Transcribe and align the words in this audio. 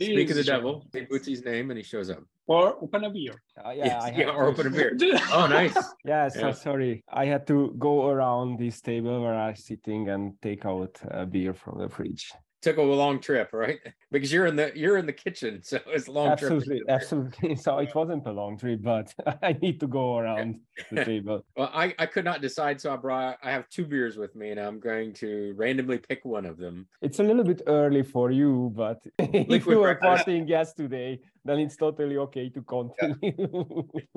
Speak 0.00 0.28
of 0.30 0.34
the 0.36 0.40
Is 0.40 0.46
devil. 0.46 0.86
Say 0.92 1.06
Bootsy's 1.06 1.44
name 1.44 1.70
and 1.70 1.76
he 1.78 1.82
shows 1.82 2.08
up. 2.10 2.22
Or 2.46 2.76
open 2.82 3.04
a 3.04 3.10
beer. 3.10 3.42
Uh, 3.62 3.70
yeah, 3.70 3.84
Yes, 3.86 4.02
I 4.04 4.10
yeah, 4.16 4.28
or 4.30 4.44
to- 4.44 4.50
open 4.50 4.66
a 4.68 4.70
beer. 4.70 4.96
Oh, 5.32 5.46
nice. 5.46 5.76
Yeah, 6.04 6.28
so 6.28 6.46
Yeah. 6.48 6.52
sorry. 6.52 7.02
I 7.08 7.24
had 7.26 7.46
to 7.48 7.74
go 7.78 8.08
around 8.08 8.58
this 8.58 8.80
table 8.80 9.20
where 9.20 9.34
I'm 9.34 9.56
sitting 9.56 10.08
and 10.08 10.40
take 10.40 10.64
out 10.64 10.96
a 11.10 11.26
beer 11.26 11.52
from 11.52 11.78
the 11.80 11.88
fridge. 11.88 12.30
Took 12.62 12.78
a 12.78 12.82
long 12.82 13.20
trip, 13.20 13.50
right? 13.52 13.78
Because 14.10 14.32
you're 14.32 14.46
in 14.46 14.56
the 14.56 14.72
you're 14.74 14.96
in 14.96 15.04
the 15.04 15.12
kitchen, 15.12 15.60
so 15.70 15.78
it's 15.86 16.08
a 16.08 16.10
long 16.10 16.28
trip. 16.28 16.50
absolutely, 16.50 16.78
get 16.78 16.88
absolutely. 16.88 17.54
So 17.64 17.76
it 17.78 17.94
wasn't 17.94 18.26
a 18.26 18.32
long 18.32 18.56
trip, 18.56 18.80
but 18.82 19.12
I 19.42 19.52
need 19.52 19.80
to 19.80 19.86
go 19.86 20.16
around 20.16 20.60
the 20.90 21.04
table. 21.04 21.44
Well, 21.56 21.70
I, 21.74 21.94
I 21.98 22.06
could 22.06 22.24
not 22.24 22.40
decide, 22.40 22.80
so 22.80 22.92
I 22.92 22.96
brought 22.96 23.36
I 23.42 23.50
have 23.50 23.68
two 23.68 23.84
beers 23.84 24.16
with 24.16 24.34
me, 24.34 24.50
and 24.50 24.58
I'm 24.58 24.80
going 24.80 25.12
to 25.14 25.52
randomly 25.56 25.98
pick 25.98 26.24
one 26.24 26.46
of 26.46 26.56
them. 26.56 26.88
It's 27.02 27.18
a 27.18 27.22
little 27.22 27.44
bit 27.44 27.60
early 27.66 28.02
for 28.02 28.30
you, 28.30 28.72
but 28.74 29.06
if 29.18 29.66
you 29.66 29.78
were 29.78 29.94
breakfast. 29.94 30.26
partying 30.26 30.48
yesterday, 30.48 31.20
then 31.44 31.58
it's 31.58 31.76
totally 31.76 32.16
okay 32.16 32.48
to 32.48 32.62
continue. 32.62 33.34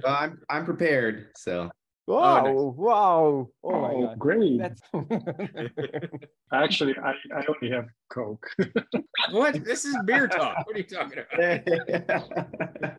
Well, 0.03 0.15
I'm 0.23 0.39
I'm 0.49 0.63
prepared. 0.63 1.31
So 1.35 1.69
wow, 2.07 2.43
nice. 2.43 2.55
wow. 2.55 3.47
Oh, 3.63 3.81
my 3.81 3.89
Oh, 3.93 4.01
god. 4.07 4.19
great. 4.19 4.59
That's 4.59 4.81
Actually, 6.53 6.95
I, 6.97 7.13
I 7.35 7.45
only 7.47 7.73
have 7.75 7.85
Coke. 8.09 8.49
What? 9.31 9.63
This 9.63 9.85
is 9.85 9.95
beer 10.05 10.27
talk. 10.27 10.65
What 10.65 10.75
are 10.75 10.79
you 10.79 10.83
talking 10.85 11.19
about? 11.19 12.97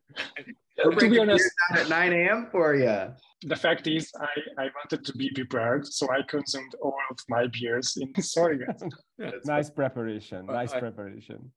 To 0.83 0.97
be 1.11 1.19
honest, 1.19 1.51
down 1.71 1.79
at 1.81 1.89
9 1.89 2.13
a.m. 2.13 2.49
for 2.51 2.75
you. 2.75 3.09
the 3.43 3.57
fact 3.57 3.87
is, 3.87 4.11
I, 4.21 4.63
I 4.65 4.69
wanted 4.75 5.05
to 5.05 5.13
be 5.17 5.31
prepared, 5.35 5.87
so 5.87 6.09
I 6.11 6.23
consumed 6.29 6.75
all 6.83 6.95
of 7.11 7.19
my 7.29 7.47
beers. 7.49 7.97
In 8.01 8.23
sorry, 8.23 8.59
guys. 8.65 8.83
nice 9.45 9.69
preparation. 9.71 10.49
Uh, 10.49 10.53
Nice 10.53 10.73
I- 10.73 10.81
preparation. 10.81 11.51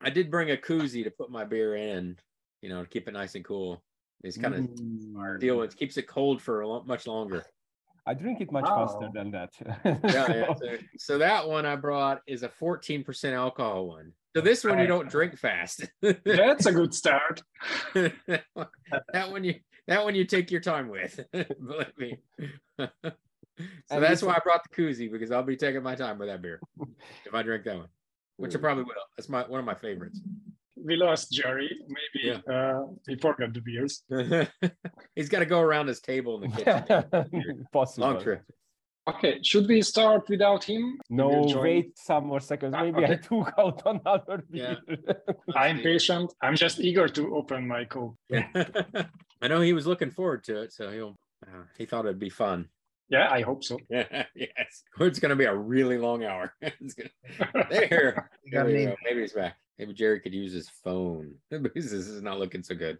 I 0.00 0.10
did 0.10 0.30
bring 0.32 0.50
a 0.50 0.56
koozie 0.56 1.04
to 1.04 1.10
put 1.12 1.30
my 1.30 1.44
beer 1.44 1.76
in, 1.76 2.16
you 2.60 2.68
know, 2.70 2.82
to 2.82 2.88
keep 2.88 3.06
it 3.06 3.12
nice 3.12 3.34
and 3.36 3.44
cool. 3.44 3.82
It's 4.22 4.36
kind 4.38 4.54
of 4.54 4.60
Mm. 4.64 5.40
deal. 5.40 5.62
It 5.62 5.76
keeps 5.76 5.96
it 5.96 6.06
cold 6.06 6.40
for 6.40 6.60
a 6.60 6.68
lo- 6.68 6.84
much 6.86 7.06
longer. 7.06 7.44
I 8.06 8.14
drink 8.14 8.40
it 8.40 8.50
much 8.50 8.64
Wow. 8.64 8.86
faster 8.88 9.08
than 9.14 9.30
that. 9.32 9.50
Yeah, 10.12 10.32
yeah. 10.34 10.54
So, 10.54 10.76
so 10.98 11.18
that 11.18 11.48
one 11.48 11.66
I 11.66 11.76
brought 11.76 12.20
is 12.26 12.42
a 12.42 12.48
14% 12.48 13.32
alcohol 13.32 13.86
one. 13.88 14.12
So 14.34 14.40
this 14.42 14.64
one 14.64 14.78
you 14.78 14.86
don't 14.86 15.08
drink 15.10 15.38
fast. 15.38 15.84
That's 16.24 16.66
a 16.66 16.72
good 16.72 16.94
start. 16.94 17.42
that 17.94 19.30
one 19.30 19.44
you 19.44 19.56
that 19.88 20.04
one 20.04 20.14
you 20.14 20.24
take 20.24 20.50
your 20.50 20.60
time 20.60 20.88
with. 20.88 21.20
Believe 21.32 21.98
me. 21.98 22.16
so 22.78 22.88
And 23.90 24.02
that's 24.02 24.22
why 24.22 24.34
I 24.34 24.38
brought 24.42 24.62
the 24.68 24.74
koozie 24.74 25.10
because 25.12 25.30
I'll 25.30 25.42
be 25.42 25.56
taking 25.56 25.82
my 25.82 25.94
time 25.96 26.18
with 26.18 26.28
that 26.28 26.40
beer 26.40 26.60
if 27.26 27.34
I 27.34 27.42
drink 27.42 27.64
that 27.64 27.76
one, 27.76 27.88
which 28.36 28.54
I 28.56 28.58
probably 28.58 28.84
will. 28.84 28.94
That's 29.18 29.28
my 29.28 29.42
one 29.46 29.60
of 29.60 29.66
my 29.66 29.74
favorites. 29.74 30.20
We 30.84 30.96
lost 30.96 31.30
Jerry. 31.32 31.70
Maybe 31.88 32.40
uh, 32.50 32.82
he 33.06 33.16
forgot 33.16 33.52
the 33.52 33.60
beers. 33.60 34.02
He's 35.14 35.28
got 35.28 35.40
to 35.40 35.46
go 35.46 35.60
around 35.60 35.86
his 35.88 36.00
table 36.00 36.42
in 36.42 36.50
the 36.50 36.56
kitchen. 36.56 37.66
Possible. 37.72 38.08
Long 38.08 38.20
trip. 38.22 38.42
Okay, 39.08 39.40
should 39.42 39.66
we 39.66 39.82
start 39.82 40.28
without 40.28 40.62
him? 40.62 41.00
No, 41.10 41.28
We'll 41.28 41.60
wait 41.60 41.98
some 41.98 42.26
more 42.26 42.38
seconds. 42.38 42.72
Ah, 42.76 42.84
Maybe 42.84 43.04
I 43.04 43.16
took 43.16 43.52
out 43.58 43.82
another 43.84 44.44
Yeah. 44.52 44.76
beer. 44.86 45.22
I'm 45.56 45.80
patient. 45.80 46.32
I'm 46.40 46.54
just 46.54 46.78
eager 46.78 47.08
to 47.08 47.34
open 47.34 47.66
my 47.66 47.84
Coke. 47.84 48.14
I 48.32 49.48
know 49.48 49.60
he 49.60 49.72
was 49.72 49.86
looking 49.88 50.10
forward 50.12 50.44
to 50.44 50.62
it, 50.62 50.72
so 50.72 50.90
he'll. 50.90 51.18
Uh, 51.44 51.64
he 51.76 51.84
thought 51.86 52.04
it'd 52.06 52.20
be 52.20 52.30
fun. 52.30 52.68
Yeah, 53.08 53.28
I 53.28 53.40
hope 53.42 53.64
so. 53.64 53.76
yes, 53.90 54.26
it's 55.00 55.18
going 55.18 55.30
to 55.30 55.36
be 55.36 55.44
a 55.46 55.54
really 55.54 55.98
long 55.98 56.22
hour. 56.24 56.54
It's 56.62 56.94
gonna- 56.94 57.66
there, 57.70 58.28
There 58.52 58.64
we 58.64 58.84
go. 58.86 58.94
maybe 59.04 59.20
he's 59.22 59.32
back. 59.32 59.56
Maybe 59.78 59.94
Jerry 59.94 60.20
could 60.20 60.34
use 60.34 60.52
his 60.52 60.68
phone 60.84 61.34
because 61.50 61.90
this 61.90 62.06
is 62.06 62.22
not 62.22 62.38
looking 62.38 62.62
so 62.62 62.74
good. 62.74 62.98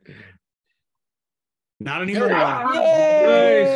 Not 1.81 2.03
anymore. 2.03 2.29
Yay! 2.29 3.73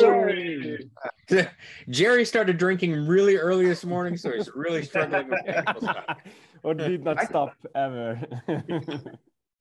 Sorry. 0.00 0.90
Jerry 1.90 2.24
started 2.24 2.56
drinking 2.56 3.06
really 3.06 3.36
early 3.36 3.66
this 3.66 3.84
morning, 3.84 4.16
so 4.16 4.32
he's 4.32 4.50
really 4.54 4.82
struggling 4.82 5.28
with 5.28 5.44
technical 5.44 5.82
stuff. 5.82 6.04
or 6.62 6.74
did 6.74 7.04
not 7.04 7.20
stop 7.22 7.54
ever. 7.74 8.20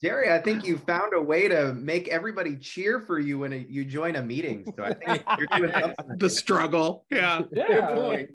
Jerry, 0.02 0.32
I 0.32 0.40
think 0.40 0.66
you 0.66 0.78
found 0.78 1.14
a 1.14 1.22
way 1.22 1.50
to 1.50 1.74
make 1.74 2.08
everybody 2.08 2.56
cheer 2.56 3.02
for 3.02 3.20
you 3.20 3.40
when 3.40 3.66
you 3.70 3.84
join 3.84 4.16
a 4.16 4.22
meeting. 4.22 4.74
So 4.78 4.84
I 4.86 4.94
think 4.94 5.24
you're 5.38 5.48
doing 5.58 5.72
something. 5.74 6.18
The 6.18 6.30
struggle. 6.30 7.06
Yeah. 7.12 7.42
Good 7.54 7.66
yeah. 7.70 7.94
point. 7.94 8.30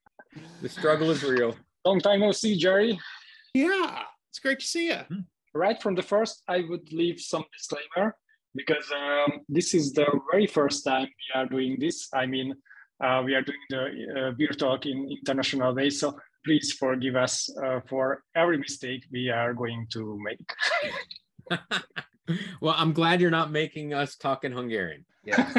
The 0.61 0.69
struggle 0.69 1.11
is 1.11 1.23
real. 1.23 1.57
Long 1.87 2.01
time 2.01 2.21
no 2.21 2.33
see, 2.33 2.59
Jerry. 2.59 2.99
Yeah. 3.55 4.03
It's 4.31 4.41
great 4.41 4.59
to 4.61 4.67
see 4.67 4.87
you. 4.89 4.99
Right 5.55 5.81
from 5.81 5.95
the 5.95 6.03
first, 6.03 6.43
I 6.49 6.65
would 6.69 6.93
leave 6.93 7.21
some 7.21 7.45
disclaimer 7.57 8.17
because 8.57 8.91
um, 8.91 9.41
this 9.49 9.73
is 9.73 9.93
the 9.93 10.07
very 10.31 10.47
first 10.49 10.85
time 10.85 11.05
we 11.07 11.41
are 11.41 11.47
doing 11.47 11.77
this. 11.79 12.09
I 12.13 12.27
mean, 12.27 12.53
uh, 13.03 13.23
we 13.25 13.35
are 13.35 13.43
doing 13.43 13.59
the 13.71 13.83
uh, 14.29 14.31
beer 14.33 14.49
talk 14.49 14.87
in 14.87 15.09
international 15.09 15.73
way. 15.73 15.91
So 15.91 16.19
please 16.45 16.73
forgive 16.73 17.15
us 17.15 17.49
uh, 17.65 17.81
for 17.89 18.23
every 18.35 18.59
mistake 18.59 19.05
we 19.13 19.31
are 19.31 19.55
going 19.55 19.87
to 19.93 20.19
make. 20.21 21.61
well, 22.61 22.75
I'm 22.77 22.93
glad 22.93 23.21
you're 23.21 23.31
not 23.31 23.53
making 23.53 23.95
us 23.95 24.17
talk 24.17 24.45
in 24.45 24.51
Hungarian. 24.51 25.07
Yeah. 25.25 25.53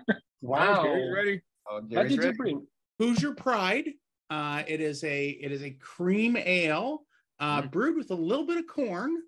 wow. 0.40 0.84
Jerry's 0.84 1.12
ready? 1.14 1.40
Oh, 1.68 1.74
What 1.80 1.90
Jerry's 1.90 2.10
did 2.10 2.16
you 2.16 2.22
ready. 2.22 2.36
bring? 2.36 2.66
Hoosier 3.00 3.34
Pride. 3.34 3.90
Uh, 4.30 4.62
it 4.68 4.80
is 4.80 5.02
a 5.02 5.30
it 5.30 5.50
is 5.50 5.62
a 5.64 5.70
cream 5.70 6.36
ale 6.36 7.02
uh, 7.40 7.62
brewed 7.62 7.96
with 7.96 8.10
a 8.10 8.14
little 8.14 8.46
bit 8.46 8.56
of 8.58 8.66
corn. 8.66 9.22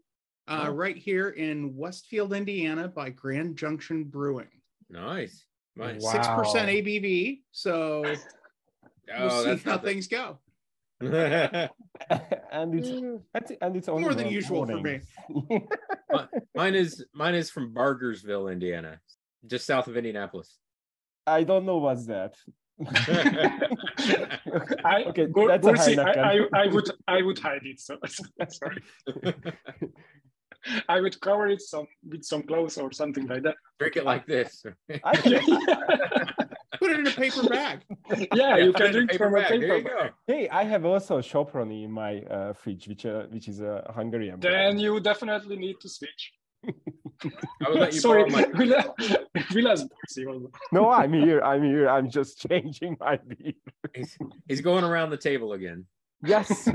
Uh, 0.48 0.64
Oh. 0.66 0.70
right 0.72 0.96
here 0.96 1.30
in 1.30 1.76
Westfield, 1.76 2.32
Indiana, 2.32 2.88
by 2.88 3.10
Grand 3.10 3.56
Junction 3.56 4.02
Brewing. 4.04 4.48
Nice. 4.90 5.46
Nice. 5.76 6.02
Six 6.10 6.26
percent 6.26 6.66
Wow. 6.66 6.74
ABV. 6.74 7.42
So 7.52 8.02
we'll 8.02 8.16
Oh, 9.16 9.44
see 9.56 9.62
how 9.62 9.76
the- 9.76 9.82
things 9.88 10.08
go. 10.08 10.38
and 11.02 11.70
it's 12.74 13.52
and 13.60 13.76
it's 13.76 13.88
only 13.88 14.02
More 14.02 14.14
than 14.14 14.26
the 14.26 14.32
usual 14.32 14.66
for 14.66 14.72
morning. 14.76 15.02
mine 16.54 16.74
is 16.74 17.04
mine 17.14 17.34
is 17.34 17.50
from 17.50 17.72
Bargersville, 17.74 18.52
Indiana, 18.52 19.00
just 19.46 19.66
south 19.66 19.88
of 19.88 19.96
Indianapolis. 19.96 20.58
I 21.26 21.42
don't 21.44 21.64
know 21.66 21.78
what's 21.78 22.06
that. 22.06 22.34
I, 24.84 25.04
Okay, 25.08 25.26
Go- 25.26 25.48
that's 25.48 25.66
a 25.66 25.72
Gorsi, 25.72 25.98
I, 25.98 26.12
I, 26.34 26.64
I 26.64 26.66
would 26.68 26.90
I 27.06 27.22
would 27.22 27.38
hide 27.38 27.62
it. 27.64 27.80
So 27.80 27.98
sorry. 28.48 28.82
I 30.88 31.00
would 31.00 31.20
cover 31.20 31.48
it 31.48 31.60
some 31.60 31.86
with 32.08 32.24
some 32.24 32.42
clothes 32.44 32.78
or 32.78 32.92
something 32.92 33.26
like 33.26 33.42
that. 33.42 33.56
Drink 33.78 33.96
it 33.96 34.04
like 34.04 34.26
this. 34.26 34.64
I 35.04 35.16
can, 35.16 35.40
Put 36.78 36.90
it 36.92 37.00
in 37.00 37.06
a 37.06 37.10
paper 37.10 37.48
bag. 37.48 37.80
yeah, 38.34 38.56
you 38.56 38.72
put 38.72 38.82
it 38.82 38.86
can 38.86 38.86
in 38.86 38.90
a 38.90 38.92
drink 38.92 39.12
from 39.14 39.32
bag. 39.34 39.60
There 39.60 39.82
paper 39.82 39.94
bag. 39.96 40.12
hey, 40.26 40.48
I 40.48 40.64
have 40.64 40.84
also 40.84 41.20
Soproni 41.20 41.84
in 41.84 41.92
my 41.92 42.20
uh, 42.22 42.52
fridge, 42.52 42.88
which 42.88 43.06
uh, 43.06 43.24
which 43.30 43.48
is 43.48 43.60
a 43.60 43.92
Hungarian. 43.94 44.40
Then 44.40 44.52
brand. 44.52 44.80
you 44.80 45.00
definitely 45.00 45.56
need 45.56 45.80
to 45.80 45.88
switch. 45.88 46.32
I 46.64 47.68
will 47.68 47.78
let 47.78 47.92
you 47.92 48.00
Sorry, 48.00 48.28
borrow 48.30 48.48
my. 48.48 48.52
Villa- 48.58 48.94
Villa's 49.52 49.84
Gorsi 49.84 50.26
also. 50.26 50.50
No, 50.72 50.90
I'm 50.90 51.12
here. 51.12 51.40
I'm 51.42 51.62
here. 51.62 51.88
I'm 51.88 52.10
just 52.10 52.46
changing 52.48 52.96
my 53.00 53.16
beer. 53.16 53.52
He's, 53.94 54.18
he's 54.48 54.60
going 54.60 54.84
around 54.84 55.10
the 55.10 55.16
table 55.16 55.52
again. 55.52 55.86
Yes. 56.24 56.68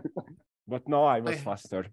but 0.68 0.88
no, 0.88 1.04
I 1.04 1.20
was 1.20 1.36
I- 1.36 1.38
faster. 1.38 1.86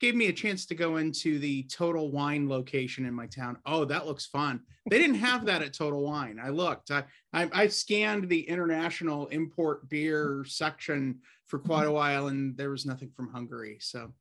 Gave 0.00 0.14
me 0.14 0.28
a 0.28 0.32
chance 0.32 0.64
to 0.64 0.74
go 0.74 0.96
into 0.96 1.38
the 1.38 1.64
Total 1.64 2.10
Wine 2.10 2.48
location 2.48 3.04
in 3.04 3.12
my 3.12 3.26
town. 3.26 3.58
Oh, 3.66 3.84
that 3.84 4.06
looks 4.06 4.24
fun. 4.24 4.60
They 4.88 4.98
didn't 4.98 5.16
have 5.16 5.44
that 5.44 5.60
at 5.60 5.74
Total 5.74 6.02
Wine. 6.02 6.40
I 6.42 6.48
looked. 6.48 6.90
I 6.90 7.04
I, 7.34 7.50
I 7.52 7.66
scanned 7.66 8.26
the 8.30 8.40
international 8.40 9.26
import 9.26 9.86
beer 9.90 10.42
section 10.48 11.18
for 11.48 11.58
quite 11.58 11.86
a 11.86 11.92
while, 11.92 12.28
and 12.28 12.56
there 12.56 12.70
was 12.70 12.86
nothing 12.86 13.10
from 13.14 13.30
Hungary. 13.30 13.76
So 13.80 14.14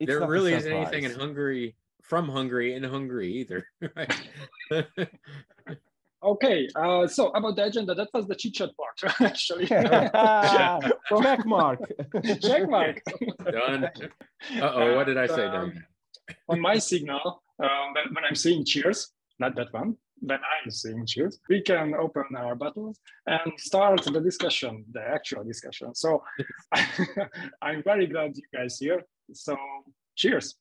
It's 0.00 0.08
there 0.08 0.26
really 0.26 0.54
isn't 0.54 0.72
anything 0.72 1.04
in. 1.04 1.12
Hungary 1.12 1.76
from 2.02 2.28
Hungary 2.28 2.74
in 2.74 2.84
Hungary 2.84 3.32
either. 3.34 3.66
Right? 3.96 4.14
Okay, 6.20 6.68
uh, 6.74 7.06
so 7.06 7.28
about 7.28 7.54
the 7.54 7.64
agenda, 7.66 7.94
that 7.94 8.08
was 8.12 8.26
the 8.26 8.34
chit 8.34 8.54
chat 8.54 8.70
part, 8.76 9.20
actually. 9.20 9.66
Check 9.66 11.46
mark. 11.46 11.78
Check 12.42 12.68
mark. 12.68 13.00
Done. 13.44 13.84
Uh 14.60 14.72
oh, 14.74 14.96
what 14.96 15.06
did 15.06 15.16
I 15.16 15.28
say? 15.28 15.46
Done. 15.46 15.54
Um, 15.54 15.84
on 16.48 16.60
my 16.60 16.76
signal, 16.78 17.40
um, 17.62 17.94
when, 17.94 18.14
when 18.14 18.24
I'm 18.28 18.34
saying 18.34 18.64
cheers, 18.64 19.12
not 19.38 19.54
that 19.54 19.72
one, 19.72 19.96
when 20.20 20.40
I'm 20.40 20.70
saying 20.72 21.06
cheers, 21.06 21.38
we 21.48 21.62
can 21.62 21.94
open 21.94 22.24
our 22.36 22.56
bottles 22.56 22.98
and 23.26 23.52
start 23.56 24.02
the 24.02 24.20
discussion, 24.20 24.84
the 24.90 25.00
actual 25.00 25.44
discussion. 25.44 25.94
So 25.94 26.22
I'm 27.62 27.82
very 27.84 28.08
glad 28.08 28.36
you 28.36 28.42
guys 28.52 28.78
here. 28.78 29.04
So 29.32 29.56
cheers. 30.16 30.56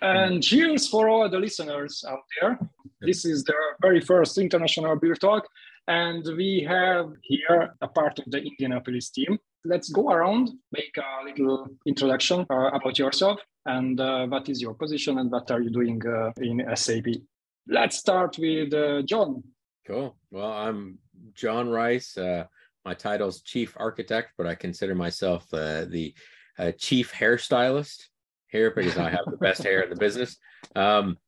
And 0.00 0.42
cheers 0.42 0.88
for 0.88 1.08
all 1.08 1.28
the 1.28 1.38
listeners 1.38 2.04
out 2.08 2.18
there. 2.40 2.58
This 3.00 3.24
is 3.24 3.44
the 3.44 3.54
very 3.80 4.00
first 4.00 4.36
international 4.38 4.96
beer 4.96 5.14
talk. 5.14 5.46
And 5.86 6.24
we 6.36 6.64
have 6.68 7.12
here 7.22 7.74
a 7.80 7.88
part 7.88 8.18
of 8.18 8.24
the 8.26 8.38
Indianapolis 8.38 9.10
team. 9.10 9.38
Let's 9.64 9.90
go 9.90 10.10
around, 10.10 10.50
make 10.72 10.96
a 10.96 11.24
little 11.24 11.68
introduction 11.84 12.46
uh, 12.50 12.70
about 12.72 12.98
yourself 12.98 13.40
and 13.66 14.00
uh, 14.00 14.26
what 14.26 14.48
is 14.48 14.62
your 14.62 14.74
position 14.74 15.18
and 15.18 15.30
what 15.30 15.50
are 15.50 15.60
you 15.60 15.70
doing 15.70 16.00
uh, 16.06 16.32
in 16.38 16.64
SAP. 16.74 17.06
Let's 17.66 17.98
start 17.98 18.38
with 18.38 18.72
uh, 18.72 19.02
John. 19.02 19.42
Cool. 19.86 20.16
Well, 20.30 20.52
I'm 20.52 20.98
John 21.34 21.68
Rice. 21.68 22.16
Uh, 22.16 22.44
my 22.84 22.94
title 22.94 23.28
is 23.28 23.42
Chief 23.42 23.74
Architect, 23.76 24.32
but 24.38 24.46
I 24.46 24.54
consider 24.54 24.94
myself 24.94 25.46
uh, 25.52 25.84
the 25.84 26.14
chief 26.78 27.12
hairstylist 27.12 28.04
here 28.48 28.72
because 28.74 28.96
I 28.96 29.10
have 29.10 29.26
the 29.26 29.36
best 29.36 29.62
hair 29.62 29.82
in 29.82 29.90
the 29.90 29.96
business. 29.96 30.36
Um, 30.74 31.18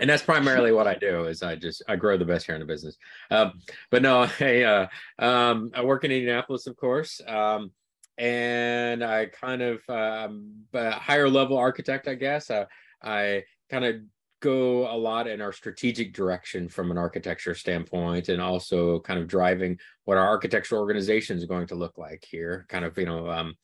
and 0.00 0.08
that's 0.08 0.22
primarily 0.22 0.72
what 0.72 0.86
I 0.86 0.94
do 0.94 1.26
is 1.26 1.42
I 1.42 1.56
just 1.56 1.82
I 1.88 1.96
grow 1.96 2.16
the 2.16 2.24
best 2.24 2.46
hair 2.46 2.56
in 2.56 2.60
the 2.60 2.66
business. 2.66 2.96
Um, 3.30 3.60
but 3.90 4.02
no, 4.02 4.28
I 4.40 4.62
uh, 4.62 4.86
um, 5.18 5.70
I 5.74 5.84
work 5.84 6.04
in 6.04 6.10
Indianapolis, 6.10 6.66
of 6.66 6.76
course, 6.76 7.20
um, 7.26 7.72
and 8.16 9.04
I 9.04 9.26
kind 9.26 9.62
of 9.62 9.80
um, 9.88 10.64
a 10.72 10.90
higher 10.92 11.28
level 11.28 11.56
architect, 11.56 12.08
I 12.08 12.14
guess. 12.14 12.50
Uh, 12.50 12.66
I 13.02 13.44
kind 13.70 13.84
of 13.84 13.96
go 14.40 14.92
a 14.92 14.96
lot 14.96 15.26
in 15.26 15.40
our 15.40 15.52
strategic 15.52 16.14
direction 16.14 16.68
from 16.68 16.90
an 16.90 16.98
architecture 16.98 17.54
standpoint, 17.54 18.28
and 18.28 18.40
also 18.40 19.00
kind 19.00 19.18
of 19.18 19.28
driving 19.28 19.78
what 20.04 20.16
our 20.16 20.26
architectural 20.26 20.80
organization 20.80 21.36
is 21.36 21.44
going 21.44 21.66
to 21.68 21.74
look 21.74 21.98
like 21.98 22.24
here. 22.28 22.66
Kind 22.68 22.84
of 22.84 22.96
you 22.98 23.06
know 23.06 23.28
um, 23.28 23.54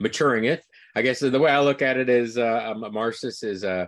maturing 0.00 0.44
it. 0.44 0.64
I 0.94 1.02
guess 1.02 1.20
the 1.20 1.38
way 1.38 1.50
I 1.50 1.60
look 1.60 1.80
at 1.80 1.96
it 1.96 2.08
is 2.08 2.36
uh, 2.36 2.72
um, 2.72 2.82
Emarsys 2.82 3.44
is 3.44 3.64
uh, 3.64 3.86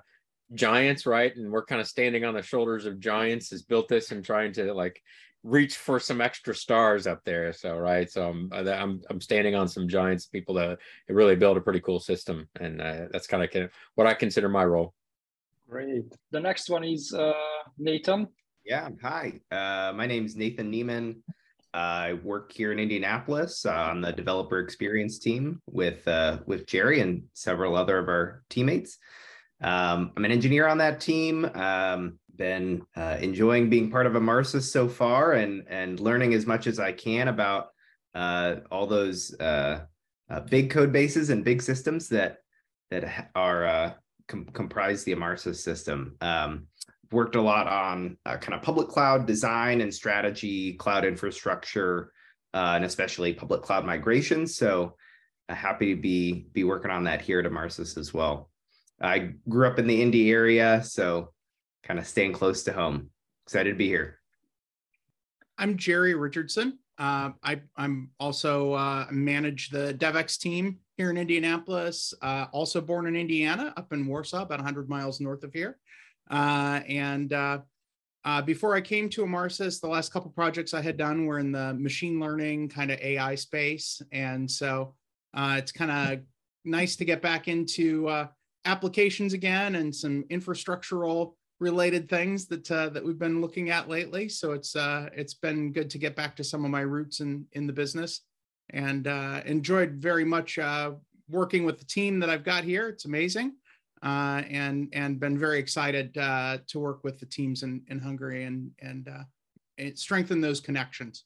giants, 0.55 1.07
right? 1.07 1.35
And 1.37 1.51
we're 1.51 1.65
kind 1.65 1.81
of 1.81 1.87
standing 1.87 2.25
on 2.25 2.35
the 2.35 2.43
shoulders 2.43 2.87
of 2.87 3.01
giants. 3.01 3.51
Has 3.51 3.63
built 3.63 3.89
this 3.89 4.13
and 4.13 4.25
trying 4.25 4.53
to 4.55 4.73
like 4.73 5.03
reach 5.43 5.77
for 5.77 6.01
some 6.01 6.21
extra 6.21 6.55
stars 6.55 7.07
up 7.07 7.23
there. 7.25 7.53
So 7.53 7.77
right, 7.77 8.11
so 8.11 8.29
I'm 8.29 8.51
uh, 8.53 8.71
I'm 8.71 9.03
I'm 9.11 9.21
standing 9.21 9.55
on 9.55 9.69
some 9.69 9.89
giants, 9.89 10.27
people 10.27 10.55
that 10.57 10.79
really 11.09 11.37
build 11.37 11.57
a 11.57 11.61
pretty 11.61 11.81
cool 11.81 12.01
system, 12.01 12.49
and 12.61 12.81
uh, 12.81 13.07
that's 13.11 13.27
kind 13.27 13.43
of 13.43 13.71
what 13.95 14.07
I 14.07 14.15
consider 14.15 14.49
my 14.49 14.65
role. 14.65 14.95
Great. 15.69 16.13
The 16.31 16.41
next 16.41 16.69
one 16.69 16.85
is 16.85 17.13
uh, 17.13 17.33
Nathan. 17.79 18.29
Yeah. 18.65 18.89
Hi. 19.03 19.41
Uh, 19.51 19.93
my 19.95 20.07
name 20.07 20.25
is 20.25 20.37
Nathan 20.37 20.73
Nieman. 20.73 21.17
I 21.75 22.15
work 22.23 22.53
here 22.53 22.71
in 22.71 22.79
Indianapolis 22.79 23.67
uh, 23.67 23.73
on 23.73 24.01
the 24.01 24.13
developer 24.13 24.61
experience 24.61 25.19
team 25.19 25.61
with 25.67 26.07
uh, 26.07 26.39
with 26.47 26.67
Jerry 26.67 27.01
and 27.01 27.25
several 27.35 27.77
other 27.77 27.99
of 27.99 28.09
our 28.09 28.43
teammates. 28.49 28.99
Um, 29.61 30.13
I'm 30.17 30.25
an 30.25 30.33
engineer 30.33 30.67
on 30.69 30.79
that 30.79 31.01
team. 31.01 31.45
Um, 31.45 32.19
been 32.37 32.83
uh, 32.97 33.17
enjoying 33.21 33.71
being 33.71 33.91
part 33.91 34.07
of 34.07 34.15
Emarsys 34.15 34.71
so 34.71 34.89
far 34.89 35.33
and 35.35 35.65
and 35.69 36.01
learning 36.01 36.35
as 36.35 36.47
much 36.47 36.67
as 36.67 36.81
I 36.81 36.91
can 36.91 37.29
about 37.29 37.69
uh, 38.15 38.57
all 38.71 38.87
those 38.87 39.35
uh, 39.39 39.83
uh, 40.29 40.41
big 40.41 40.71
code 40.71 40.93
bases 40.93 41.31
and 41.31 41.45
big 41.45 41.63
systems 41.63 42.09
that 42.09 42.39
that 42.91 43.31
are 43.35 43.97
com- 44.29 44.47
comprise 44.47 45.05
the 45.05 45.15
Emarsys 45.15 45.57
system. 45.57 46.17
Um, 46.21 46.67
worked 47.15 47.37
a 47.37 47.41
lot 47.41 47.67
on 47.67 48.17
uh, 48.27 48.37
kind 48.37 48.55
of 48.55 48.63
public 48.63 48.89
cloud 48.89 49.27
design 49.27 49.81
and 49.81 49.95
strategy, 49.95 50.75
cloud 50.75 51.05
infrastructure, 51.05 52.13
uh, 52.53 52.73
and 52.75 52.85
especially 52.85 53.33
public 53.33 53.63
cloud 53.63 53.87
migration. 53.87 54.47
So 54.47 54.97
uh, 55.49 55.55
happy 55.55 55.95
to 55.95 56.01
be 56.01 56.47
be 56.53 56.65
working 56.65 56.91
on 56.91 57.05
that 57.05 57.23
here 57.23 57.41
at 57.41 57.47
Emarsys 57.47 57.97
as 57.97 58.13
well. 58.13 58.51
I 59.05 59.35
grew 59.49 59.67
up 59.67 59.79
in 59.79 59.87
the 59.87 60.01
Indy 60.01 60.31
area, 60.31 60.83
so 60.83 61.33
kind 61.83 61.99
of 61.99 62.07
staying 62.07 62.33
close 62.33 62.63
to 62.65 62.73
home. 62.73 63.11
Excited 63.47 63.71
to 63.71 63.77
be 63.77 63.87
here. 63.87 64.19
I'm 65.59 65.77
Jerry 65.77 66.15
Richardson. 66.15 66.79
Uh, 66.99 67.31
I, 67.43 67.61
am 67.77 68.11
also 68.19 68.73
uh, 68.73 69.07
manage 69.11 69.71
the 69.71 69.95
DevX 69.95 70.39
team 70.39 70.79
here 70.97 71.11
in 71.11 71.19
Indianapolis. 71.19 72.15
Uh, 72.23 72.47
also 72.53 72.81
born 72.81 73.07
in 73.07 73.17
Indiana, 73.17 73.75
up 73.77 73.93
in 73.93 74.07
Warsaw, 74.07 74.43
about 74.43 74.59
100 74.59 74.89
miles 74.89 75.21
north 75.21 75.45
of 75.45 75.53
here. 75.53 75.79
Uh, 76.31 76.81
and 76.89 77.33
uh, 77.33 77.59
uh, 78.25 78.43
before 78.43 78.75
I 78.75 78.81
came 78.81 79.09
to 79.11 79.25
Emarsys, 79.25 79.81
the 79.81 79.89
last 79.89 80.13
couple 80.13 80.31
projects 80.31 80.73
I 80.73 80.81
had 80.81 80.97
done 80.97 81.27
were 81.27 81.39
in 81.39 81.53
the 81.53 81.75
machine 81.75 82.19
learning 82.19 82.71
kind 82.71 82.91
of 82.91 82.99
AI 83.01 83.35
space. 83.35 84.01
And 84.13 84.51
so 84.51 84.95
it's 85.37 85.73
kind 85.73 85.91
of 85.91 86.21
nice 86.65 86.97
to 86.97 87.05
get 87.05 87.21
back 87.21 87.49
into 87.49 88.27
applications 88.65 89.33
again 89.33 89.77
and 89.77 89.95
some 89.95 90.25
infrastructural 90.31 91.35
related 91.61 92.09
things 92.09 92.47
that 92.47 92.71
uh, 92.71 92.89
that 92.91 93.05
we've 93.05 93.19
been 93.19 93.41
looking 93.41 93.71
at 93.71 93.89
lately. 93.89 94.29
So 94.29 94.53
it's 94.53 94.75
uh, 94.77 95.09
it's 95.15 95.35
been 95.35 95.73
good 95.73 95.91
to 95.91 95.99
get 95.99 96.17
back 96.17 96.37
to 96.37 96.45
some 96.45 96.65
of 96.65 96.71
my 96.71 96.81
roots 96.81 97.21
in 97.21 97.47
in 97.53 97.67
the 97.67 97.73
business, 97.73 98.21
and 98.71 99.07
uh, 99.07 99.41
enjoyed 99.47 99.93
very 99.95 100.25
much 100.25 100.59
working 101.31 101.65
with 101.65 101.79
the 101.79 101.87
team 101.87 102.21
that 102.21 102.29
I've 102.29 102.45
got 102.45 102.65
here. 102.65 102.89
It's 102.89 103.05
amazing 103.05 103.55
uh, 104.05 104.43
and 104.51 104.89
and 104.93 105.19
been 105.19 105.39
very 105.39 105.59
excited 105.59 106.17
uh, 106.19 106.59
to 106.67 106.79
work 106.79 107.03
with 107.05 107.19
the 107.19 107.27
teams 107.27 107.63
in, 107.63 107.83
in 107.89 107.99
Hungary 107.99 108.45
and 108.45 108.71
and 108.81 109.09
uh, 109.09 109.91
strengthen 109.95 110.41
those 110.41 110.61
connections. 110.61 111.25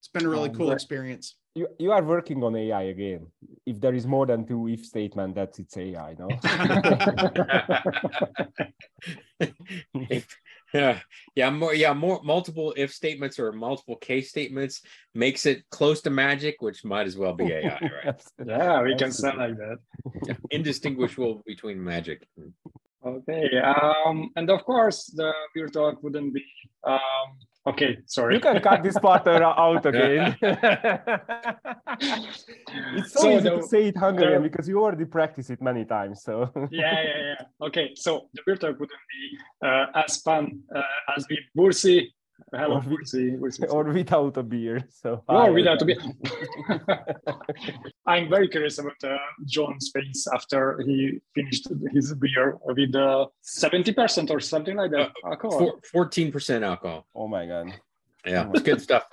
It's 0.00 0.08
been 0.08 0.24
a 0.24 0.28
really 0.28 0.48
um, 0.48 0.54
cool 0.54 0.70
experience. 0.70 1.36
You 1.54 1.68
you 1.78 1.92
are 1.92 2.02
working 2.02 2.42
on 2.44 2.56
AI 2.56 2.82
again. 2.84 3.26
If 3.66 3.80
there 3.80 3.94
is 3.94 4.06
more 4.06 4.26
than 4.26 4.46
two 4.46 4.68
if 4.68 4.86
statement, 4.86 5.34
that's 5.34 5.58
it's 5.58 5.76
AI, 5.76 6.16
no? 6.18 6.28
yeah 10.72 11.00
yeah 11.34 11.50
more 11.50 11.74
yeah 11.74 11.92
more 11.92 12.20
multiple 12.22 12.72
if 12.76 12.92
statements 12.92 13.38
or 13.38 13.52
multiple 13.52 13.96
case 13.96 14.30
statements 14.30 14.82
makes 15.14 15.46
it 15.46 15.68
close 15.70 16.00
to 16.00 16.10
magic 16.10 16.56
which 16.60 16.84
might 16.84 17.06
as 17.06 17.16
well 17.16 17.34
be 17.34 17.44
ai 17.52 17.78
right 18.04 18.22
yeah 18.46 18.80
we 18.82 18.96
can 18.96 19.12
sound 19.12 19.38
like 19.38 19.56
that 19.56 19.78
indistinguishable 20.50 21.42
between 21.46 21.82
magic 21.82 22.26
okay 23.04 23.58
um 23.58 24.30
and 24.36 24.48
of 24.50 24.64
course 24.64 25.06
the 25.16 25.32
beer 25.54 25.68
talk 25.68 26.02
wouldn't 26.02 26.32
be 26.32 26.44
um 26.84 27.36
Okay, 27.64 27.98
sorry. 28.06 28.34
You 28.34 28.40
can 28.40 28.60
cut 28.60 28.82
this 28.82 28.98
part 28.98 29.24
out 29.28 29.86
again. 29.90 30.36
it's 30.40 30.64
so, 33.12 33.20
so 33.20 33.30
easy 33.30 33.48
the, 33.48 33.56
to 33.56 33.62
say 33.62 33.86
it 33.88 33.96
Hungarian 33.96 34.42
the, 34.42 34.48
because 34.48 34.68
you 34.68 34.82
already 34.82 35.04
practice 35.04 35.48
it 35.48 35.62
many 35.62 35.84
times. 35.84 36.24
So 36.24 36.50
yeah, 36.72 37.02
yeah, 37.02 37.18
yeah. 37.18 37.66
Okay, 37.66 37.92
so 37.94 38.28
the 38.34 38.42
beer 38.44 38.56
talk 38.56 38.80
wouldn't 38.80 38.90
be 38.90 39.38
uh, 39.64 39.86
as 39.94 40.16
fun 40.22 40.60
uh, 40.74 40.82
as 41.16 41.24
with 41.30 41.38
Bursi 41.56 42.08
Hello, 42.52 42.76
or, 42.76 43.38
with, 43.40 43.60
or 43.70 43.84
without 43.84 44.36
a 44.36 44.42
beer. 44.42 44.82
So 44.90 45.22
or 45.28 45.52
without 45.52 45.82
a 45.82 45.84
beer. 45.84 45.98
I'm 48.06 48.28
very 48.28 48.48
curious 48.48 48.78
about 48.78 49.02
uh, 49.04 49.16
John's 49.46 49.90
face 49.94 50.26
after 50.32 50.80
he 50.86 51.20
finished 51.34 51.68
his 51.92 52.14
beer 52.14 52.58
with 52.64 52.94
uh, 52.94 53.26
seventy 53.40 53.92
percent 53.92 54.30
or 54.30 54.40
something 54.40 54.76
like 54.76 54.90
that 54.90 55.10
uh, 55.24 55.28
alcohol. 55.28 55.80
Fourteen 55.90 56.32
percent 56.32 56.64
alcohol. 56.64 57.06
Oh 57.14 57.28
my 57.28 57.46
god. 57.46 57.74
Yeah, 58.24 58.48
it's 58.54 58.62
good 58.62 58.80
stuff. 58.80 59.04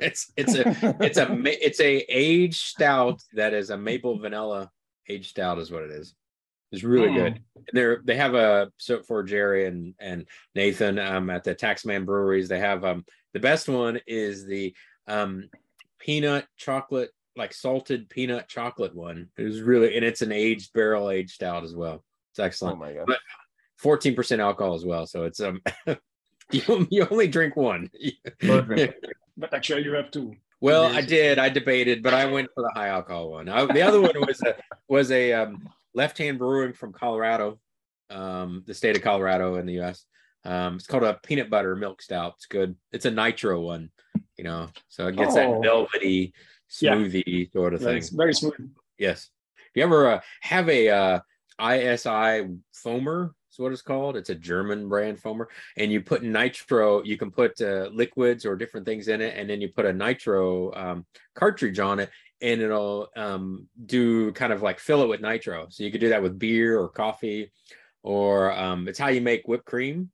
it's 0.00 0.32
it's 0.36 0.54
a 0.54 0.96
it's 1.00 1.18
a 1.18 1.26
it's 1.66 1.80
a 1.80 1.98
aged 2.08 2.56
stout 2.56 3.22
that 3.34 3.52
is 3.52 3.70
a 3.70 3.76
maple 3.76 4.18
vanilla 4.18 4.70
aged 5.08 5.30
stout 5.30 5.58
is 5.58 5.70
what 5.70 5.82
it 5.82 5.90
is. 5.90 6.14
It's 6.74 6.84
really 6.84 7.08
mm. 7.08 7.14
good. 7.14 7.40
And 7.56 7.66
they're 7.72 8.00
they 8.04 8.16
have 8.16 8.34
a 8.34 8.70
so 8.78 9.02
for 9.02 9.22
Jerry 9.22 9.66
and 9.66 9.94
and 9.98 10.26
Nathan 10.54 10.98
um 10.98 11.30
at 11.30 11.44
the 11.44 11.54
Taxman 11.54 12.04
Breweries. 12.04 12.48
They 12.48 12.58
have 12.58 12.84
um 12.84 13.04
the 13.32 13.40
best 13.40 13.68
one 13.68 14.00
is 14.06 14.44
the 14.44 14.74
um 15.06 15.48
peanut 15.98 16.46
chocolate 16.56 17.10
like 17.36 17.54
salted 17.54 18.10
peanut 18.10 18.48
chocolate 18.48 18.94
one. 18.94 19.28
It 19.38 19.44
was 19.44 19.60
really 19.60 19.96
and 19.96 20.04
it's 20.04 20.22
an 20.22 20.32
aged 20.32 20.72
barrel 20.72 21.10
aged 21.10 21.30
stout 21.30 21.64
as 21.64 21.74
well. 21.74 22.04
It's 22.32 22.40
excellent. 22.40 22.76
Oh 22.76 22.80
my 22.80 22.92
god. 22.92 23.06
But 23.06 23.20
14% 23.82 24.38
alcohol 24.38 24.74
as 24.74 24.84
well. 24.84 25.06
So 25.06 25.24
it's 25.24 25.40
um 25.40 25.60
you, 26.50 26.86
you 26.90 27.06
only 27.10 27.28
drink 27.28 27.56
one. 27.56 27.90
but 28.42 29.54
actually 29.54 29.84
you 29.84 29.92
have 29.92 30.10
two. 30.10 30.34
Well, 30.64 30.84
I 30.84 31.02
did. 31.02 31.38
I 31.38 31.50
debated, 31.50 32.02
but 32.02 32.14
I 32.14 32.24
went 32.24 32.48
for 32.54 32.62
the 32.62 32.70
high 32.74 32.88
alcohol 32.88 33.32
one. 33.32 33.50
I, 33.50 33.66
the 33.66 33.82
other 33.82 34.00
one 34.00 34.18
was 34.26 34.40
a 34.40 34.54
was 34.88 35.10
a 35.10 35.34
um, 35.34 35.68
Left 35.94 36.18
Hand 36.18 36.38
Brewing 36.38 36.72
from 36.72 36.92
Colorado, 36.92 37.58
um, 38.10 38.64
the 38.66 38.74
state 38.74 38.96
of 38.96 39.02
Colorado 39.02 39.56
in 39.56 39.66
the 39.66 39.74
U.S. 39.74 40.04
Um, 40.44 40.76
it's 40.76 40.86
called 40.86 41.04
a 41.04 41.18
peanut 41.22 41.48
butter 41.48 41.76
milk 41.76 42.02
stout. 42.02 42.34
It's 42.36 42.46
good. 42.46 42.76
It's 42.92 43.06
a 43.06 43.10
nitro 43.10 43.60
one, 43.60 43.90
you 44.36 44.44
know, 44.44 44.68
so 44.88 45.06
it 45.06 45.16
gets 45.16 45.32
oh. 45.32 45.36
that 45.36 45.62
velvety, 45.62 46.34
smoothie 46.70 47.22
yeah. 47.26 47.44
sort 47.52 47.74
of 47.74 47.80
yeah, 47.80 47.88
thing. 47.88 47.96
It's 47.98 48.10
very 48.10 48.34
smooth. 48.34 48.70
Yes. 48.98 49.30
If 49.56 49.76
you 49.76 49.82
ever 49.84 50.12
uh, 50.12 50.20
have 50.42 50.68
a 50.68 50.88
uh, 50.88 51.20
ISI 51.60 52.48
foamer, 52.84 53.30
is 53.54 53.58
what 53.58 53.72
it's 53.72 53.82
called. 53.82 54.16
It's 54.16 54.30
a 54.30 54.34
German 54.34 54.88
brand 54.88 55.20
foamer, 55.20 55.46
and 55.76 55.90
you 55.90 56.00
put 56.00 56.22
nitro. 56.22 57.02
You 57.02 57.16
can 57.16 57.30
put 57.30 57.60
uh, 57.60 57.88
liquids 57.92 58.44
or 58.44 58.56
different 58.56 58.86
things 58.86 59.08
in 59.08 59.20
it, 59.20 59.36
and 59.36 59.48
then 59.48 59.60
you 59.60 59.68
put 59.68 59.86
a 59.86 59.92
nitro 59.92 60.72
um, 60.74 61.06
cartridge 61.34 61.78
on 61.78 62.00
it, 62.00 62.10
and 62.44 62.60
it'll 62.60 63.08
um, 63.16 63.68
do 63.86 64.30
kind 64.32 64.52
of 64.52 64.62
like 64.62 64.78
fill 64.78 65.02
it 65.02 65.08
with 65.08 65.22
nitro. 65.22 65.66
So 65.70 65.82
you 65.82 65.90
could 65.90 66.02
do 66.02 66.10
that 66.10 66.22
with 66.22 66.38
beer 66.38 66.78
or 66.78 66.90
coffee 66.90 67.50
or 68.02 68.52
um, 68.52 68.86
it's 68.86 68.98
how 68.98 69.08
you 69.08 69.22
make 69.22 69.48
whipped 69.48 69.64
cream. 69.64 70.10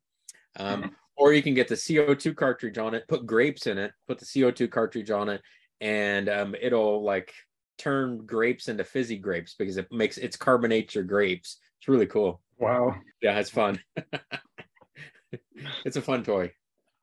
Um, 0.56 0.82
Mhm. 0.84 0.94
Or 1.16 1.34
you 1.34 1.42
can 1.42 1.54
get 1.54 1.68
the 1.68 1.76
CO2 1.76 2.34
cartridge 2.34 2.78
on 2.78 2.94
it, 2.94 3.06
put 3.08 3.26
grapes 3.26 3.66
in 3.66 3.76
it, 3.78 3.92
put 4.08 4.18
the 4.18 4.24
CO2 4.24 4.68
cartridge 4.68 5.10
on 5.10 5.28
it, 5.28 5.42
and 5.80 6.30
um, 6.30 6.54
it'll 6.58 7.02
like 7.02 7.34
turn 7.76 8.24
grapes 8.24 8.68
into 8.68 8.84
fizzy 8.84 9.18
grapes 9.18 9.54
because 9.54 9.76
it 9.76 9.90
makes 9.92 10.18
it's 10.18 10.36
carbonates 10.36 10.94
your 10.94 11.04
grapes. 11.04 11.58
It's 11.78 11.88
really 11.88 12.06
cool. 12.06 12.40
Wow. 12.58 12.96
Yeah, 13.20 13.38
it's 13.38 13.50
fun. 13.50 13.82
it's 15.84 15.96
a 15.96 16.02
fun 16.02 16.24
toy. 16.24 16.52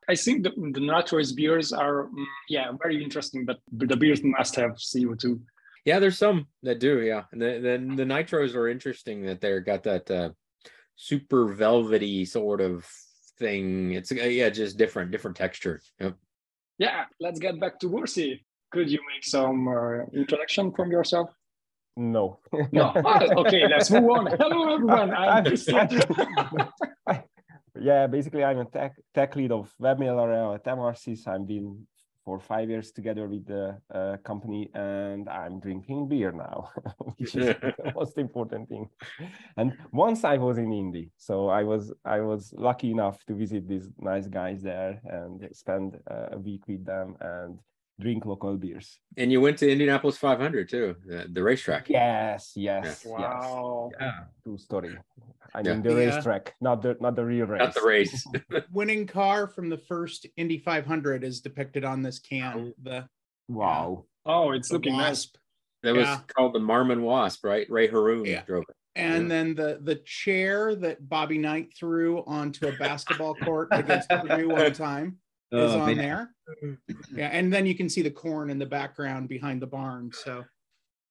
I 0.09 0.15
think 0.15 0.43
the, 0.43 0.51
the 0.73 0.79
naturals 0.79 1.33
beers 1.33 1.73
are, 1.73 2.05
mm, 2.07 2.25
yeah, 2.49 2.71
very 2.81 3.03
interesting, 3.03 3.45
but 3.45 3.59
the 3.71 3.97
beers 3.97 4.23
must 4.23 4.55
have 4.55 4.71
CO2. 4.71 5.39
Yeah, 5.85 5.99
there's 5.99 6.17
some 6.17 6.47
that 6.63 6.79
do. 6.79 7.01
Yeah, 7.01 7.23
and 7.31 7.41
then 7.41 7.63
then 7.63 7.95
the 7.95 8.03
nitros 8.03 8.55
are 8.55 8.67
interesting 8.67 9.25
that 9.25 9.39
they're 9.39 9.61
got 9.61 9.83
that 9.83 10.11
uh, 10.11 10.29
super 10.95 11.53
velvety 11.53 12.25
sort 12.25 12.59
of 12.61 12.85
thing. 13.39 13.93
It's 13.93 14.11
uh, 14.11 14.15
yeah, 14.15 14.49
just 14.49 14.77
different, 14.77 15.11
different 15.11 15.37
texture. 15.37 15.81
Yep. 15.99 16.17
Yeah, 16.77 17.05
let's 17.19 17.39
get 17.39 17.59
back 17.59 17.79
to 17.79 17.89
Bursi. 17.89 18.41
Could 18.71 18.91
you 18.91 18.99
make 19.13 19.23
some 19.23 19.67
uh, 19.67 20.03
introduction 20.13 20.71
from 20.73 20.91
yourself? 20.91 21.29
No. 21.95 22.39
No. 22.71 22.91
Ah, 23.05 23.23
okay, 23.37 23.67
let's 23.67 23.89
move 23.89 24.09
on. 24.09 24.27
Hello, 24.39 24.73
everyone. 24.73 25.13
I'm 25.13 25.47
I- 27.07 27.23
yeah, 27.81 28.07
basically, 28.07 28.43
I'm 28.43 28.59
a 28.59 28.65
tech 28.65 28.95
tech 29.13 29.35
lead 29.35 29.51
of 29.51 29.73
WebMailer 29.81 30.55
at 30.55 30.65
Emarsys. 30.65 31.27
I've 31.27 31.47
been 31.47 31.87
for 32.27 32.39
five 32.39 32.69
years 32.69 32.91
together 32.91 33.25
with 33.25 33.45
the 33.45 33.77
uh, 33.93 34.17
company, 34.17 34.69
and 34.73 35.29
I'm 35.29 35.61
drinking 35.61 36.09
beer 36.09 36.33
now, 36.33 36.69
which 37.17 37.35
is 37.35 37.45
the 37.61 37.93
most 37.95 38.17
important 38.17 38.67
thing. 38.67 38.89
And 39.55 39.77
once 39.93 40.25
I 40.25 40.35
was 40.37 40.57
in 40.57 40.73
Indy, 40.73 41.11
so 41.17 41.47
I 41.47 41.63
was 41.63 41.93
I 42.03 42.19
was 42.19 42.53
lucky 42.57 42.91
enough 42.91 43.23
to 43.27 43.33
visit 43.33 43.67
these 43.67 43.89
nice 43.97 44.27
guys 44.27 44.61
there 44.61 44.99
and 45.05 45.47
spend 45.53 45.99
uh, 46.11 46.27
a 46.33 46.37
week 46.37 46.63
with 46.67 46.83
them 46.85 47.15
and 47.21 47.59
drink 47.99 48.25
local 48.25 48.57
beers. 48.57 48.99
And 49.15 49.31
you 49.31 49.41
went 49.41 49.57
to 49.59 49.71
Indianapolis 49.71 50.17
500 50.17 50.69
too, 50.69 50.95
the, 51.05 51.27
the 51.31 51.41
racetrack. 51.41 51.89
Yes, 51.89 52.51
yes, 52.55 52.83
yes. 52.85 53.05
wow. 53.05 53.89
Yeah, 53.99 54.11
True 54.43 54.57
story. 54.57 54.97
I 55.57 55.61
Yeah. 55.61 55.73
mean 55.73 55.81
the 55.81 55.89
Yeah. 55.89 56.15
racetrack, 56.15 56.53
not 56.61 56.83
the 56.83 56.95
not 57.01 57.15
the 57.15 57.25
real 57.25 57.47
race. 57.47 57.59
not 57.59 57.73
the 57.73 57.81
race. 57.81 58.25
Winning 58.71 59.07
car 59.07 59.47
from 59.47 59.69
the 59.69 59.77
first 59.79 60.27
Indy 60.37 60.59
500 60.59 61.23
is 61.23 61.41
depicted 61.41 61.83
on 61.83 62.03
this 62.03 62.19
can. 62.19 62.53
Oh. 62.59 62.73
The 62.83 63.09
Wow. 63.49 64.05
Oh, 64.25 64.51
it's 64.51 64.67
the 64.69 64.75
looking 64.75 64.97
nice. 64.97 65.31
That 65.81 65.95
was 65.95 66.05
Yeah. 66.05 66.19
called 66.35 66.53
the 66.53 66.59
Marmon 66.59 67.01
Wasp, 67.01 67.43
right? 67.43 67.67
Ray 67.71 67.87
Harroun 67.87 68.25
Yeah. 68.25 68.43
drove 68.43 68.65
it. 68.69 68.75
And 68.95 69.23
Yeah. 69.23 69.29
then 69.29 69.55
the 69.55 69.79
the 69.81 69.95
chair 69.95 70.75
that 70.75 71.09
Bobby 71.09 71.39
Knight 71.39 71.73
threw 71.75 72.23
onto 72.25 72.67
a 72.67 72.73
basketball 72.77 73.33
court 73.35 73.69
against 73.71 74.09
Purdue 74.45 74.49
one 74.49 74.73
time 74.73 75.17
oh, 75.53 75.65
is 75.65 75.71
Oh, 75.73 75.79
on 75.81 75.95
man. 75.95 75.97
there. 75.97 76.35
Yeah, 77.15 77.29
and 77.29 77.51
then 77.51 77.65
you 77.65 77.73
can 77.73 77.89
see 77.89 78.03
the 78.03 78.11
corn 78.11 78.51
in 78.51 78.59
the 78.59 78.65
background 78.67 79.27
behind 79.27 79.61
the 79.61 79.67
barn. 79.67 80.11
So 80.13 80.45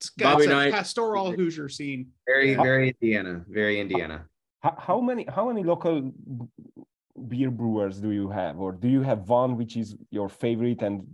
it's 0.00 0.10
got 0.10 0.32
Bobby 0.34 0.44
it's 0.44 0.52
a 0.52 0.54
Knight- 0.54 0.72
pastoral 0.72 1.32
Hoosier 1.32 1.68
scene. 1.68 2.12
Very, 2.26 2.52
Yeah. 2.52 2.62
very 2.62 2.88
Indiana. 2.90 3.44
Very 3.48 3.80
Indiana. 3.80 4.28
How, 4.78 5.00
many 5.00 5.26
how 5.28 5.48
many 5.48 5.62
local 5.62 6.12
beer 7.28 7.50
brewers 7.50 8.00
do 8.00 8.10
you 8.10 8.28
have, 8.30 8.58
or 8.58 8.72
do 8.72 8.88
you 8.88 9.02
have 9.02 9.28
one 9.28 9.56
which 9.56 9.76
is 9.76 9.96
your 10.10 10.28
favorite 10.28 10.82
and 10.82 11.06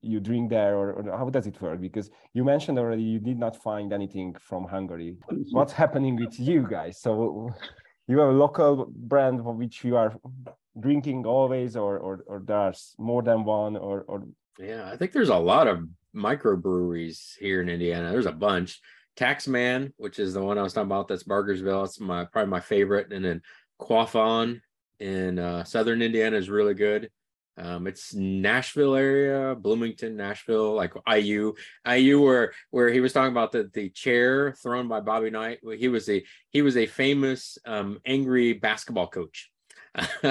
you 0.00 0.20
drink 0.20 0.50
there, 0.50 0.76
or, 0.76 0.92
or 0.92 1.16
how 1.16 1.28
does 1.30 1.46
it 1.46 1.60
work? 1.60 1.80
Because 1.80 2.10
you 2.34 2.44
mentioned 2.44 2.78
already 2.78 3.02
you 3.02 3.18
did 3.18 3.38
not 3.38 3.56
find 3.56 3.92
anything 3.92 4.34
from 4.40 4.64
Hungary. 4.64 5.16
What's 5.50 5.72
happening 5.72 6.16
with 6.16 6.38
you 6.38 6.66
guys? 6.68 7.00
So 7.00 7.54
you 8.08 8.18
have 8.18 8.28
a 8.28 8.32
local 8.32 8.86
brand 8.90 9.42
for 9.42 9.54
which 9.54 9.84
you 9.84 9.96
are 9.96 10.14
drinking 10.78 11.26
always, 11.26 11.76
or 11.76 11.98
or, 11.98 12.24
or 12.26 12.42
there's 12.44 12.94
more 12.98 13.22
than 13.22 13.44
one, 13.44 13.76
or 13.76 14.02
or 14.08 14.26
Yeah, 14.58 14.90
I 14.92 14.96
think 14.96 15.12
there's 15.12 15.28
a 15.28 15.36
lot 15.36 15.66
of 15.68 15.88
microbreweries 16.14 17.38
here 17.38 17.62
in 17.62 17.68
Indiana. 17.68 18.10
There's 18.10 18.26
a 18.26 18.32
bunch. 18.32 18.80
Taxman, 19.16 19.92
which 19.96 20.18
is 20.18 20.34
the 20.34 20.42
one 20.42 20.58
I 20.58 20.62
was 20.62 20.72
talking 20.72 20.88
about, 20.88 21.08
that's 21.08 21.24
Bargersville. 21.24 21.84
It's 21.84 22.00
my 22.00 22.24
probably 22.24 22.50
my 22.50 22.60
favorite. 22.60 23.12
And 23.12 23.24
then 23.24 23.42
Quaffon 23.80 24.60
in 25.00 25.38
uh, 25.38 25.64
southern 25.64 26.02
Indiana 26.02 26.36
is 26.36 26.48
really 26.48 26.74
good. 26.74 27.10
Um, 27.58 27.86
it's 27.86 28.14
Nashville 28.14 28.94
area, 28.94 29.54
Bloomington, 29.54 30.16
Nashville, 30.16 30.74
like 30.74 30.94
IU, 31.06 31.52
IU, 31.86 32.20
where 32.22 32.52
where 32.70 32.88
he 32.88 33.00
was 33.00 33.12
talking 33.12 33.32
about 33.32 33.52
the 33.52 33.70
the 33.74 33.90
chair 33.90 34.54
thrown 34.62 34.88
by 34.88 35.00
Bobby 35.00 35.30
Knight. 35.30 35.58
He 35.76 35.88
was 35.88 36.08
a 36.08 36.24
he 36.48 36.62
was 36.62 36.78
a 36.78 36.86
famous 36.86 37.58
um, 37.66 38.00
angry 38.06 38.54
basketball 38.54 39.08
coach 39.08 39.50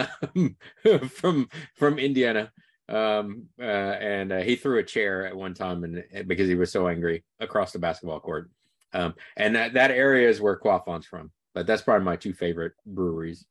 from 1.10 1.48
from 1.76 2.00
Indiana 2.00 2.52
um 2.90 3.46
uh, 3.60 3.64
and 3.64 4.34
uh, 4.34 4.40
he 4.40 4.56
threw 4.56 4.80
a 4.80 4.84
chair 4.84 5.26
at 5.26 5.36
one 5.36 5.54
time 5.54 5.84
and 5.84 6.28
because 6.28 6.50
he 6.50 6.56
was 6.56 6.72
so 6.72 6.88
angry 6.88 7.24
across 7.40 7.72
the 7.72 7.80
basketball 7.80 8.20
court 8.20 8.50
um 8.94 9.14
and 9.38 9.56
that 9.56 9.74
that 9.74 9.92
area 9.92 10.30
is 10.30 10.42
where 10.42 10.60
Quaffon's 10.60 11.06
from 11.06 11.32
but 11.54 11.68
that's 11.68 11.82
probably 11.82 12.06
my 12.06 12.16
two 12.16 12.34
favorite 12.34 12.74
breweries 12.86 13.46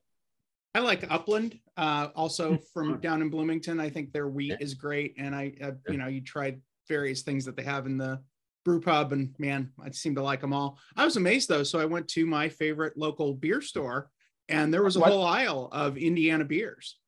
I 0.73 0.79
like 0.79 1.05
Upland, 1.11 1.59
uh, 1.77 2.11
also 2.15 2.57
from 2.73 3.01
down 3.01 3.23
in 3.23 3.29
Bloomington. 3.29 3.81
I 3.81 3.91
think 3.91 4.13
their 4.13 4.29
wheat 4.29 4.51
Yeah. 4.51 4.57
is 4.61 4.75
great, 4.75 5.17
and 5.19 5.35
I, 5.35 5.53
uh, 5.61 5.73
you 5.91 5.99
know, 5.99 6.07
you 6.07 6.21
tried 6.21 6.61
various 6.89 7.23
things 7.23 7.45
that 7.47 7.57
they 7.57 7.65
have 7.65 7.87
in 7.87 7.99
the 7.99 8.21
brew 8.65 8.81
pub, 8.81 9.13
and 9.13 9.35
man, 9.41 9.73
I 9.83 9.91
seem 9.91 10.15
to 10.15 10.23
like 10.23 10.41
them 10.41 10.53
all. 10.53 10.79
I 10.97 11.05
was 11.05 11.17
amazed 11.17 11.49
though, 11.49 11.65
so 11.65 11.81
I 11.81 11.87
went 11.87 12.07
to 12.11 12.25
my 12.25 12.49
favorite 12.49 12.97
local 12.97 13.35
beer 13.35 13.61
store, 13.61 14.11
and 14.49 14.73
there 14.73 14.85
was 14.85 14.95
a 14.95 15.01
What? 15.01 15.11
whole 15.11 15.25
aisle 15.25 15.71
of 15.73 15.97
Indiana 15.97 16.45
beers, 16.45 16.99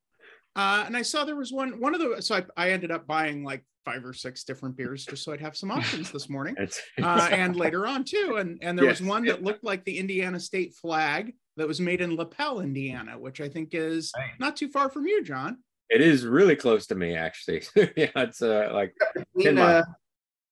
uh, 0.56 0.82
and 0.84 0.96
I 0.96 1.02
saw 1.02 1.24
there 1.24 1.36
was 1.36 1.52
one 1.52 1.78
one 1.78 1.94
of 1.94 2.00
the. 2.00 2.20
So 2.20 2.34
I, 2.34 2.44
I 2.56 2.70
ended 2.72 2.90
up 2.90 3.06
buying 3.06 3.44
like 3.44 3.64
five 3.84 4.04
or 4.04 4.12
six 4.12 4.44
different 4.44 4.76
beers 4.76 5.04
just 5.04 5.24
so 5.24 5.32
I'd 5.32 5.40
have 5.40 5.56
some 5.56 5.70
options 5.78 6.10
this 6.10 6.28
morning 6.28 6.56
uh, 7.02 7.28
and 7.32 7.56
later 7.64 7.86
on 7.86 8.04
too. 8.04 8.36
And 8.38 8.58
and 8.62 8.78
there 8.78 8.86
was 8.86 9.02
one 9.02 9.24
that 9.26 9.42
looked 9.42 9.64
like 9.64 9.84
the 9.84 9.98
Indiana 9.98 10.38
state 10.40 10.74
flag 10.74 11.34
that 11.56 11.66
was 11.68 11.80
made 11.80 12.00
in 12.00 12.16
Lapel, 12.16 12.60
Indiana, 12.60 13.18
which 13.18 13.40
I 13.40 13.48
think 13.48 13.70
is 13.74 14.12
Nice. 14.16 14.30
not 14.38 14.56
too 14.56 14.68
far 14.68 14.88
from 14.88 15.06
you, 15.06 15.22
John. 15.22 15.58
it 15.90 16.00
is 16.00 16.24
really 16.24 16.56
close 16.56 16.86
to 16.86 16.94
me 16.94 17.14
actually 17.14 17.60
yeah 17.96 18.08
it's 18.16 18.40
uh 18.40 18.70
like 18.72 18.94
Between, 19.14 19.44
10 19.44 19.54
miles. 19.56 19.84
uh, 19.84 19.90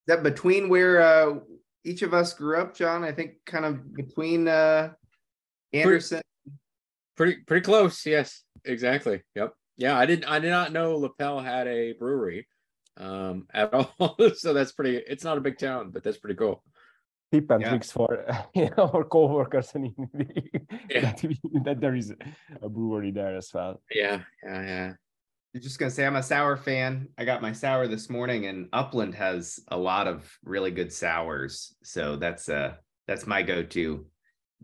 that 0.07 0.23
between 0.23 0.69
where 0.69 1.01
uh, 1.01 1.39
each 1.85 2.03
of 2.03 2.13
us 2.13 2.35
grew 2.35 2.61
up, 2.61 2.75
John? 2.77 3.05
I 3.05 3.13
think 3.13 3.35
kind 3.47 3.65
of 3.65 3.95
between 3.95 4.49
uh, 4.49 4.91
Anderson. 5.73 6.21
pretty 7.17 7.37
pretty 7.47 7.65
close 7.65 8.05
yes 8.07 8.43
exactly 8.65 9.23
yep 9.35 9.53
yeah 9.77 9.97
i 9.97 10.05
didn't 10.05 10.25
i 10.27 10.39
did 10.39 10.51
not 10.51 10.73
know 10.73 10.97
lapel 10.97 11.41
had 11.41 11.67
a 11.69 11.93
brewery 11.93 12.47
um 13.01 13.47
at 13.55 13.73
all 13.99 14.17
so 14.35 14.53
that's 14.53 14.73
pretty 14.73 14.97
it's 14.97 15.25
not 15.25 15.39
a 15.39 15.41
big 15.41 15.59
town 15.59 15.91
but 15.91 16.03
that's 16.05 16.19
pretty 16.19 16.37
cool 16.37 16.63
tip 17.33 17.51
and 17.51 17.63
Yeah. 17.63 17.69
tricks 17.71 17.93
for 17.93 18.27
you 18.55 18.71
know, 18.77 18.91
our 18.93 19.05
co-workers 19.05 19.73
and 19.75 19.95
Yeah. 20.91 21.13
that, 21.13 21.23
we- 21.23 21.61
that 21.65 21.81
there 21.81 21.95
is 21.95 22.13
a 22.63 22.69
brewery 22.69 23.11
there 23.13 23.37
as 23.37 23.51
well. 23.55 23.81
yeah 23.91 24.21
yeah 24.45 24.63
yeah 24.63 24.93
I'm 25.55 25.61
just 25.61 25.79
gonna 25.79 25.91
say 25.91 26.07
I'm 26.07 26.15
a 26.17 26.23
sour 26.23 26.57
fan. 26.57 27.09
I 27.19 27.25
got 27.25 27.43
my 27.43 27.51
sour 27.53 27.89
this 27.89 28.09
morning, 28.09 28.47
and 28.47 28.69
Upland 28.73 29.15
has 29.17 29.59
a 29.67 29.77
lot 29.77 30.07
of 30.07 30.31
really 30.45 30.71
good 30.71 30.93
sours. 30.93 31.75
So 31.83 32.15
that's 32.15 32.49
uh 32.49 32.75
that's 33.09 33.27
my 33.27 33.43
go-to. 33.43 34.07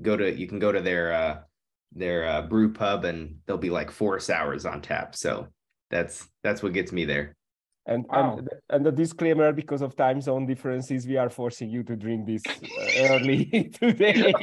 Go 0.00 0.16
to 0.16 0.32
you 0.32 0.46
can 0.46 0.60
go 0.60 0.70
to 0.70 0.80
their 0.80 1.12
uh 1.12 1.38
their 1.92 2.26
uh, 2.28 2.42
brew 2.42 2.72
pub, 2.72 3.04
and 3.04 3.38
there'll 3.46 3.58
be 3.60 3.70
like 3.70 3.90
four 3.90 4.20
sours 4.20 4.64
on 4.66 4.80
tap. 4.80 5.16
So 5.16 5.48
that's 5.90 6.28
that's 6.44 6.62
what 6.62 6.72
gets 6.72 6.92
me 6.92 7.04
there. 7.04 7.35
And 7.88 8.04
Wow. 8.08 8.38
and 8.38 8.48
and 8.70 8.84
the 8.86 8.90
disclaimer 8.92 9.52
because 9.52 9.80
of 9.82 9.94
time 9.96 10.20
zone 10.20 10.44
differences, 10.46 11.06
we 11.06 11.16
are 11.16 11.30
forcing 11.30 11.70
you 11.70 11.82
to 11.84 11.94
drink 11.96 12.26
this 12.26 12.42
uh, 12.46 13.14
early 13.14 13.44
today. 13.80 14.34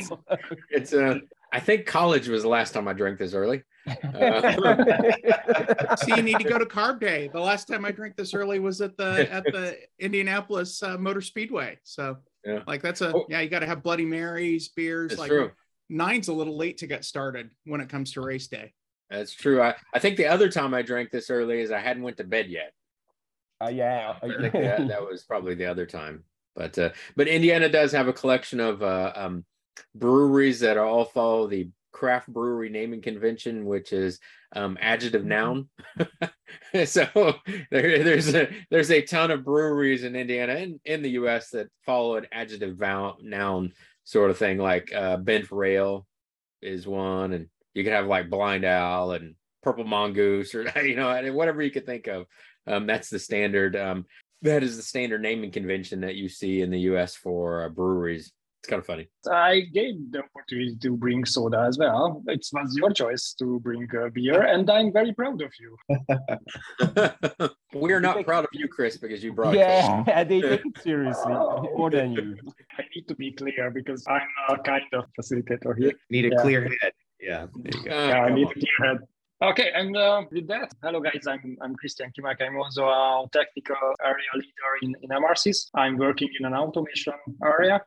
so- 0.00 0.24
it's 0.70 0.92
uh 0.92 1.18
i 1.52 1.60
think 1.60 1.86
college 1.86 2.26
was 2.28 2.42
the 2.42 2.48
last 2.48 2.72
time 2.74 2.88
i 2.88 2.92
drank 2.92 3.18
this 3.18 3.34
early 3.34 3.62
Uh, 4.20 5.96
So 5.96 6.14
you 6.16 6.22
need 6.22 6.38
to 6.38 6.48
go 6.48 6.58
to 6.58 6.66
Carb 6.66 6.98
Day. 7.00 7.28
The 7.32 7.40
last 7.40 7.68
time 7.68 7.84
I 7.84 7.92
drank 7.92 8.16
this 8.16 8.34
early 8.34 8.58
was 8.58 8.80
at 8.80 8.96
the 8.96 9.12
at 9.32 9.44
the 9.44 9.76
Indianapolis 10.00 10.82
uh, 10.82 10.98
Motor 10.98 11.20
Speedway. 11.20 11.78
So 11.84 12.16
Yeah. 12.44 12.62
like 12.66 12.82
that's 12.82 13.00
a 13.00 13.14
Oh. 13.14 13.26
yeah, 13.28 13.40
you 13.42 13.48
got 13.48 13.60
to 13.60 13.66
have 13.72 13.82
Bloody 13.84 14.04
Marys, 14.04 14.68
beers. 14.70 15.12
it's 15.12 15.20
like 15.20 15.30
true 15.30 15.50
nine's 15.88 16.26
a 16.28 16.32
little 16.32 16.56
late 16.56 16.78
to 16.78 16.86
get 16.88 17.04
started 17.04 17.50
when 17.64 17.80
it 17.80 17.88
comes 17.88 18.12
to 18.14 18.20
race 18.20 18.48
day. 18.48 18.72
That's 19.10 19.32
true. 19.32 19.62
I, 19.62 19.74
I 19.94 19.98
think 19.98 20.16
the 20.16 20.26
other 20.26 20.50
time 20.50 20.74
I 20.74 20.82
drank 20.82 21.10
this 21.10 21.30
early 21.30 21.60
is 21.60 21.70
I 21.70 21.78
hadn't 21.78 22.02
went 22.02 22.16
to 22.16 22.24
bed 22.24 22.48
yet. 22.48 22.72
Uh, 23.62 23.68
yeah. 23.68 24.14
I 24.22 24.26
think 24.40 24.52
that, 24.52 24.88
that 24.88 25.06
was 25.06 25.24
probably 25.24 25.54
the 25.54 25.66
other 25.66 25.86
time. 25.86 26.24
But 26.54 26.78
uh, 26.78 26.90
but 27.16 27.28
Indiana 27.28 27.68
does 27.68 27.92
have 27.92 28.08
a 28.08 28.14
collection 28.14 28.60
of 28.60 28.82
uh, 28.82 29.12
um, 29.14 29.44
breweries 29.94 30.60
that 30.60 30.78
all 30.78 31.04
follow 31.04 31.46
the 31.46 31.68
craft 31.92 32.28
brewery 32.28 32.70
naming 32.70 33.02
convention, 33.02 33.66
which 33.66 33.92
is 33.92 34.18
um, 34.54 34.78
adjective 34.80 35.24
noun. 35.24 35.68
so 36.86 37.34
there, 37.70 38.02
there's 38.02 38.34
a 38.34 38.48
there's 38.70 38.90
a 38.90 39.02
ton 39.02 39.30
of 39.30 39.44
breweries 39.44 40.04
in 40.04 40.16
Indiana 40.16 40.54
and 40.54 40.80
in 40.86 41.02
the 41.02 41.10
U.S. 41.10 41.50
that 41.50 41.68
follow 41.84 42.16
an 42.16 42.26
adjective 42.32 42.76
vow, 42.76 43.16
noun 43.20 43.72
sort 44.04 44.30
of 44.30 44.38
thing, 44.38 44.56
like 44.56 44.92
uh, 44.94 45.18
Bent 45.18 45.50
Rail 45.50 46.06
is 46.62 46.86
one, 46.86 47.34
and 47.34 47.48
you 47.76 47.84
could 47.84 47.92
have 47.92 48.06
like 48.06 48.30
blind 48.30 48.64
owl 48.64 49.12
and 49.12 49.34
purple 49.62 49.84
mongoose 49.84 50.54
or 50.54 50.62
you 50.82 50.96
know 50.96 51.32
whatever 51.32 51.62
you 51.62 51.70
could 51.70 51.86
think 51.86 52.06
of. 52.06 52.26
Um, 52.66 52.86
that's 52.86 53.10
the 53.10 53.18
standard. 53.18 53.76
Um, 53.76 54.06
that 54.42 54.62
is 54.62 54.76
the 54.76 54.82
standard 54.82 55.20
naming 55.22 55.50
convention 55.52 56.00
that 56.00 56.14
you 56.14 56.28
see 56.28 56.62
in 56.62 56.70
the 56.70 56.80
U.S. 56.90 57.14
for 57.14 57.64
uh, 57.64 57.68
breweries. 57.68 58.32
It's 58.60 58.70
kind 58.70 58.80
of 58.80 58.86
funny. 58.86 59.08
I 59.30 59.60
gave 59.72 59.94
the 60.10 60.22
opportunity 60.24 60.76
to 60.80 60.96
bring 60.96 61.24
soda 61.24 61.60
as 61.68 61.78
well. 61.78 62.22
It 62.26 62.44
was 62.52 62.76
your 62.76 62.90
choice 62.90 63.34
to 63.38 63.60
bring 63.60 63.86
uh, 63.94 64.08
beer, 64.08 64.42
and 64.54 64.68
I'm 64.70 64.92
very 64.92 65.12
proud 65.12 65.40
of 65.42 65.52
you. 65.60 65.76
we 67.80 67.92
are 67.92 68.00
not 68.00 68.24
proud 68.24 68.44
of 68.44 68.50
you, 68.52 68.68
Chris, 68.68 68.96
because 68.96 69.22
you 69.22 69.34
brought. 69.34 69.54
Yeah, 69.54 70.24
they 70.24 70.40
take 70.40 70.64
it 70.64 70.82
seriously 70.82 71.32
more 71.32 71.90
than 71.90 72.12
you. 72.12 72.36
I 72.78 72.84
need 72.94 73.06
to 73.08 73.14
be 73.14 73.32
clear 73.32 73.70
because 73.70 74.04
I'm 74.08 74.26
a 74.48 74.58
kind 74.58 74.82
of 74.94 75.04
facilitator 75.20 75.76
here. 75.78 75.92
Need 76.10 76.24
a 76.26 76.28
Yeah. 76.30 76.42
clear 76.42 76.62
head. 76.80 76.92
Yeah. 77.26 77.42
Uh, 77.44 78.06
Yeah, 78.10 78.22
I 78.28 78.30
need 78.32 78.46
on. 78.46 78.52
a 78.52 78.54
clear 78.54 78.78
head. 78.84 78.98
Okay, 79.42 79.70
and 79.74 79.94
uh, 79.96 80.22
with 80.32 80.46
that, 80.48 80.68
hello 80.82 81.00
guys, 81.00 81.26
I'm, 81.28 81.58
I'm 81.60 81.74
Krisztián 81.76 82.10
Kimák. 82.14 82.40
I'm 82.40 82.56
also 82.56 82.86
a 82.86 83.26
technical 83.32 83.76
area 84.02 84.32
leader 84.34 84.72
in, 84.82 84.94
in 85.02 85.10
Emarsys. 85.10 85.58
I'm 85.74 85.98
working 85.98 86.30
in 86.38 86.46
an 86.46 86.54
automation 86.54 87.12
area. 87.44 87.82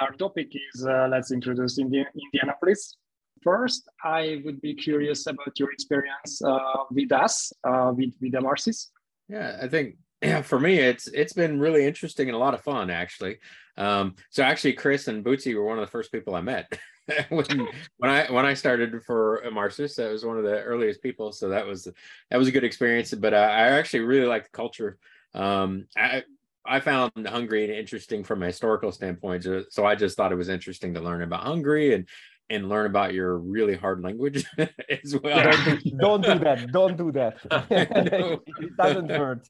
Our 0.00 0.12
topic 0.12 0.48
is 0.54 0.86
uh, 0.86 1.08
let's 1.10 1.32
introduce 1.32 1.78
Indi- 1.78 2.06
Indianapolis. 2.24 2.96
First, 3.42 3.88
I 4.04 4.40
would 4.44 4.60
be 4.60 4.74
curious 4.74 5.26
about 5.26 5.58
your 5.58 5.72
experience 5.72 6.40
uh, 6.42 6.58
with 6.90 7.10
us, 7.12 7.52
uh, 7.64 7.92
with, 7.96 8.12
with 8.20 8.32
Emarsys. 8.32 8.88
Yeah, 9.28 9.58
I 9.60 9.68
think 9.68 9.96
yeah, 10.22 10.42
for 10.50 10.60
me 10.60 10.78
it's 10.78 11.06
it's 11.08 11.32
been 11.32 11.58
really 11.58 11.84
interesting 11.86 12.28
and 12.28 12.36
a 12.36 12.38
lot 12.38 12.54
of 12.54 12.60
fun 12.60 12.90
actually. 12.90 13.38
Um, 13.76 14.14
so 14.30 14.44
actually, 14.44 14.74
Chris 14.74 15.08
and 15.08 15.24
Bootsy 15.24 15.54
were 15.56 15.64
one 15.64 15.78
of 15.78 15.84
the 15.84 15.90
first 15.90 16.12
people 16.12 16.36
I 16.36 16.40
met 16.40 16.66
when 17.28 17.68
when 17.98 18.10
I 18.10 18.30
when 18.32 18.46
I 18.46 18.54
started 18.54 19.02
for 19.04 19.42
Emarsys. 19.46 19.96
That 19.96 20.10
was 20.10 20.24
one 20.24 20.38
of 20.38 20.44
the 20.44 20.62
earliest 20.62 21.02
people, 21.02 21.32
so 21.32 21.48
that 21.50 21.66
was 21.66 21.88
that 22.30 22.36
was 22.36 22.48
a 22.48 22.52
good 22.52 22.64
experience. 22.64 23.12
But 23.12 23.34
uh, 23.34 23.36
I 23.36 23.68
actually 23.70 24.00
really 24.00 24.26
like 24.26 24.44
the 24.44 24.50
culture. 24.50 24.98
Um, 25.34 25.86
I 25.96 26.24
I 26.64 26.80
found 26.80 27.12
Hungary 27.26 27.78
interesting 27.78 28.24
from 28.24 28.42
a 28.42 28.46
historical 28.46 28.90
standpoint, 28.90 29.46
so- 29.70 29.84
I 29.84 29.94
just 29.94 30.16
thought 30.16 30.32
it 30.32 30.36
was 30.36 30.48
interesting 30.48 30.94
to 30.94 31.00
learn 31.00 31.22
about 31.22 31.42
Hungary 31.44 31.94
and 31.94 32.08
and 32.50 32.68
learn 32.68 32.86
about 32.86 33.14
your 33.14 33.38
really 33.38 33.74
hard 33.74 34.02
language 34.02 34.44
as 35.02 35.16
well. 35.22 35.50
Don't 35.50 35.82
do, 35.82 35.90
don't 35.96 36.22
do 36.22 36.38
that. 36.40 36.72
Don't 36.72 36.96
do 36.96 37.12
that. 37.12 37.38
It 38.60 38.76
doesn't 38.76 39.10
hurt. 39.10 39.48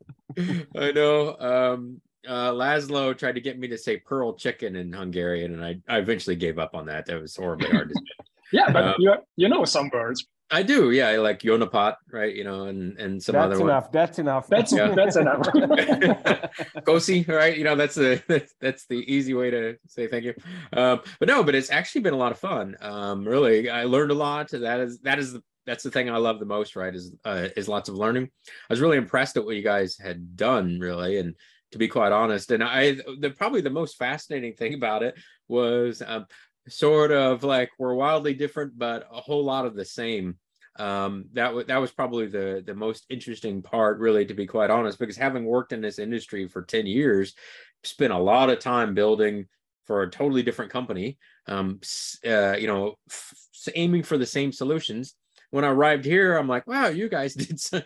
I 0.77 0.93
know. 0.93 1.37
Um, 1.39 2.01
uh, 2.29 2.53
Laszlo 2.53 3.17
tried 3.17 3.35
to 3.37 3.41
get 3.41 3.59
me 3.59 3.69
to 3.69 3.79
say 3.79 3.97
pearl 3.99 4.35
chicken 4.35 4.77
in 4.77 4.93
Hungarian, 4.93 5.55
and 5.55 5.65
I, 5.65 5.81
I 5.89 5.99
eventually 5.99 6.37
gave 6.37 6.59
up 6.59 6.75
on 6.75 6.87
that. 6.87 7.07
That 7.07 7.21
was 7.21 7.37
horribly 7.37 7.71
hard 7.71 7.89
to 7.91 7.95
say. 7.95 8.03
Yeah, 8.53 8.71
but 8.71 8.85
Uh, 8.85 8.95
you, 8.99 9.15
you 9.37 9.49
know 9.49 9.65
some 9.65 9.91
words. 9.93 10.27
I 10.51 10.63
do, 10.63 10.91
yeah. 10.93 11.09
I 11.09 11.17
like 11.17 11.41
Yonapat, 11.41 11.97
right? 12.13 12.33
You 12.33 12.45
know, 12.45 12.65
and 12.67 12.97
and 12.99 13.21
some 13.21 13.33
That's 13.33 13.47
other 13.47 13.59
one. 13.61 13.71
enough. 13.71 13.91
That's 13.91 14.19
enough. 14.21 14.47
That's, 14.47 14.71
Yeah. 14.73 14.89
that's 14.95 15.17
enough. 15.17 15.41
Kosi, 16.87 17.27
right? 17.27 17.57
You 17.57 17.65
know, 17.65 17.75
that's 17.75 17.95
the 17.97 18.23
that's 18.61 18.87
the 18.87 18.97
easy 19.13 19.35
way 19.35 19.51
to 19.51 19.77
say 19.89 20.07
thank 20.07 20.25
you. 20.25 20.35
Um, 20.73 21.01
but 21.19 21.29
no, 21.29 21.43
but 21.43 21.55
it's 21.55 21.71
actually 21.71 22.03
been 22.03 22.15
a 22.15 22.19
lot 22.19 22.31
of 22.33 22.39
fun. 22.39 22.77
Um, 22.81 23.27
really, 23.27 23.71
I 23.71 23.85
learned 23.85 24.11
a 24.11 24.15
lot. 24.15 24.51
That 24.51 24.81
is 24.81 25.01
that 25.01 25.19
is 25.19 25.33
the 25.33 25.43
that's 25.67 25.83
the 25.83 25.91
thing 25.91 26.11
I 26.11 26.19
love 26.19 26.39
the 26.39 26.47
most, 26.47 26.77
right? 26.77 26.95
Is 26.95 27.13
uh, 27.25 27.49
is 27.57 27.67
lots 27.69 27.89
of 27.89 27.97
learning. 27.97 28.31
I 28.47 28.73
was 28.73 28.81
really 28.81 28.99
impressed 28.99 29.37
at 29.37 29.45
what 29.45 29.57
you 29.57 29.63
guys 29.63 29.97
had 29.99 30.37
done, 30.37 30.79
really, 30.79 31.17
and 31.19 31.35
to 31.75 31.79
be 31.79 31.89
quite 31.89 32.13
honest, 32.13 32.53
and 32.53 32.63
I 32.63 32.93
the 33.19 33.35
probably 33.37 33.61
the 33.61 33.69
most 33.69 33.97
fascinating 33.97 34.55
thing 34.55 34.75
about 34.75 35.03
it 35.03 35.17
was 35.49 36.01
um, 36.07 36.27
sort 36.69 37.11
of 37.11 37.43
like 37.43 37.71
we're 37.81 37.95
wildly 37.95 38.33
different, 38.33 38.79
but 38.79 39.09
a 39.13 39.21
whole 39.21 39.45
lot 39.45 39.67
of 39.67 39.75
the 39.75 39.85
same. 39.85 40.39
Um 40.79 41.27
that 41.33 41.53
was 41.53 41.67
that 41.67 41.79
was 41.79 41.91
probably 41.91 42.29
the 42.29 42.63
the 42.65 42.75
most 42.75 43.07
interesting 43.11 43.61
part 43.61 43.99
really 43.99 44.25
to 44.25 44.35
be 44.35 44.47
quite 44.47 44.71
honest 44.71 45.01
because 45.01 45.17
having 45.17 45.45
worked 45.45 45.73
in 45.73 45.81
this 45.81 45.99
industry 45.99 46.49
for 46.49 46.63
10 46.63 46.87
years 46.87 47.35
spent 47.83 48.13
a 48.13 48.19
lot 48.19 48.51
of 48.51 48.59
time 48.59 48.95
building 48.95 49.47
for 49.87 50.03
a 50.03 50.11
totally 50.11 50.43
different 50.43 50.73
company 50.73 51.17
um 51.47 51.79
uh, 52.27 52.57
you 52.59 52.67
know 52.67 52.95
f- 53.09 53.35
aiming 53.77 54.03
for 54.03 54.19
the 54.19 54.27
same 54.27 54.51
solutions 54.51 55.15
when 55.55 55.65
i 55.65 55.69
arrived 55.69 56.05
here 56.05 56.37
i'm 56.37 56.49
like 56.49 56.67
wow 56.67 56.89
you 56.89 57.09
guys 57.09 57.35
did 57.45 57.61
so, 57.61 57.81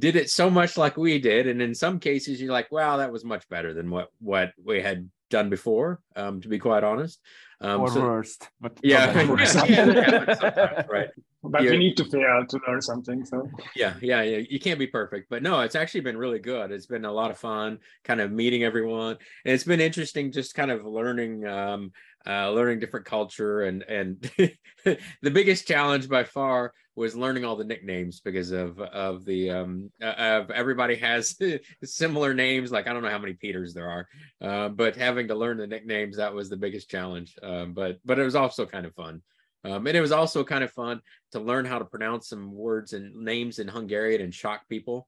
did 0.00 0.16
it 0.16 0.30
so 0.30 0.48
much 0.48 0.76
like 0.78 0.96
we 0.96 1.18
did 1.18 1.46
and 1.46 1.60
in 1.60 1.74
some 1.74 1.98
cases 2.00 2.40
you're 2.40 2.52
like 2.52 2.72
wow 2.72 2.96
that 2.96 3.12
was 3.12 3.24
much 3.24 3.46
better 3.48 3.74
than 3.74 3.90
what 3.90 4.08
what 4.20 4.52
we 4.64 4.80
had 4.80 5.10
done 5.28 5.50
before 5.50 6.00
um 6.16 6.40
to 6.40 6.48
be 6.48 6.58
quite 6.58 6.84
honest 6.84 7.20
um 7.60 7.80
or 7.80 7.88
so- 7.88 8.02
worst. 8.02 8.48
But 8.60 8.72
yeah, 8.82 9.12
not 9.12 9.28
worst. 9.38 9.54
yeah, 9.54 9.62
yeah, 9.68 9.84
that 9.86 10.12
happens 10.12 10.38
sometimes, 10.40 10.88
right 10.90 11.08
but 11.44 11.62
Yeah. 11.62 11.70
we 11.72 11.78
need 11.78 11.96
to 11.96 12.04
fail 12.04 12.44
to 12.48 12.60
learn 12.66 12.82
something. 12.82 13.24
So 13.24 13.48
yeah 13.76 13.94
yeah 14.02 14.22
yeah 14.22 14.40
you 14.50 14.58
can't 14.60 14.78
be 14.78 14.86
perfect 14.86 15.28
but 15.30 15.42
no 15.42 15.60
it's 15.60 15.74
actually 15.74 16.00
been 16.08 16.16
really 16.18 16.38
good 16.38 16.70
it's 16.70 16.86
been 16.86 17.04
a 17.04 17.12
lot 17.12 17.30
of 17.30 17.38
fun 17.38 17.78
kind 18.04 18.20
of 18.20 18.30
meeting 18.32 18.62
everyone 18.64 19.16
and 19.44 19.54
it's 19.54 19.64
been 19.64 19.80
interesting 19.80 20.32
just 20.32 20.54
kind 20.54 20.70
of 20.70 20.84
learning 20.84 21.46
um 21.46 21.92
uh 22.26 22.50
learning 22.50 22.78
different 22.78 23.06
culture 23.06 23.62
and 23.62 23.82
and 23.84 24.30
the 24.84 25.30
biggest 25.30 25.66
challenge 25.66 26.08
by 26.08 26.24
far 26.24 26.72
was 26.94 27.16
learning 27.16 27.44
all 27.44 27.56
the 27.56 27.64
nicknames 27.64 28.20
because 28.20 28.50
of 28.50 28.78
of 28.80 29.24
the 29.24 29.50
um 29.50 29.90
uh, 30.02 30.06
of 30.06 30.50
everybody 30.50 30.94
has 30.96 31.36
similar 31.84 32.34
names 32.34 32.70
like 32.70 32.86
i 32.86 32.92
don't 32.92 33.02
know 33.02 33.10
how 33.10 33.18
many 33.18 33.32
peters 33.34 33.74
there 33.74 33.88
are 33.88 34.08
uh, 34.40 34.68
but 34.68 34.96
having 34.96 35.28
to 35.28 35.34
learn 35.34 35.56
the 35.56 35.66
nicknames 35.66 36.16
that 36.16 36.34
was 36.34 36.48
the 36.48 36.56
biggest 36.56 36.90
challenge 36.90 37.36
um 37.42 37.72
but 37.72 37.98
but 38.04 38.18
it 38.18 38.24
was 38.24 38.36
also 38.36 38.66
kind 38.66 38.86
of 38.86 38.94
fun 38.94 39.22
um, 39.64 39.86
and 39.86 39.96
it 39.96 40.00
was 40.00 40.12
also 40.12 40.44
kind 40.44 40.64
of 40.64 40.72
fun 40.72 41.00
to 41.32 41.40
learn 41.40 41.64
how 41.64 41.78
to 41.78 41.84
pronounce 41.84 42.28
some 42.28 42.52
words 42.52 42.92
and 42.92 43.14
names 43.14 43.58
in 43.58 43.68
Hungarian 43.68 44.20
and 44.20 44.34
shock 44.34 44.68
people. 44.68 45.06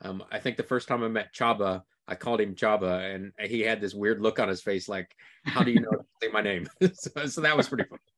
Um, 0.00 0.24
I 0.30 0.40
think 0.40 0.56
the 0.56 0.64
first 0.64 0.88
time 0.88 1.04
I 1.04 1.08
met 1.08 1.32
Csaba, 1.32 1.82
I 2.08 2.16
called 2.16 2.40
him 2.40 2.56
Csaba, 2.56 3.14
and 3.14 3.32
he 3.48 3.60
had 3.60 3.80
this 3.80 3.94
weird 3.94 4.20
look 4.20 4.40
on 4.40 4.48
his 4.48 4.60
face, 4.60 4.88
like, 4.88 5.14
"How 5.44 5.62
do 5.62 5.70
you 5.70 5.80
know 5.80 6.01
say 6.22 6.28
my 6.32 6.42
name?" 6.42 6.66
so, 6.94 7.26
so 7.26 7.40
that 7.40 7.56
was 7.56 7.68
pretty 7.68 7.84
fun. 7.84 7.98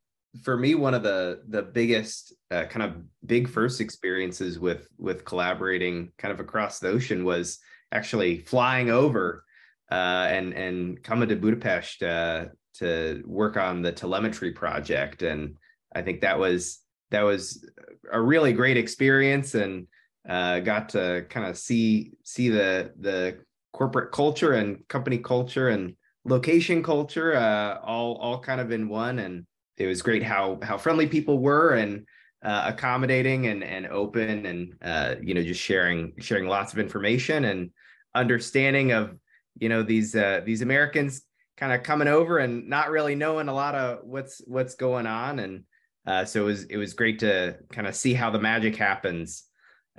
for 0.42 0.56
me 0.56 0.74
one 0.74 0.94
of 0.94 1.02
the 1.02 1.42
the 1.48 1.62
biggest 1.62 2.32
uh, 2.50 2.64
kind 2.64 2.82
of 2.82 2.96
big 3.26 3.48
first 3.48 3.80
experiences 3.80 4.58
with 4.58 4.88
with 4.98 5.24
collaborating 5.24 6.10
kind 6.18 6.32
of 6.32 6.40
across 6.40 6.78
the 6.78 6.88
ocean 6.88 7.24
was 7.24 7.58
actually 7.92 8.38
flying 8.38 8.90
over 8.90 9.44
uh, 9.90 10.26
and 10.28 10.52
and 10.52 11.02
coming 11.02 11.28
to 11.28 11.36
budapest 11.36 12.02
uh, 12.02 12.46
to 12.74 13.22
work 13.26 13.56
on 13.56 13.82
the 13.82 13.92
telemetry 13.92 14.50
project 14.50 15.22
and 15.22 15.56
i 15.94 16.02
think 16.02 16.20
that 16.20 16.38
was 16.38 16.80
that 17.10 17.22
was 17.22 17.68
a 18.12 18.20
really 18.20 18.52
great 18.52 18.76
experience 18.76 19.54
and 19.54 19.86
uh, 20.28 20.58
got 20.60 20.88
to 20.88 21.24
kind 21.28 21.46
of 21.46 21.56
see 21.56 22.12
see 22.24 22.48
the 22.48 22.92
the 22.98 23.38
corporate 23.72 24.10
culture 24.10 24.52
and 24.52 24.86
company 24.88 25.18
culture 25.18 25.68
and 25.68 25.94
location 26.24 26.82
culture 26.82 27.34
uh, 27.34 27.78
all 27.80 28.16
all 28.16 28.38
kind 28.40 28.60
of 28.60 28.70
in 28.72 28.88
one 28.88 29.18
and 29.18 29.46
it 29.76 29.86
was 29.86 30.02
great 30.02 30.22
how 30.22 30.58
how 30.62 30.78
friendly 30.78 31.06
people 31.06 31.38
were 31.38 31.74
and 31.74 32.06
uh, 32.44 32.64
accommodating 32.66 33.46
and 33.46 33.64
and 33.64 33.86
open 33.86 34.46
and 34.46 34.74
uh, 34.82 35.14
you 35.22 35.34
know 35.34 35.42
just 35.42 35.60
sharing 35.60 36.12
sharing 36.18 36.46
lots 36.46 36.72
of 36.72 36.78
information 36.78 37.44
and 37.46 37.70
understanding 38.14 38.92
of 38.92 39.16
you 39.58 39.68
know 39.68 39.82
these 39.82 40.14
uh, 40.14 40.40
these 40.44 40.62
Americans 40.62 41.22
kind 41.56 41.72
of 41.72 41.82
coming 41.82 42.08
over 42.08 42.38
and 42.38 42.68
not 42.68 42.90
really 42.90 43.14
knowing 43.14 43.48
a 43.48 43.54
lot 43.54 43.74
of 43.74 44.00
what's 44.02 44.42
what's 44.46 44.74
going 44.74 45.06
on 45.06 45.38
and 45.38 45.64
uh, 46.06 46.24
so 46.24 46.42
it 46.42 46.44
was 46.44 46.64
it 46.64 46.76
was 46.76 46.92
great 46.94 47.18
to 47.18 47.56
kind 47.72 47.86
of 47.86 47.94
see 47.94 48.12
how 48.12 48.30
the 48.30 48.38
magic 48.38 48.76
happens 48.76 49.44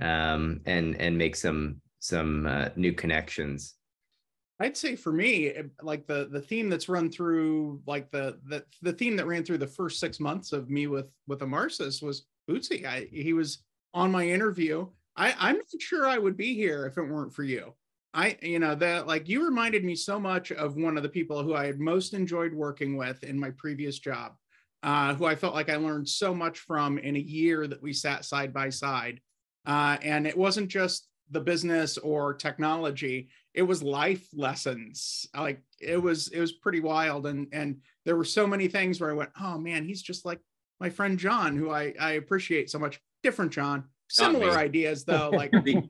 um, 0.01 0.61
and 0.65 0.99
and 0.99 1.17
make 1.17 1.35
some 1.35 1.81
some 1.99 2.45
uh, 2.45 2.69
new 2.75 2.93
connections. 2.93 3.74
I'd 4.59 4.77
say 4.77 4.95
for 4.95 5.11
me, 5.11 5.53
like 5.81 6.07
the 6.07 6.29
the 6.31 6.41
theme 6.41 6.69
that's 6.69 6.87
run 6.87 7.11
through, 7.11 7.81
like 7.85 8.09
the 8.11 8.39
the 8.45 8.63
the 8.81 8.93
theme 8.93 9.17
that 9.17 9.27
ran 9.27 9.43
through 9.43 9.57
the 9.57 9.67
first 9.67 9.99
six 9.99 10.19
months 10.19 10.53
of 10.53 10.69
me 10.69 10.87
with 10.87 11.11
with 11.27 11.39
Emarsys 11.39 12.01
was 12.01 12.25
Bootsy. 12.49 12.85
I 12.85 13.07
he 13.11 13.33
was 13.33 13.63
on 13.93 14.11
my 14.11 14.27
interview. 14.27 14.87
I 15.17 15.35
I'm 15.37 15.57
not 15.57 15.65
sure 15.79 16.07
I 16.07 16.17
would 16.17 16.37
be 16.37 16.53
here 16.53 16.85
if 16.85 16.97
it 16.97 17.03
weren't 17.03 17.33
for 17.33 17.43
you. 17.43 17.73
I 18.13 18.37
you 18.41 18.59
know 18.59 18.75
that 18.75 19.07
like 19.07 19.27
you 19.27 19.43
reminded 19.43 19.83
me 19.83 19.95
so 19.95 20.19
much 20.19 20.53
of 20.53 20.77
one 20.77 20.95
of 20.95 21.03
the 21.03 21.09
people 21.09 21.43
who 21.43 21.53
I 21.53 21.65
had 21.65 21.79
most 21.79 22.13
enjoyed 22.13 22.53
working 22.53 22.95
with 22.95 23.23
in 23.25 23.37
my 23.37 23.51
previous 23.57 23.99
job, 23.99 24.35
uh, 24.83 25.15
who 25.15 25.25
I 25.25 25.35
felt 25.35 25.53
like 25.53 25.69
I 25.69 25.75
learned 25.75 26.07
so 26.07 26.33
much 26.33 26.59
from 26.59 26.97
in 26.97 27.17
a 27.17 27.19
year 27.19 27.67
that 27.67 27.83
we 27.83 27.91
sat 27.91 28.23
side 28.23 28.53
by 28.53 28.69
side. 28.69 29.19
Uh, 29.65 29.97
and 30.01 30.25
it 30.27 30.37
wasn't 30.37 30.69
just 30.69 31.07
the 31.31 31.39
business 31.41 31.97
or 31.97 32.33
technology 32.33 33.29
it 33.53 33.63
was 33.63 33.81
life 33.81 34.27
lessons 34.33 35.25
like 35.35 35.61
it 35.79 36.01
was 36.01 36.27
it 36.29 36.39
was 36.39 36.51
pretty 36.51 36.79
wild 36.79 37.25
and 37.25 37.47
and 37.51 37.77
there 38.05 38.15
were 38.15 38.23
so 38.25 38.45
many 38.45 38.67
things 38.67 38.99
where 39.01 39.09
i 39.09 39.13
went 39.13 39.29
oh 39.41 39.57
man 39.57 39.83
he's 39.83 40.01
just 40.01 40.23
like 40.25 40.39
my 40.79 40.89
friend 40.89 41.17
john 41.17 41.57
who 41.57 41.71
i 41.71 41.93
i 41.99 42.11
appreciate 42.11 42.69
so 42.69 42.77
much 42.77 42.99
different 43.23 43.51
john 43.51 43.83
Not 44.19 44.33
me. 44.33 44.39
similar 44.39 44.57
ideas 44.57 45.03
though 45.03 45.31
like 45.33 45.51
The, 45.63 45.81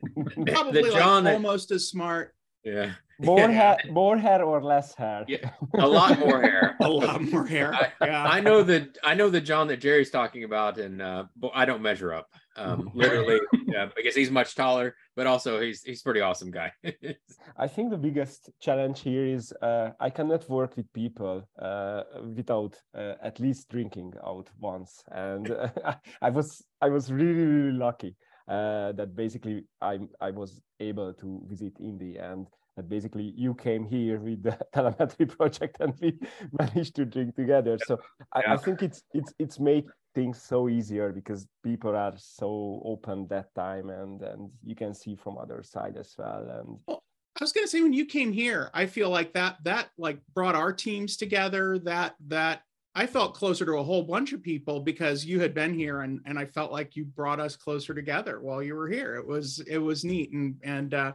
probably 0.53 0.83
the 0.83 0.91
John, 0.91 1.23
like 1.25 1.31
that- 1.31 1.33
almost 1.35 1.71
as 1.71 1.89
smart 1.89 2.33
yeah, 2.63 2.93
more 3.19 3.37
Yeah. 3.39 3.47
hair, 3.51 3.77
more 3.91 4.17
hair 4.17 4.41
or 4.43 4.59
less 4.63 4.95
hair. 4.95 5.23
Yeah, 5.27 5.51
a 5.77 5.87
lot 5.87 6.17
more 6.17 6.41
hair. 6.41 6.75
A 6.81 6.89
lot 6.89 7.21
more 7.21 7.45
hair. 7.45 7.71
I, 7.75 7.91
yeah. 8.03 8.23
I 8.25 8.39
know 8.39 8.63
the 8.63 8.89
I 9.03 9.13
know 9.13 9.29
the 9.29 9.39
John 9.39 9.67
that 9.67 9.77
Jerry's 9.77 10.09
talking 10.09 10.43
about, 10.45 10.79
and 10.79 10.99
uh, 10.99 11.25
but 11.37 11.51
I 11.53 11.65
don't 11.65 11.83
measure 11.83 12.11
up. 12.11 12.27
Um, 12.57 12.91
literally, 12.95 13.39
yeah, 13.67 13.87
because 13.95 14.15
he's 14.15 14.31
much 14.31 14.55
taller, 14.55 14.95
but 15.15 15.27
also 15.27 15.59
he's 15.59 15.83
he's 15.83 16.01
pretty 16.01 16.21
awesome 16.21 16.51
guy. 16.51 16.71
I 17.57 17.67
think 17.67 17.91
the 17.91 17.97
biggest 17.97 18.49
challenge 18.59 19.01
here 19.01 19.25
is 19.25 19.53
uh, 19.61 19.91
I 19.99 20.09
cannot 20.09 20.49
work 20.49 20.77
with 20.77 20.91
people 20.93 21.47
uh, 21.59 22.03
without 22.35 22.81
uh, 22.97 23.13
at 23.21 23.39
least 23.39 23.69
drinking 23.69 24.13
out 24.25 24.49
once, 24.59 25.03
and 25.11 25.51
uh, 25.51 25.95
I 26.21 26.29
was 26.29 26.63
I 26.81 26.89
was 26.89 27.11
really 27.11 27.45
really 27.45 27.77
lucky 27.77 28.15
uh, 28.47 28.91
that 28.93 29.15
basically 29.15 29.65
I 29.81 29.99
I 30.21 30.31
was 30.31 30.61
able 30.79 31.13
to 31.13 31.41
visit 31.47 31.73
India 31.79 32.31
and 32.31 32.47
that 32.75 32.89
basically 32.89 33.33
you 33.37 33.53
came 33.55 33.85
here 33.85 34.19
with 34.19 34.43
the 34.43 34.57
telemetry 34.73 35.25
project 35.25 35.77
and 35.79 35.93
we 36.01 36.13
managed 36.59 36.95
to 36.95 37.05
drink 37.05 37.35
together. 37.35 37.77
So 37.85 37.99
I, 38.33 38.53
I 38.53 38.57
think 38.57 38.83
it's 38.83 39.01
it's 39.13 39.33
it's 39.39 39.59
made 39.59 39.85
things 40.15 40.41
so 40.41 40.69
easier 40.69 41.11
because 41.11 41.45
people 41.63 41.95
are 41.95 42.13
so 42.17 42.81
open 42.85 43.27
that 43.27 43.53
time 43.53 43.89
and 43.89 44.21
and 44.21 44.49
you 44.63 44.75
can 44.75 44.93
see 44.93 45.15
from 45.15 45.37
other 45.37 45.61
side 45.61 45.97
as 45.97 46.15
well 46.17 46.47
and 46.87 46.97
I 47.39 47.43
was 47.43 47.51
gonna 47.51 47.67
say 47.67 47.81
when 47.81 47.91
you 47.91 48.05
came 48.05 48.31
here, 48.31 48.69
I 48.73 48.85
feel 48.85 49.09
like 49.09 49.33
that 49.33 49.57
that 49.63 49.89
like 49.97 50.19
brought 50.33 50.55
our 50.55 50.71
teams 50.71 51.17
together. 51.17 51.77
That 51.79 52.15
that 52.27 52.61
I 52.95 53.07
felt 53.07 53.35
closer 53.35 53.65
to 53.65 53.77
a 53.77 53.83
whole 53.83 54.03
bunch 54.03 54.31
of 54.31 54.41
people 54.41 54.79
because 54.79 55.25
you 55.25 55.41
had 55.41 55.53
been 55.53 55.73
here, 55.73 56.01
and 56.01 56.21
and 56.25 56.39
I 56.39 56.45
felt 56.45 56.71
like 56.71 56.95
you 56.95 57.03
brought 57.03 57.41
us 57.41 57.57
closer 57.57 57.93
together 57.93 58.39
while 58.39 58.63
you 58.63 58.73
were 58.73 58.87
here. 58.87 59.15
It 59.15 59.27
was 59.27 59.59
it 59.67 59.79
was 59.79 60.05
neat, 60.05 60.31
and 60.31 60.55
and 60.63 60.93
uh, 60.93 61.11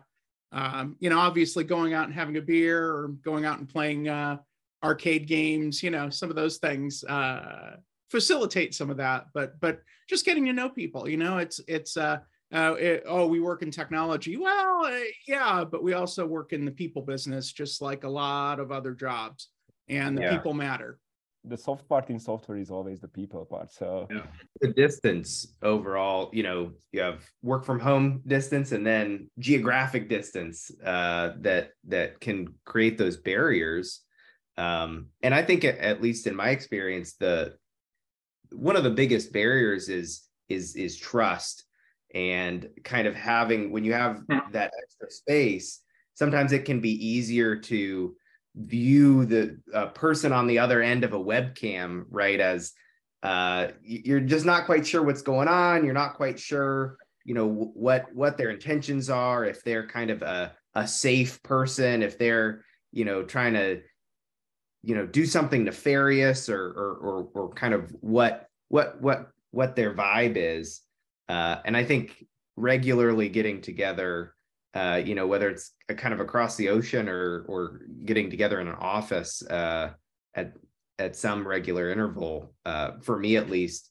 um, 0.53 0.97
you 1.01 1.09
know, 1.09 1.19
obviously 1.19 1.65
going 1.65 1.95
out 1.95 2.05
and 2.05 2.15
having 2.15 2.37
a 2.37 2.43
beer 2.43 2.85
or 2.85 3.09
going 3.25 3.47
out 3.47 3.59
and 3.59 3.69
playing 3.69 4.09
uh, 4.09 4.39
arcade 4.85 5.27
games, 5.27 5.83
you 5.83 5.91
know, 5.91 6.11
some 6.11 6.29
of 6.29 6.37
those 6.37 6.59
things 6.59 7.03
uh, 7.05 7.77
facilitate 8.11 8.75
some 8.75 8.91
of 8.91 8.97
that. 8.99 9.27
But 9.35 9.59
but 9.61 9.81
just 10.09 10.25
getting 10.25 10.45
to 10.47 10.53
know 10.53 10.69
people, 10.69 11.09
you 11.09 11.17
know, 11.17 11.39
it's 11.39 11.61
it's. 11.69 11.97
Uh, 11.97 12.19
uh, 12.53 12.75
it, 12.81 13.05
oh, 13.07 13.29
we 13.29 13.39
work 13.39 13.63
in 13.63 13.71
technology. 13.71 14.37
Well, 14.37 14.85
uh, 14.85 14.99
yeah, 15.29 15.63
but 15.65 15.85
we 15.85 15.93
also 15.93 16.27
work 16.27 16.53
in 16.53 16.65
the 16.65 16.73
people 16.73 17.01
business, 17.03 17.53
just 17.53 17.81
like 17.81 18.03
a 18.03 18.09
lot 18.09 18.59
of 18.59 18.73
other 18.73 18.93
jobs, 18.93 19.51
and 19.89 20.19
the 20.19 20.23
Yeah. 20.23 20.35
people 20.37 20.55
matter. 20.55 20.99
the 21.45 21.57
soft 21.57 21.89
part 21.89 22.11
in 22.11 22.19
software 22.19 22.59
is 22.59 22.71
always 22.71 23.01
the 23.01 23.09
people 23.09 23.47
part 23.47 23.73
so 23.73 24.07
the 24.61 24.69
distance 24.75 25.55
overall 25.63 26.29
you 26.35 26.43
know 26.43 26.73
you 26.93 27.01
have 27.01 27.25
work 27.43 27.65
from 27.65 27.81
home 27.81 28.21
distance 28.27 28.73
and 28.73 28.85
then 28.87 29.31
geographic 29.39 30.05
distance 30.09 30.71
uh, 30.85 31.27
that 31.41 31.71
that 31.95 32.21
can 32.21 32.39
create 32.67 32.99
those 32.99 33.17
barriers 33.17 33.87
um, 34.59 35.07
and 35.23 35.33
i 35.35 35.43
think 35.43 35.65
at, 35.65 35.79
at 35.79 36.03
least 36.03 36.27
in 36.27 36.35
my 36.37 36.51
experience 36.51 37.15
the 37.15 37.55
one 38.53 38.77
of 38.77 38.85
the 38.85 38.91
biggest 38.91 39.33
barriers 39.33 39.89
is 39.89 40.23
is 40.49 40.77
is 40.77 40.97
trust 40.97 41.65
and 42.15 42.69
kind 42.83 43.07
of 43.07 43.15
having 43.15 43.71
when 43.71 43.85
you 43.85 43.93
have 43.93 44.23
Yeah. 44.29 44.41
that 44.53 44.73
extra 44.83 45.11
space 45.11 45.81
sometimes 46.15 46.53
it 46.53 46.65
can 46.65 46.81
be 46.81 47.07
easier 47.07 47.57
to 47.57 48.17
view 48.57 49.25
the 49.27 49.61
uh, 49.73 49.87
person 49.89 50.33
on 50.33 50.47
the 50.47 50.59
other 50.59 50.83
end 50.83 51.05
of 51.05 51.13
a 51.13 51.19
webcam 51.19 52.05
right 52.11 52.41
as 52.41 52.73
uh 53.23 53.69
you're 53.83 54.21
just 54.21 54.45
not 54.47 54.67
quite 54.67 54.87
sure 54.87 55.03
what's 55.03 55.23
going 55.23 55.47
on 55.49 55.85
you're 55.85 55.95
not 55.95 56.15
quite 56.15 56.39
sure 56.39 56.97
you 57.25 57.35
know 57.35 57.47
what 57.47 58.07
what 58.13 58.37
their 58.37 58.51
intentions 58.51 59.09
are 59.09 59.45
if 59.45 59.63
they're 59.63 59.87
kind 59.87 60.11
of 60.11 60.23
a 60.23 60.53
a 60.75 60.87
safe 60.89 61.43
person 61.43 62.03
if 62.03 62.19
they're 62.19 62.65
you 62.93 63.05
know 63.05 63.23
trying 63.23 63.53
to 63.53 63.81
you 64.83 64.95
know 64.95 65.07
do 65.07 65.27
something 65.27 65.65
nefarious 65.65 66.49
or 66.49 66.61
or 66.61 66.95
or, 66.95 67.29
or 67.35 67.49
kind 67.55 67.75
of 67.75 67.91
what 68.01 68.47
what 68.69 69.01
what 69.01 69.31
what 69.51 69.77
their 69.77 69.95
vibe 69.95 70.37
is. 70.37 70.83
Uh 71.29 71.57
and 71.65 71.77
i 71.77 71.85
think 71.85 72.25
regularly 72.57 73.29
getting 73.29 73.61
together 73.61 74.35
uh 74.75 75.01
you 75.05 75.15
know 75.15 75.27
whether 75.27 75.49
it's 75.49 75.73
kind 75.97 76.13
of 76.15 76.21
across 76.21 76.57
the 76.57 76.69
ocean 76.69 77.09
or 77.09 77.45
or 77.49 77.83
getting 78.05 78.31
together 78.31 78.61
in 78.61 78.69
an 78.69 78.75
office 78.75 79.43
uh 79.47 79.91
at 80.35 80.53
at 80.99 81.17
some 81.17 81.47
regular 81.47 81.91
interval 81.91 82.53
uh 82.67 82.93
for 83.01 83.19
me 83.19 83.37
at 83.37 83.49
least 83.49 83.91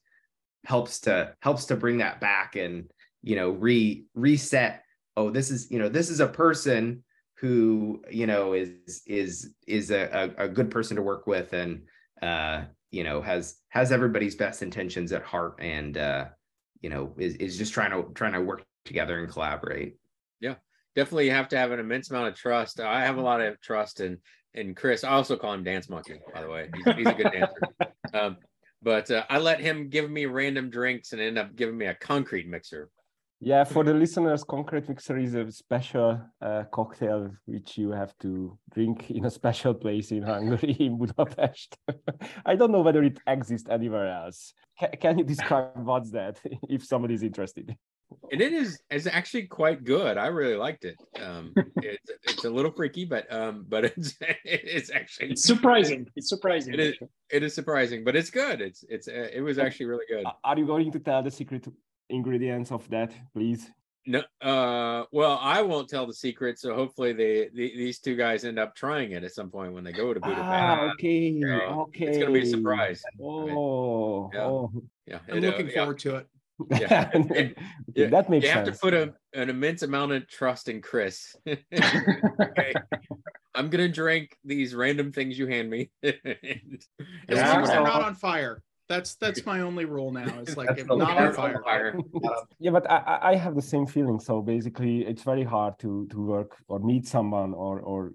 helps 0.66 1.00
to 1.02 1.34
helps 1.42 1.66
to 1.66 1.76
bring 1.76 1.98
that 1.98 2.20
back 2.20 2.56
and 2.56 2.92
you 3.24 3.36
know 3.36 3.50
re 3.52 4.04
reset 4.14 4.84
oh 5.18 5.30
this 5.30 5.50
is 5.52 5.72
you 5.72 5.80
know 5.80 5.90
this 5.90 6.10
is 6.10 6.20
a 6.20 6.28
person 6.28 7.04
who 7.40 8.02
you 8.10 8.28
know 8.28 8.54
is 8.54 9.02
is 9.08 9.54
is 9.68 9.92
a, 9.92 10.34
a, 10.38 10.48
good 10.48 10.70
person 10.70 10.98
to 10.98 11.02
work 11.02 11.26
with 11.26 11.54
and 11.54 11.82
uh 12.22 12.64
you 12.92 13.04
know 13.04 13.22
has 13.22 13.56
has 13.70 13.92
everybody's 13.92 14.36
best 14.36 14.62
intentions 14.62 15.14
at 15.14 15.24
heart 15.24 15.56
and 15.60 15.98
uh 15.98 16.26
you 16.82 16.90
know 16.90 17.14
is 17.18 17.36
is 17.36 17.58
just 17.58 17.74
trying 17.74 17.92
to 17.92 18.12
trying 18.14 18.34
to 18.34 18.42
work 18.42 18.64
together 18.86 19.20
and 19.20 19.32
collaborate 19.32 19.98
Yeah, 20.42 20.56
Definitely 20.96 21.26
you 21.26 21.32
have 21.32 21.48
to 21.50 21.58
have 21.58 21.72
an 21.72 21.80
immense 21.80 22.10
amount 22.10 22.28
of 22.28 22.36
trust. 22.36 22.80
I 22.80 23.06
have 23.06 23.18
a 23.18 23.22
lot 23.22 23.42
of 23.42 23.60
trust 23.62 24.02
in 24.02 24.18
in 24.54 24.76
Chris. 24.76 25.04
I 25.04 25.12
also 25.12 25.38
call 25.38 25.54
him 25.54 25.64
Dance 25.64 25.90
Monkey, 25.90 26.20
by 26.34 26.42
the 26.42 26.50
way. 26.50 26.70
He's, 26.74 26.96
he's 26.96 27.08
a 27.08 27.14
good 27.14 27.32
dancer. 27.32 27.62
Um, 28.12 28.38
but 28.82 29.12
uh, 29.12 29.24
I 29.30 29.38
let 29.38 29.60
him 29.60 29.90
give 29.90 30.10
me 30.10 30.26
random 30.26 30.72
drinks 30.72 31.12
and 31.12 31.22
end 31.22 31.38
up 31.38 31.56
giving 31.56 31.78
me 31.78 31.86
a 31.86 31.94
concrete 31.94 32.48
mixer. 32.48 32.90
Yeah 33.42 33.64
for 33.64 33.84
the 33.84 33.94
listeners 33.94 34.44
concrete 34.44 34.88
mixer 34.90 35.18
is 35.18 35.34
a 35.34 35.50
special 35.52 36.20
uh, 36.42 36.64
cocktail 36.72 37.32
which 37.46 37.78
you 37.78 37.92
have 37.92 38.18
to 38.20 38.58
drink 38.74 39.10
in 39.12 39.26
a 39.26 39.30
special 39.30 39.74
place 39.74 40.12
in 40.12 40.24
hungary 40.24 40.72
in 40.80 40.98
budapest 40.98 41.78
i 42.46 42.56
don't 42.56 42.72
know 42.72 42.82
whether 42.82 43.04
it 43.04 43.20
exists 43.28 43.70
anywhere 43.70 44.08
else 44.08 44.54
Ca- 44.80 44.96
can 45.00 45.18
you 45.18 45.24
describe 45.24 45.72
what's 45.76 46.12
that 46.12 46.40
if 46.70 46.84
somebody 46.84 47.14
is 47.14 47.24
interested 47.24 47.76
and 48.32 48.42
it 48.42 48.54
is 48.54 48.80
is 48.90 49.08
actually 49.08 49.48
quite 49.48 49.84
good. 49.84 50.18
I 50.18 50.28
really 50.28 50.56
liked 50.56 50.86
it. 50.86 50.98
Um, 51.22 51.54
it's 51.78 52.10
it's 52.24 52.44
a 52.46 52.50
little 52.50 52.72
freaky, 52.72 53.06
but 53.06 53.32
um, 53.32 53.66
but 53.68 53.86
it's 53.86 54.18
it's 54.44 54.90
actually 54.92 55.32
It's 55.32 55.44
surprising. 55.44 56.08
It's 56.16 56.30
surprising. 56.30 56.74
It 56.74 56.80
is. 56.80 56.96
it 57.30 57.44
is 57.44 57.54
surprising, 57.54 58.04
but 58.04 58.16
it's 58.16 58.32
good. 58.32 58.62
It's 58.62 58.84
it's 58.90 59.08
uh, 59.08 59.28
it 59.32 59.42
was 59.42 59.60
actually 59.60 59.88
really 59.88 60.06
good. 60.10 60.26
Are 60.44 60.58
you 60.58 60.66
going 60.66 60.92
to 60.92 61.00
tell 61.00 61.22
the 61.22 61.32
secret 61.32 61.68
ingredients 62.10 62.72
of 62.72 62.88
that 62.90 63.12
please 63.34 63.70
No, 64.08 64.22
uh, 64.42 65.04
well, 65.12 65.38
I 65.42 65.62
won't 65.62 65.88
tell 65.90 66.08
the 66.08 66.14
secret, 66.14 66.58
so 66.58 66.74
hopefully 66.74 67.14
they, 67.14 67.50
the 67.54 67.66
these 67.78 68.00
two 68.00 68.16
guys 68.16 68.44
end 68.44 68.58
up 68.58 68.74
trying 68.76 69.12
it 69.12 69.24
at 69.24 69.34
some 69.34 69.50
point 69.52 69.74
when 69.74 69.84
they 69.84 69.92
go 69.92 70.14
to 70.14 70.20
Budapest. 70.20 70.50
ah, 70.50 70.90
okay 70.94 71.30
Yeah, 71.44 71.86
okay 71.86 72.06
It's 72.08 72.18
gonna 72.18 72.32
be 72.32 72.42
a 72.42 72.46
surprise. 72.46 73.04
oh, 73.22 74.30
Yeah. 74.34 74.46
oh. 74.46 74.72
Yeah, 75.06 75.20
I'm 75.28 75.36
and, 75.38 75.46
uh, 75.46 75.48
looking 75.50 75.68
yeah, 75.70 75.76
forward 75.80 76.00
to 76.00 76.16
it. 76.20 76.26
Yeah. 76.72 77.12
Okay, 77.16 77.54
Yeah, 77.96 78.08
that 78.16 78.30
makes 78.30 78.46
You 78.46 78.52
have 78.52 78.66
to 78.66 78.72
put 78.86 78.94
a, 78.94 79.14
an 79.34 79.50
immense 79.50 79.82
amount 79.84 80.12
of 80.14 80.28
trust 80.28 80.70
in 80.70 80.82
Chris. 80.82 81.36
okay. 81.48 82.74
I'm 83.56 83.70
gonna 83.70 83.90
drink 83.90 84.38
these 84.44 84.74
random 84.74 85.12
things 85.12 85.38
you 85.38 85.46
hand 85.48 85.70
me. 85.70 85.92
And- 86.04 86.82
As 87.30 87.38
Yeah. 87.38 87.54
long 87.54 87.62
as 87.64 87.70
they're 87.70 87.84
not 87.84 88.02
on 88.02 88.16
fire. 88.16 88.64
That's 88.90 89.16
that's 89.22 89.46
my 89.46 89.62
only 89.62 89.86
rule 89.86 90.12
now. 90.12 90.40
It's 90.42 90.58
like 90.58 90.68
That's 90.70 90.82
if 90.82 90.88
not 90.88 91.02
on 91.02 91.16
last 91.16 91.36
fire. 91.36 91.62
fire. 91.64 92.00
yeah 92.60 92.72
but 92.72 92.90
I, 92.90 92.98
I- 92.98 93.30
I 93.32 93.36
have 93.36 93.56
the 93.56 93.62
same 93.74 93.86
feeling 93.86 94.20
so 94.20 94.42
basically 94.42 95.06
it's 95.06 95.24
very 95.24 95.44
hard 95.44 95.78
to 95.80 96.08
to 96.08 96.18
work 96.36 96.58
or 96.68 96.80
meet 96.80 97.08
someone 97.08 97.54
or 97.54 97.80
or 97.80 98.14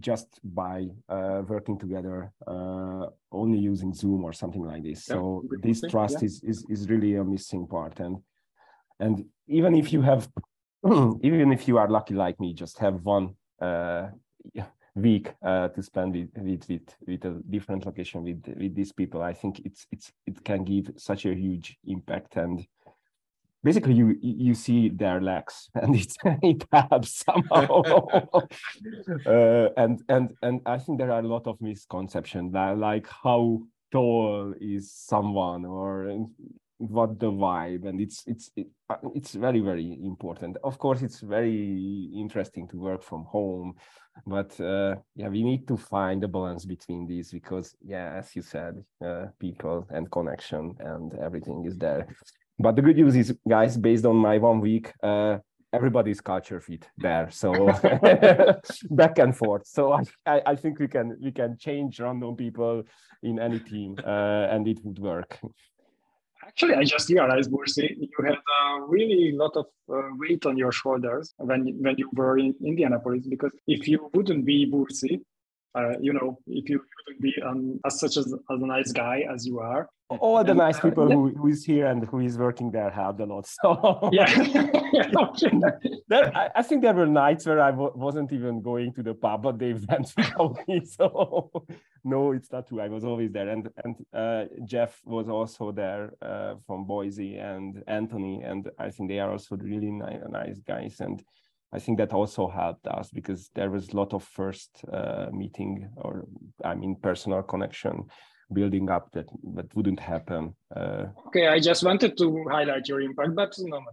just 0.00 0.40
by 0.42 0.86
uh, 1.10 1.42
working 1.46 1.78
together 1.78 2.32
uh, 2.46 3.06
only 3.30 3.58
using 3.58 3.92
zoom 3.92 4.24
or 4.24 4.32
something 4.32 4.64
like 4.64 4.82
this 4.82 5.06
Yeah, 5.08 5.16
so 5.16 5.44
this 5.62 5.80
thing, 5.80 5.90
trust 5.90 6.22
is, 6.22 6.42
is 6.42 6.64
is 6.70 6.88
really 6.88 7.16
a 7.16 7.24
missing 7.24 7.66
part 7.66 8.00
and 8.00 8.16
and 8.98 9.24
even 9.46 9.74
if 9.74 9.92
you 9.92 10.00
have 10.02 10.28
even 11.28 11.52
if 11.52 11.68
you 11.68 11.76
are 11.78 11.88
lucky 11.88 12.14
like 12.14 12.40
me 12.40 12.54
just 12.54 12.78
have 12.78 13.04
one 13.04 13.36
uh, 13.60 14.08
yeah, 14.54 14.66
week 14.96 15.34
uh, 15.42 15.68
to 15.68 15.82
spend 15.82 16.14
with, 16.14 16.30
with 16.36 16.68
with 16.68 16.96
with 17.06 17.24
a 17.24 17.42
different 17.50 17.86
location 17.86 18.24
with 18.24 18.42
with 18.56 18.74
these 18.74 18.92
people. 18.92 19.22
I 19.22 19.34
think 19.34 19.60
it's 19.64 19.86
it's 19.92 20.10
it 20.26 20.42
can 20.42 20.64
give 20.64 20.90
such 20.96 21.26
a 21.26 21.34
huge 21.34 21.78
impact 21.84 22.36
and 22.36 22.66
basically 23.62 23.94
you 23.94 24.16
you 24.20 24.54
see 24.54 24.88
their 24.88 25.20
legs 25.20 25.68
and 25.74 25.94
it's 25.94 26.16
it 26.42 26.64
helps 26.72 27.24
somehow. 27.24 27.82
Uh, 29.24 29.68
and 29.76 30.02
and 30.08 30.30
and 30.42 30.60
i 30.66 30.78
think 30.78 30.98
there 30.98 31.12
are 31.12 31.20
a 31.20 31.28
lot 31.28 31.46
of 31.46 31.60
misconceptions 31.60 32.52
like 32.52 33.06
how 33.22 33.60
tall 33.90 34.52
is 34.60 34.92
someone 34.92 35.64
or 35.64 36.08
what 36.78 37.18
the 37.18 37.30
vibe 37.30 37.86
and 37.86 38.00
it's 38.00 38.22
it's 38.26 38.50
it, 38.56 38.66
it's 39.14 39.32
very 39.32 39.60
very 39.60 39.98
important. 40.04 40.56
Of 40.62 40.78
course 40.78 41.02
it's 41.02 41.20
very 41.20 42.10
interesting 42.14 42.68
to 42.68 42.76
work 42.76 43.02
from 43.02 43.24
home 43.24 43.74
but 44.26 44.58
uh, 44.60 44.96
yeah 45.14 45.28
we 45.28 45.42
need 45.42 45.66
to 45.68 45.76
find 45.76 46.22
a 46.24 46.28
balance 46.28 46.64
between 46.64 47.06
these 47.06 47.30
because 47.30 47.74
yeah 47.84 48.14
as 48.16 48.34
you 48.34 48.42
said 48.42 48.82
uh, 49.04 49.26
people 49.38 49.86
and 49.90 50.10
connection 50.10 50.74
and 50.80 51.14
everything 51.18 51.64
is 51.64 51.76
there. 51.76 52.06
But 52.58 52.76
the 52.76 52.82
good 52.82 52.96
news 52.96 53.16
is 53.16 53.36
guys 53.48 53.76
based 53.76 54.04
on 54.06 54.16
my 54.16 54.38
one 54.38 54.60
week 54.60 54.92
uh, 55.02 55.38
everybody's 55.72 56.20
culture 56.20 56.60
fit 56.60 56.88
there 56.96 57.28
so 57.30 57.52
back 58.90 59.18
and 59.18 59.36
forth. 59.36 59.66
So 59.66 59.92
I, 59.92 60.02
I, 60.26 60.42
I 60.46 60.56
think 60.56 60.78
we 60.78 60.88
can 60.88 61.16
we 61.22 61.32
can 61.32 61.56
change 61.58 62.00
random 62.00 62.36
people 62.36 62.84
in 63.22 63.38
any 63.38 63.58
team 63.58 63.96
uh, 64.04 64.46
and 64.50 64.66
it 64.68 64.78
would 64.84 64.98
work 64.98 65.38
Actually, 66.46 66.74
I 66.74 66.84
just 66.84 67.10
realized, 67.10 67.50
Bursi, 67.50 67.96
you 67.98 68.08
had 68.24 68.34
a 68.34 68.80
really 68.86 69.32
lot 69.32 69.56
of 69.56 69.66
uh, 69.92 70.10
weight 70.16 70.46
on 70.46 70.56
your 70.56 70.70
shoulders 70.70 71.34
when 71.38 71.60
when 71.82 71.94
you 71.98 72.08
were 72.14 72.38
in 72.38 72.54
Indianapolis. 72.64 73.26
Because 73.26 73.52
if 73.66 73.88
you 73.88 74.08
wouldn't 74.14 74.44
be 74.44 74.70
Bursi, 74.70 75.20
uh, 75.76 75.98
you 76.00 76.12
know, 76.12 76.38
if 76.46 76.68
you 76.70 76.80
wouldn't 77.06 77.22
be 77.22 77.34
um, 77.44 77.78
as 77.84 78.00
such 78.00 78.16
as, 78.16 78.26
as 78.26 78.62
a 78.62 78.66
nice 78.66 78.92
guy 78.92 79.24
as 79.32 79.46
you 79.46 79.60
are, 79.60 79.88
all 80.08 80.42
the 80.44 80.50
and, 80.50 80.58
nice 80.58 80.78
uh, 80.78 80.82
people 80.82 81.10
who, 81.10 81.30
who 81.30 81.48
is 81.48 81.64
here 81.64 81.86
and 81.86 82.06
who 82.06 82.20
is 82.20 82.38
working 82.38 82.70
there 82.70 82.90
helped 82.90 83.20
a 83.20 83.26
lot. 83.26 83.46
So 83.62 84.10
yeah, 84.12 84.26
there, 86.08 86.36
I, 86.36 86.50
I, 86.54 86.62
think 86.62 86.82
there 86.82 86.94
were 86.94 87.06
nights 87.06 87.46
where 87.46 87.60
I 87.60 87.72
w- 87.72 87.92
wasn't 87.94 88.32
even 88.32 88.62
going 88.62 88.92
to 88.94 89.02
the 89.02 89.14
pub, 89.14 89.42
but 89.42 89.58
they 89.58 89.72
went 89.72 90.12
without 90.16 90.56
me. 90.68 90.84
So 90.84 91.66
no, 92.04 92.32
it's 92.32 92.52
not 92.52 92.68
true. 92.68 92.80
I 92.80 92.88
was 92.88 93.04
always 93.04 93.32
there, 93.32 93.48
and 93.48 93.68
and 93.84 93.96
uh, 94.14 94.44
Jeff 94.64 95.00
was 95.04 95.28
also 95.28 95.72
there 95.72 96.12
uh, 96.22 96.54
from 96.66 96.84
Boise, 96.84 97.36
and 97.36 97.82
Anthony, 97.88 98.42
and 98.42 98.70
I 98.78 98.90
think 98.90 99.08
they 99.08 99.18
are 99.18 99.32
also 99.32 99.56
really 99.56 99.90
ni- 99.90 100.20
nice 100.28 100.60
guys. 100.60 101.00
And 101.00 101.22
I 101.72 101.78
think 101.78 101.98
that 101.98 102.12
also 102.12 102.48
helped 102.48 102.86
us 102.86 103.10
because 103.10 103.50
there 103.54 103.70
was 103.70 103.88
a 103.88 103.96
lot 103.96 104.14
of 104.14 104.22
first 104.22 104.70
uh, 104.92 105.26
meeting 105.32 105.88
or 105.96 106.26
I 106.64 106.74
mean 106.74 106.96
personal 107.02 107.42
connection 107.42 108.04
building 108.52 108.88
up 108.90 109.10
that 109.12 109.26
that 109.54 109.74
wouldn't 109.74 110.00
happen. 110.00 110.54
Uh, 110.74 111.06
okay, 111.26 111.48
I 111.48 111.58
just 111.58 111.82
wanted 111.82 112.16
to 112.18 112.44
highlight 112.50 112.88
your 112.88 113.00
impact, 113.00 113.34
but 113.34 113.52
no, 113.58 113.78
no. 113.78 113.86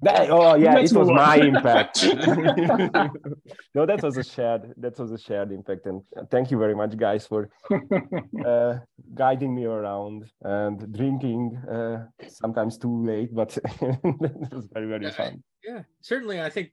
That, 0.00 0.30
oh 0.30 0.54
yeah, 0.54 0.74
Let's 0.74 0.92
it 0.92 0.98
was 0.98 1.08
my 1.08 1.36
impact. 1.36 2.04
no, 3.74 3.84
that 3.84 4.00
was 4.00 4.16
a 4.16 4.22
shared 4.22 4.72
that 4.76 4.96
was 4.98 5.10
a 5.10 5.18
shared 5.18 5.50
impact, 5.50 5.86
and 5.86 6.02
thank 6.30 6.50
you 6.52 6.58
very 6.58 6.74
much, 6.74 6.96
guys, 6.96 7.26
for 7.26 7.50
uh, 8.46 8.78
guiding 9.14 9.54
me 9.54 9.64
around 9.64 10.30
and 10.42 10.92
drinking 10.94 11.56
uh, 11.68 12.06
sometimes 12.28 12.78
too 12.78 13.04
late, 13.04 13.34
but 13.34 13.56
it 13.56 14.52
was 14.52 14.68
very 14.72 14.86
very 14.86 15.10
fun. 15.10 15.42
Yeah, 15.64 15.82
certainly. 16.00 16.40
I 16.40 16.48
think 16.48 16.70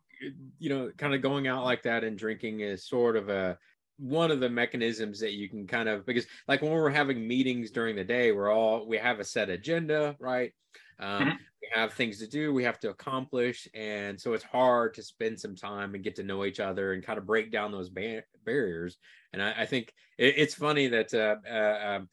you 0.60 0.70
know, 0.70 0.92
kind 0.98 1.14
of 1.14 1.22
going 1.22 1.48
out 1.48 1.64
like 1.64 1.84
that 1.84 2.04
and 2.04 2.18
drinking 2.18 2.62
is 2.62 2.88
sort 2.88 3.16
of 3.16 3.30
a 3.30 3.58
one 3.98 4.32
of 4.32 4.40
the 4.40 4.50
mechanisms 4.50 5.20
that 5.20 5.34
you 5.34 5.50
can 5.50 5.66
kind 5.68 5.88
of 5.88 6.06
because 6.06 6.26
like 6.48 6.62
when 6.62 6.72
we're 6.72 6.90
having 6.90 7.28
meetings 7.28 7.72
during 7.72 7.96
the 7.96 8.04
day 8.04 8.32
we're 8.32 8.52
all 8.52 8.86
we 8.88 8.98
have 8.98 9.20
a 9.20 9.24
set 9.24 9.50
agenda 9.50 10.16
right 10.20 10.52
um, 11.00 11.22
mm-hmm. 11.22 11.30
we 11.30 11.70
have 11.74 11.94
things 11.94 12.20
to 12.20 12.28
do 12.28 12.54
we 12.54 12.64
have 12.64 12.80
to 12.80 12.90
accomplish 12.90 13.68
and 13.74 14.20
so 14.20 14.34
it's 14.34 14.44
hard 14.44 14.94
to 14.94 15.02
spend 15.02 15.40
some 15.40 15.56
time 15.56 15.96
and 15.96 16.04
get 16.04 16.16
to 16.16 16.24
know 16.24 16.44
each 16.44 16.60
other 16.60 16.92
and 16.94 17.06
kind 17.06 17.18
of 17.18 17.26
break 17.26 17.52
down 17.52 17.72
those 17.72 17.90
ba- 17.90 18.24
barriers 18.46 18.98
and 19.32 19.42
i, 19.42 19.54
I 19.60 19.66
think 19.66 19.94
it, 20.18 20.36
it's 20.38 20.56
funny 20.56 20.88
that 20.88 21.14
uh, 21.14 21.36
uh, 21.50 21.96
um, 21.96 22.10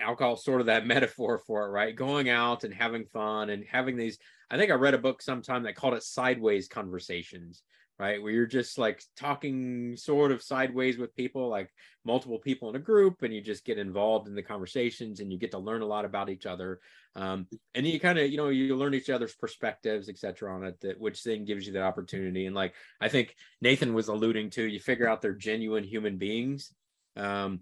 alcohol 0.00 0.36
sort 0.36 0.60
of 0.60 0.66
that 0.66 0.86
metaphor 0.94 1.38
for 1.46 1.66
it 1.66 1.70
right 1.70 1.96
going 1.96 2.28
out 2.28 2.64
and 2.64 2.74
having 2.74 3.04
fun 3.06 3.50
and 3.50 3.64
having 3.70 3.96
these 3.96 4.18
i 4.50 4.56
think 4.56 4.70
i 4.70 4.74
read 4.74 4.94
a 4.94 4.98
book 4.98 5.22
sometime 5.22 5.62
that 5.62 5.76
called 5.76 5.94
it 5.94 6.02
sideways 6.02 6.68
conversations 6.68 7.62
right? 8.02 8.20
Where 8.20 8.32
you're 8.32 8.46
just 8.46 8.78
like 8.78 9.00
talking 9.16 9.96
sort 9.96 10.32
of 10.32 10.42
sideways 10.42 10.98
with 10.98 11.14
people, 11.14 11.48
like 11.48 11.70
multiple 12.04 12.40
people 12.40 12.68
in 12.68 12.74
a 12.74 12.80
group, 12.80 13.22
and 13.22 13.32
you 13.32 13.40
just 13.40 13.64
get 13.64 13.78
involved 13.78 14.26
in 14.26 14.34
the 14.34 14.42
conversations 14.42 15.20
and 15.20 15.32
you 15.32 15.38
get 15.38 15.52
to 15.52 15.58
learn 15.58 15.82
a 15.82 15.86
lot 15.86 16.04
about 16.04 16.28
each 16.28 16.44
other. 16.44 16.80
Um, 17.14 17.46
and 17.76 17.86
you 17.86 18.00
kind 18.00 18.18
of, 18.18 18.28
you 18.28 18.38
know, 18.38 18.48
you 18.48 18.74
learn 18.76 18.94
each 18.94 19.08
other's 19.08 19.36
perspectives, 19.36 20.08
etc. 20.08 20.52
on 20.52 20.64
it, 20.64 20.80
that 20.80 21.00
which 21.00 21.22
then 21.22 21.44
gives 21.44 21.64
you 21.64 21.74
that 21.74 21.84
opportunity. 21.84 22.46
And 22.46 22.56
like 22.56 22.74
I 23.00 23.08
think 23.08 23.36
Nathan 23.60 23.94
was 23.94 24.08
alluding 24.08 24.50
to, 24.50 24.64
you 24.64 24.80
figure 24.80 25.08
out 25.08 25.22
they're 25.22 25.32
genuine 25.32 25.84
human 25.84 26.16
beings. 26.16 26.74
Um, 27.16 27.60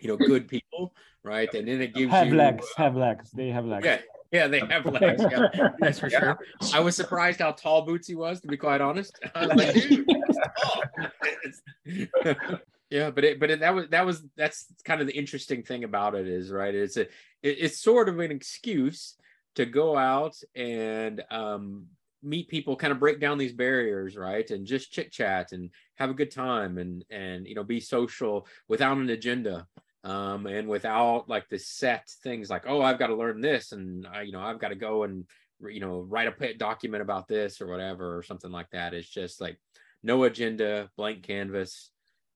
you 0.00 0.08
know, 0.08 0.16
good 0.16 0.48
people, 0.48 0.94
right? 1.22 1.52
And 1.54 1.68
then 1.68 1.80
it 1.80 1.94
gives 1.94 2.12
have 2.12 2.28
you 2.28 2.34
legs, 2.34 2.66
have 2.76 2.96
legs. 2.96 3.30
They 3.30 3.48
have 3.48 3.64
legs. 3.64 3.84
Yeah, 3.84 3.98
yeah, 4.32 4.48
they 4.48 4.60
have 4.60 4.84
legs. 4.86 5.24
Yeah, 5.30 5.70
that's 5.78 5.98
for 5.98 6.10
sure. 6.10 6.38
I 6.72 6.80
was 6.80 6.96
surprised 6.96 7.40
how 7.40 7.52
tall 7.52 7.86
Bootsy 7.86 8.16
was, 8.16 8.40
to 8.40 8.48
be 8.48 8.56
quite 8.56 8.80
honest. 8.80 9.18
I 9.34 9.46
was 9.46 9.56
like, 9.56 9.74
dude, 9.74 10.06
yeah, 12.90 13.10
but 13.10 13.24
it, 13.24 13.38
but 13.40 13.50
it, 13.50 13.60
that 13.60 13.74
was 13.74 13.88
that 13.90 14.04
was 14.04 14.22
that's 14.36 14.66
kind 14.84 15.00
of 15.00 15.06
the 15.06 15.16
interesting 15.16 15.62
thing 15.62 15.84
about 15.84 16.14
it 16.14 16.26
is 16.26 16.50
right. 16.50 16.74
It's 16.74 16.96
a 16.96 17.02
it, 17.02 17.08
it's 17.42 17.80
sort 17.80 18.08
of 18.08 18.18
an 18.18 18.30
excuse 18.30 19.14
to 19.54 19.66
go 19.66 19.96
out 19.96 20.34
and 20.56 21.22
um, 21.30 21.86
meet 22.24 22.48
people, 22.48 22.74
kind 22.74 22.92
of 22.92 22.98
break 22.98 23.20
down 23.20 23.38
these 23.38 23.52
barriers, 23.52 24.16
right, 24.16 24.50
and 24.50 24.66
just 24.66 24.90
chit 24.90 25.12
chat 25.12 25.52
and 25.52 25.70
have 25.94 26.10
a 26.10 26.14
good 26.14 26.30
time 26.30 26.78
and 26.78 27.04
and 27.10 27.46
you 27.46 27.54
know 27.54 27.64
be 27.64 27.80
social 27.80 28.46
without 28.68 28.96
an 28.96 29.10
agenda 29.10 29.66
um, 30.04 30.46
and 30.46 30.68
without 30.68 31.28
like 31.28 31.48
the 31.48 31.58
set 31.58 32.08
things 32.22 32.50
like 32.50 32.64
oh 32.68 32.82
i've 32.82 32.98
got 32.98 33.08
to 33.08 33.16
learn 33.16 33.40
this 33.40 33.72
and 33.72 34.06
I, 34.06 34.22
you 34.22 34.32
know 34.32 34.40
i've 34.40 34.60
got 34.60 34.68
to 34.68 34.74
go 34.74 35.02
and 35.02 35.24
you 35.68 35.80
know 35.80 36.00
write 36.02 36.28
a 36.28 36.54
document 36.54 37.02
about 37.02 37.26
this 37.26 37.60
or 37.60 37.66
whatever 37.66 38.16
or 38.16 38.22
something 38.22 38.50
like 38.50 38.70
that 38.70 38.94
it's 38.94 39.08
just 39.08 39.40
like 39.40 39.58
no 40.02 40.24
agenda 40.24 40.90
blank 40.96 41.22
canvas. 41.22 41.90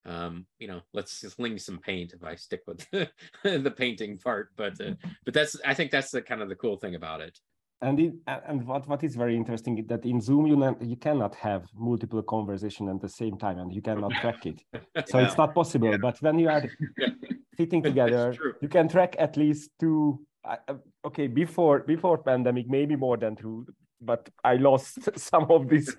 Um, 0.05 0.47
you 0.57 0.67
know 0.67 0.81
let's 0.93 1.19
just 1.21 1.35
sling 1.35 1.59
some 1.59 1.77
paint 1.77 2.13
if 2.13 2.23
i 2.23 2.33
stick 2.33 2.61
with 2.65 2.89
the 3.43 3.73
painting 3.77 4.17
part 4.17 4.49
but 4.55 4.79
uh, 4.81 4.93
but 5.25 5.33
that's 5.33 5.59
i 5.65 5.73
think 5.73 5.91
that's 5.91 6.09
the 6.09 6.21
kind 6.21 6.41
of 6.41 6.49
the 6.49 6.55
cool 6.55 6.77
thing 6.77 6.95
about 6.95 7.21
it 7.21 7.37
and 7.81 7.99
it, 7.99 8.13
and 8.27 8.65
what 8.65 8.87
what 8.87 9.03
is 9.03 9.15
very 9.15 9.35
interesting 9.35 9.77
is 9.77 9.87
that 9.87 10.05
in 10.05 10.19
zoom 10.19 10.45
you 10.47 10.55
not, 10.55 10.81
you 10.81 10.95
cannot 10.95 11.35
have 11.35 11.63
multiple 11.75 12.21
conversation 12.21 12.89
at 12.89 12.99
the 13.01 13.09
same 13.09 13.37
time 13.37 13.57
and 13.59 13.73
you 13.73 13.81
cannot 13.81 14.11
track 14.21 14.45
it 14.45 14.61
so 15.07 15.19
yeah. 15.19 15.25
it's 15.25 15.37
not 15.37 15.53
possible 15.53 15.91
yeah. 15.91 15.97
but 15.97 16.21
when 16.21 16.37
you 16.39 16.49
are 16.49 16.63
sitting 17.57 17.81
together 17.81 18.35
you 18.61 18.67
can 18.67 18.87
track 18.87 19.15
at 19.19 19.37
least 19.37 19.71
two 19.79 20.19
uh, 20.45 20.57
okay 21.05 21.27
before 21.27 21.79
before 21.79 22.17
pandemic 22.17 22.69
maybe 22.69 22.95
more 22.95 23.17
than 23.17 23.35
two 23.35 23.65
but 24.01 24.29
i 24.43 24.55
lost 24.55 24.97
some 25.17 25.45
of 25.49 25.67
these 25.69 25.95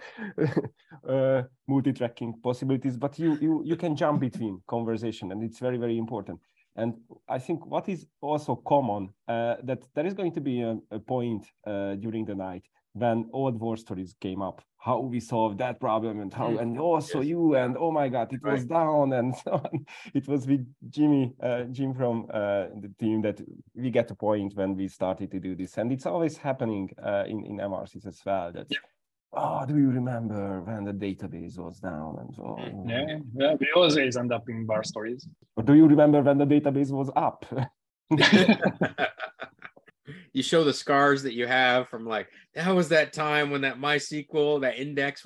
uh, 1.09 1.43
multi-tracking 1.69 2.35
possibilities 2.43 2.97
but 2.97 3.19
you 3.19 3.39
you 3.41 3.63
you 3.65 3.77
can 3.77 3.97
jump 3.97 4.21
between 4.21 4.61
conversation 4.67 5.33
and 5.33 5.43
it's 5.43 5.59
very 5.59 5.79
very 5.79 5.99
important 5.99 6.41
and 6.77 6.95
I 7.29 7.39
think 7.39 7.67
what 7.67 7.89
is 7.89 8.07
also 8.21 8.57
common 8.57 9.11
uh, 9.29 9.57
that 9.65 9.83
there 9.95 10.07
is 10.07 10.15
going 10.15 10.33
to 10.33 10.41
be 10.41 10.63
a, 10.63 10.79
a 10.91 10.99
point 10.99 11.47
uh, 11.67 11.95
during 11.95 12.25
the 12.25 12.35
night 12.35 12.65
when 12.93 13.29
old 13.33 13.61
war 13.61 13.77
stories 13.77 14.15
came 14.21 14.43
up, 14.43 14.63
how 14.79 14.99
we 14.99 15.21
solved 15.21 15.59
that 15.59 15.79
problem 15.79 16.21
and 16.21 16.35
how, 16.35 16.51
mm. 16.51 16.61
and 16.61 16.79
also 16.79 17.21
yes. 17.21 17.29
you, 17.29 17.55
and 17.55 17.77
oh 17.79 17.93
my 17.93 18.09
God, 18.09 18.33
it 18.33 18.41
right. 18.43 18.55
was 18.55 18.65
down 18.65 19.13
and 19.13 19.37
so 19.45 19.53
on. 19.53 19.87
It 20.13 20.27
was 20.27 20.47
with 20.47 20.67
Jimmy, 20.89 21.33
uh, 21.41 21.65
Jim 21.71 21.95
from 21.95 22.27
uh, 22.35 22.67
the 22.81 22.93
team 22.99 23.23
that 23.23 23.41
we 23.75 23.91
get 23.91 24.11
a 24.11 24.15
point 24.17 24.57
when 24.57 24.75
we 24.75 24.89
started 24.89 25.31
to 25.31 25.39
do 25.39 25.55
this. 25.55 25.79
And 25.79 25.93
it's 25.93 26.07
always 26.07 26.37
happening 26.37 26.91
uh, 27.01 27.25
in, 27.29 27.45
in 27.45 27.59
Emarsys 27.59 28.07
as 28.07 28.21
well. 28.27 28.51
That 28.53 28.67
yeah 28.71 28.79
oh, 29.33 29.65
do 29.67 29.77
you 29.77 29.91
remember 29.91 30.61
when 30.63 30.85
the 30.85 30.93
database 30.93 31.59
was 31.59 31.79
down 31.81 32.19
and 32.21 32.35
so 32.35 32.43
on? 32.43 32.89
Yeah, 32.89 33.19
yeah, 33.35 33.55
we 33.59 33.69
always 33.75 34.17
end 34.17 34.33
up 34.33 34.49
in 34.49 34.67
bar 34.67 34.85
stories. 34.85 35.27
Or 35.57 35.63
do 35.63 35.75
you 35.75 35.87
remember 35.87 36.21
when 36.23 36.39
the 36.39 36.47
database 36.47 36.91
was 36.91 37.11
up? 37.17 37.45
you 40.33 40.43
show 40.43 40.65
the 40.65 40.73
scars 40.73 41.23
that 41.23 41.35
you 41.35 41.47
have 41.47 41.89
from 41.89 42.07
like 42.07 42.29
that 42.55 42.75
was 42.75 42.89
that 42.89 43.13
time 43.13 43.51
when 43.51 43.61
that 43.61 43.79
MySQL, 43.79 44.61
that 44.63 44.79
index. 44.79 45.25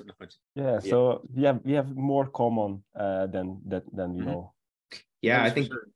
Yeah, 0.55 0.79
so 0.79 1.21
we 1.33 1.43
have 1.43 1.61
we 1.63 1.73
have 1.73 1.95
more 1.95 2.27
common 2.27 2.83
uh, 2.97 3.27
than 3.27 3.61
that 3.67 3.83
than 3.95 4.15
you 4.15 4.21
mm-hmm. 4.21 4.31
know. 4.31 4.53
Yeah, 5.21 5.39
That's 5.39 5.51
I 5.51 5.53
think 5.55 5.67
sure 5.67 5.87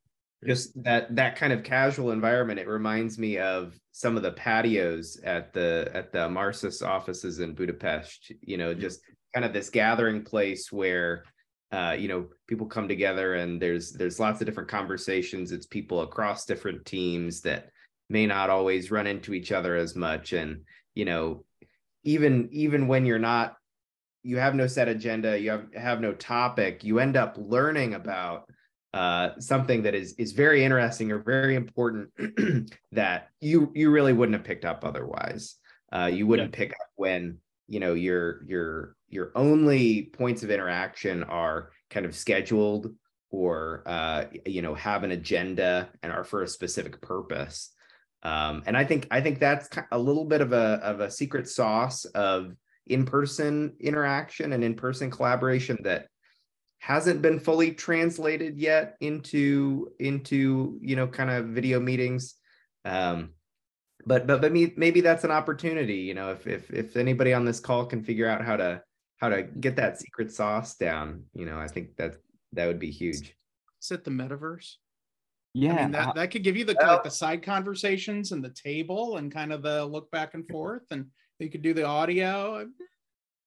just 0.47 0.82
that 0.84 1.13
that 1.15 1.36
kind 1.36 1.52
of 1.52 1.63
casual 1.63 2.12
environment 2.12 2.60
it 2.60 2.67
reminds 2.67 3.19
me 3.19 3.38
of 3.38 3.78
some 3.91 4.15
of 4.15 4.23
the 4.23 4.32
patios 4.32 5.19
at 5.23 5.54
the 5.54 5.89
at 5.93 6.12
the 6.12 6.19
Emarsys 6.19 6.86
offices 6.86 7.39
in 7.39 7.54
budapest 7.54 8.32
you 8.41 8.58
know 8.58 8.73
just 8.73 9.02
kind 9.34 9.45
of 9.45 9.54
this 9.54 9.69
gathering 9.69 10.23
place 10.23 10.71
where 10.71 11.23
uh, 11.71 11.95
you 11.97 12.08
know 12.08 12.28
people 12.47 12.65
come 12.65 12.88
together 12.88 13.36
and 13.36 13.62
there's 13.62 13.91
there's 13.91 14.19
lots 14.19 14.41
of 14.41 14.47
different 14.47 14.69
conversations. 14.69 15.52
It's 15.52 15.67
people 15.67 16.02
across 16.02 16.45
different 16.45 16.86
teams 16.86 17.41
that 17.41 17.69
may 18.10 18.25
not 18.25 18.49
always 18.49 18.89
run 18.89 19.06
into 19.06 19.34
each 19.34 19.52
other 19.52 19.75
as 19.75 19.95
much. 19.95 20.34
And 20.34 20.62
you 20.95 21.06
know 21.06 21.45
even 22.04 22.49
even 22.52 22.88
when 22.88 23.06
you're 23.06 23.19
not 23.19 23.56
you 24.23 24.38
have 24.38 24.56
no 24.56 24.67
set 24.67 24.88
agenda 24.88 25.39
you 25.39 25.52
have 25.52 25.73
have 25.73 26.02
no 26.02 26.13
topic 26.13 26.84
you 26.84 26.99
end 26.99 27.15
up 27.15 27.36
learning 27.38 27.93
about 27.93 28.49
uh, 28.93 29.32
something 29.39 29.84
that 29.84 29.93
is 29.93 30.13
is 30.13 30.32
very 30.32 30.63
interesting 30.63 31.12
or 31.12 31.19
very 31.19 31.56
important 31.56 32.10
that 32.91 33.30
you 33.39 33.71
you 33.75 33.91
really 33.91 34.13
wouldn't 34.13 34.38
have 34.38 34.45
picked 34.45 34.65
up 34.65 34.84
otherwise. 34.84 35.56
Uh, 35.91 36.10
you 36.12 36.25
wouldn't 36.25 36.54
yeah. 36.54 36.58
pick 36.58 36.71
up 36.71 36.88
when 36.95 37.38
you 37.67 37.80
know 37.80 37.93
your 37.93 38.43
your 38.45 38.95
your 39.10 39.32
only 39.36 40.04
points 40.13 40.43
of 40.43 40.52
interaction 40.52 41.23
are 41.23 41.71
kind 41.89 42.06
of 42.06 42.15
scheduled 42.15 42.93
or 43.32 43.84
uh, 43.86 44.25
you 44.45 44.62
know 44.62 44.73
have 44.73 45.04
an 45.04 45.12
agenda 45.12 45.89
and 46.02 46.12
are 46.12 46.23
for 46.23 46.43
a 46.43 46.47
specific 46.47 46.99
purpose. 47.02 47.71
Um, 48.23 48.63
and 48.65 48.75
I 48.75 48.84
think 48.84 49.08
I 49.12 49.21
think 49.21 49.39
that's 49.39 49.69
a 49.91 49.99
little 49.99 50.25
bit 50.25 50.41
of 50.41 50.52
a 50.52 50.80
of 50.84 50.99
a 50.99 51.12
secret 51.12 51.47
sauce 51.47 52.06
of 52.06 52.56
in-person 52.88 53.75
interaction 53.80 54.52
and 54.52 54.63
in-person 54.63 55.12
collaboration 55.12 55.78
that 55.84 56.08
hasn't 56.80 57.22
been 57.22 57.39
fully 57.39 57.72
translated 57.72 58.58
yet 58.58 58.96
into 59.02 59.92
into 60.00 60.80
you 60.82 60.96
know 60.96 61.08
kind 61.08 61.30
of 61.30 61.48
video 61.48 61.80
meetings 61.80 62.36
um 62.86 63.30
but 64.06 64.26
but 64.26 64.42
but 64.42 64.52
me, 64.52 64.74
maybe 64.78 65.02
that's 65.02 65.24
an 65.24 65.32
opportunity 65.32 65.98
you 65.98 66.13
know 66.13 66.32
if 66.32 66.48
if 66.48 66.72
if 66.72 66.96
anybody 66.96 67.34
on 67.34 67.46
this 67.46 67.60
call 67.60 67.86
can 67.86 68.04
figure 68.04 68.28
out 68.28 68.44
how 68.44 68.56
to 68.56 68.82
how 69.18 69.30
to 69.30 69.44
get 69.44 69.76
that 69.76 70.00
secret 70.00 70.32
sauce 70.32 70.76
down 70.76 71.24
you 71.34 71.46
know 71.46 71.60
i 71.60 71.68
think 71.68 71.96
that 71.98 72.15
that 72.54 72.65
would 72.65 72.80
be 72.80 72.89
huge 72.89 73.36
Is 73.82 73.92
it 73.92 74.04
the 74.04 74.12
metaverse? 74.12 74.76
Yeah, 75.54 75.74
I 75.74 75.82
mean, 75.82 75.92
that, 75.92 76.08
uh, 76.10 76.13
that 76.13 76.32
could 76.32 76.44
give 76.44 76.58
you 76.58 76.65
the 76.65 76.76
Well- 76.80 76.94
like 76.94 77.04
the 77.04 77.10
side 77.12 77.42
conversations 77.44 78.32
and 78.32 78.44
the 78.44 78.52
table 78.52 79.18
and 79.18 79.32
kind 79.32 79.52
of 79.52 79.62
the 79.63 79.86
look 79.86 80.12
back 80.12 80.34
and 80.36 80.48
forth, 80.48 80.84
and 80.92 81.08
you 81.39 81.50
could 81.50 81.63
do 81.63 81.74
the 81.74 81.86
audio. 81.86 82.68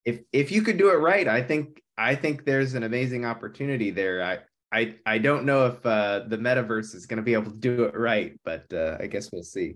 If 0.05 0.21
if 0.31 0.51
you 0.51 0.61
could 0.61 0.77
do 0.77 0.89
it 0.89 0.95
right 0.95 1.27
i 1.27 1.41
think 1.41 1.81
i 1.97 2.15
think 2.15 2.45
there's 2.45 2.73
an 2.73 2.83
amazing 2.83 3.25
opportunity 3.25 3.91
there. 3.91 4.23
I 4.23 4.39
i 4.71 4.95
i 5.05 5.17
don't 5.17 5.45
know 5.45 5.67
if 5.67 5.85
uh 5.85 6.21
the 6.27 6.37
metaverse 6.37 6.95
is 6.95 7.05
going 7.05 7.17
to 7.17 7.23
be 7.23 7.33
able 7.33 7.51
to 7.51 7.57
do 7.57 7.83
it 7.83 7.95
right 7.95 8.39
but 8.43 8.71
uh 8.73 8.97
i 8.99 9.07
guess 9.07 9.31
we'll 9.31 9.43
see 9.43 9.75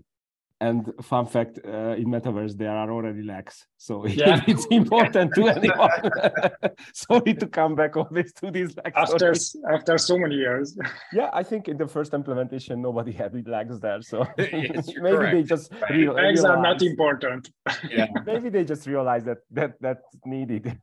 and 0.60 0.92
fun 1.02 1.26
fact, 1.26 1.60
uh, 1.64 1.94
in 2.00 2.06
metaverse 2.06 2.56
there 2.56 2.70
are 2.76 2.90
already 2.90 3.22
lags, 3.22 3.66
so 3.76 4.06
Yeah. 4.22 4.40
it's 4.46 4.66
important 4.66 5.34
to 5.34 5.48
anyone. 5.48 6.10
Sorry 6.92 7.34
to 7.34 7.46
come 7.46 7.74
back 7.76 7.96
always 7.96 8.32
to 8.34 8.50
these 8.50 8.76
lags. 8.76 8.96
After 8.96 9.32
after 9.72 9.98
so 9.98 10.18
many 10.18 10.34
years. 10.34 10.76
yeah, 11.12 11.30
I 11.32 11.42
think 11.44 11.68
in 11.68 11.76
the 11.76 11.86
first 11.86 12.12
implementation 12.12 12.82
nobody 12.82 13.12
had 13.12 13.32
lags 13.46 13.78
there, 13.80 14.02
so 14.02 14.26
Yes, 14.38 14.88
you're 14.92 15.02
maybe 15.02 15.26
they 15.36 15.42
just 15.44 15.72
Right. 15.72 15.90
real- 15.90 16.18
Eggs 16.18 16.44
are 16.44 16.60
not 16.60 16.82
important. 16.82 17.50
Yeah. 17.90 18.08
maybe 18.26 18.48
they 18.48 18.64
just 18.64 18.86
realized 18.86 19.26
that 19.26 19.38
that 19.52 19.72
that's 19.80 20.08
needed. 20.24 20.76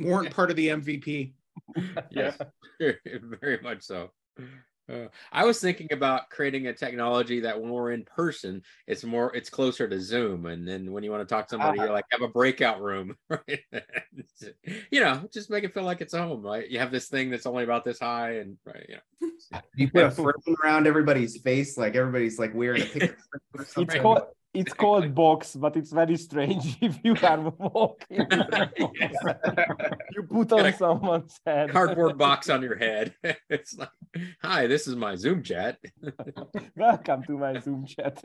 weren't 0.00 0.30
part 0.34 0.50
of 0.50 0.56
the 0.56 0.68
MVP. 0.68 1.34
yes 2.10 2.36
very 3.40 3.58
much 3.62 3.82
so 3.82 4.10
Uh, 4.88 5.06
i 5.30 5.44
was 5.44 5.60
thinking 5.60 5.86
about 5.92 6.28
creating 6.28 6.66
a 6.66 6.72
technology 6.72 7.38
that 7.40 7.58
when 7.60 7.70
we're 7.70 7.92
in 7.92 8.04
person 8.04 8.60
it's 8.88 9.04
more 9.04 9.34
it's 9.34 9.48
closer 9.48 9.88
to 9.88 10.00
zoom 10.00 10.46
and 10.46 10.66
then 10.66 10.90
when 10.90 11.04
you 11.04 11.10
want 11.10 11.26
to 11.26 11.32
talk 11.32 11.46
to 11.46 11.50
somebody 11.50 11.78
Uh-huh. 11.78 11.86
you 11.86 11.92
like 11.92 12.04
have 12.10 12.22
a 12.22 12.28
breakout 12.28 12.80
room 12.82 13.16
right? 13.30 13.60
You 14.90 15.00
know 15.00 15.22
just 15.32 15.50
make 15.50 15.64
it 15.64 15.72
feel 15.72 15.84
like 15.84 16.00
it's 16.00 16.14
home 16.14 16.42
right? 16.42 16.68
You 16.68 16.80
have 16.80 16.90
this 16.90 17.08
thing 17.08 17.30
that's 17.30 17.46
only 17.46 17.64
about 17.64 17.84
this 17.84 18.00
high 18.00 18.38
and 18.38 18.56
right 18.64 18.86
you 18.88 18.96
know. 18.96 19.30
You 19.76 19.88
put 19.90 20.04
a 20.04 20.10
frame 20.10 20.56
around 20.64 20.86
everybody's 20.86 21.36
face 21.40 21.78
like 21.78 21.94
everybody's 21.94 22.38
like 22.38 22.54
wearing 22.54 22.82
a 22.82 22.86
picture 22.86 23.16
or 23.54 23.66
it's 23.76 23.94
called 23.94 24.22
it's 24.54 24.72
called 24.72 25.14
box, 25.14 25.56
but 25.56 25.76
it's 25.76 25.90
very 25.90 26.16
strange 26.16 26.76
if 26.82 26.98
you 27.02 27.16
are 27.22 27.40
walking. 27.58 28.26
you 30.12 30.22
put 30.28 30.52
on 30.52 30.72
someone's 30.74 31.40
head. 31.46 31.70
cardboard 31.70 32.18
box 32.18 32.50
on 32.50 32.62
your 32.62 32.76
head 32.82 33.14
it's 33.48 33.76
like 33.76 33.88
hi 34.42 34.66
this 34.66 34.86
is 34.86 34.96
my 34.96 35.14
zoom 35.14 35.42
chat 35.42 35.78
Welcome 36.76 37.24
to 37.24 37.38
my 37.38 37.58
Zoom 37.60 37.86
chat. 37.86 38.22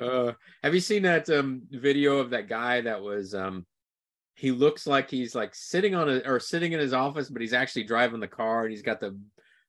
Uh, 0.00 0.32
have 0.62 0.74
you 0.74 0.80
seen 0.80 1.02
that 1.02 1.28
um, 1.30 1.62
video 1.70 2.18
of 2.18 2.30
that 2.30 2.48
guy 2.48 2.80
that 2.80 3.02
was? 3.02 3.34
Um, 3.34 3.66
he 4.34 4.50
looks 4.50 4.86
like 4.86 5.10
he's 5.10 5.34
like 5.34 5.54
sitting 5.54 5.94
on 5.94 6.08
a 6.08 6.18
or 6.26 6.40
sitting 6.40 6.72
in 6.72 6.80
his 6.80 6.92
office, 6.92 7.30
but 7.30 7.42
he's 7.42 7.52
actually 7.52 7.84
driving 7.84 8.20
the 8.20 8.28
car, 8.28 8.62
and 8.62 8.70
he's 8.70 8.82
got 8.82 9.00
the 9.00 9.18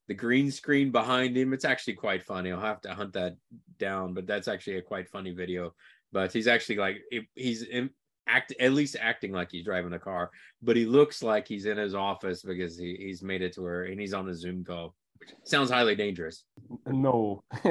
the 0.08 0.13
green 0.13 0.52
screen 0.52 0.91
behind 0.91 1.36
him. 1.38 1.54
It's 1.54 1.65
actually 1.65 1.94
quite 1.94 2.24
funny. 2.24 2.52
I'll 2.52 2.60
have 2.60 2.82
to 2.82 2.94
hunt 2.94 3.13
that 3.13 3.36
down, 3.80 4.13
but 4.13 4.28
that's 4.28 4.48
actually 4.48 4.78
a 4.78 4.82
quite 4.82 5.10
funny 5.10 5.32
video. 5.32 5.74
But 6.12 6.32
he's 6.32 6.48
actually 6.48 6.78
like 6.78 6.98
he's 7.36 7.63
in, 7.63 7.89
act 8.28 8.54
at 8.60 8.74
least 8.74 8.96
acting 9.00 9.32
like 9.32 9.52
he's 9.52 9.65
driving 9.65 9.94
a 9.94 10.00
car, 10.00 10.32
but 10.62 10.76
he 10.76 10.86
looks 10.86 11.22
like 11.24 11.48
he's 11.48 11.65
in 11.65 11.78
his 11.78 11.96
office 11.96 12.41
because 12.41 12.78
he, 12.78 12.96
he's 13.00 13.22
made 13.22 13.41
it 13.41 13.54
to 13.54 13.62
where 13.62 13.84
and 13.84 14.00
he's 14.00 14.13
on 14.13 14.30
a 14.30 14.36
Zoom 14.36 14.63
call. 14.63 14.96
Which 15.20 15.34
sounds 15.44 15.70
highly 15.70 15.96
dangerous. 15.96 16.44
no. 16.86 17.44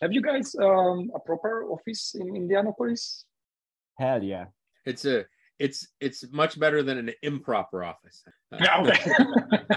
Have 0.00 0.12
you 0.12 0.22
guys 0.22 0.54
um, 0.60 1.10
a 1.14 1.20
proper 1.20 1.64
office 1.64 2.14
in 2.18 2.36
Indianapolis? 2.36 3.24
Hell 3.98 4.22
yeah. 4.22 4.46
It's 4.86 5.04
a 5.04 5.24
it's 5.58 5.88
it's 6.00 6.24
much 6.32 6.58
better 6.58 6.82
than 6.82 6.98
an 6.98 7.10
improper 7.22 7.84
office. 7.84 8.24
Yeah, 8.60 8.80
okay. 8.80 9.12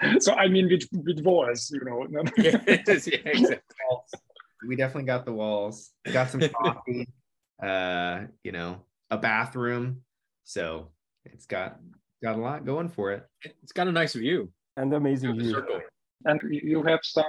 so 0.18 0.32
I 0.34 0.48
mean 0.48 0.68
with 0.70 0.86
with 0.92 1.20
walls, 1.24 1.70
you 1.72 1.80
know. 1.84 2.02
not- 2.10 2.32
yeah, 2.38 2.58
yeah, 2.66 2.82
exactly. 2.86 3.58
we 4.68 4.76
definitely 4.76 5.04
got 5.04 5.24
the 5.24 5.32
walls 5.32 5.90
got 6.12 6.30
some 6.30 6.40
coffee 6.62 7.06
uh 7.62 8.22
you 8.42 8.52
know 8.52 8.80
a 9.10 9.16
bathroom 9.16 10.00
so 10.44 10.88
it's 11.24 11.46
got 11.46 11.78
got 12.22 12.36
a 12.36 12.40
lot 12.40 12.64
going 12.64 12.88
for 12.88 13.12
it 13.12 13.26
It's 13.62 13.72
got 13.72 13.86
a 13.88 13.92
nice 13.92 14.14
view. 14.14 14.50
And 14.76 14.92
amazing 14.92 15.38
view. 15.38 15.52
circle. 15.52 15.80
and 16.24 16.40
you 16.50 16.82
have 16.82 17.00
some 17.02 17.24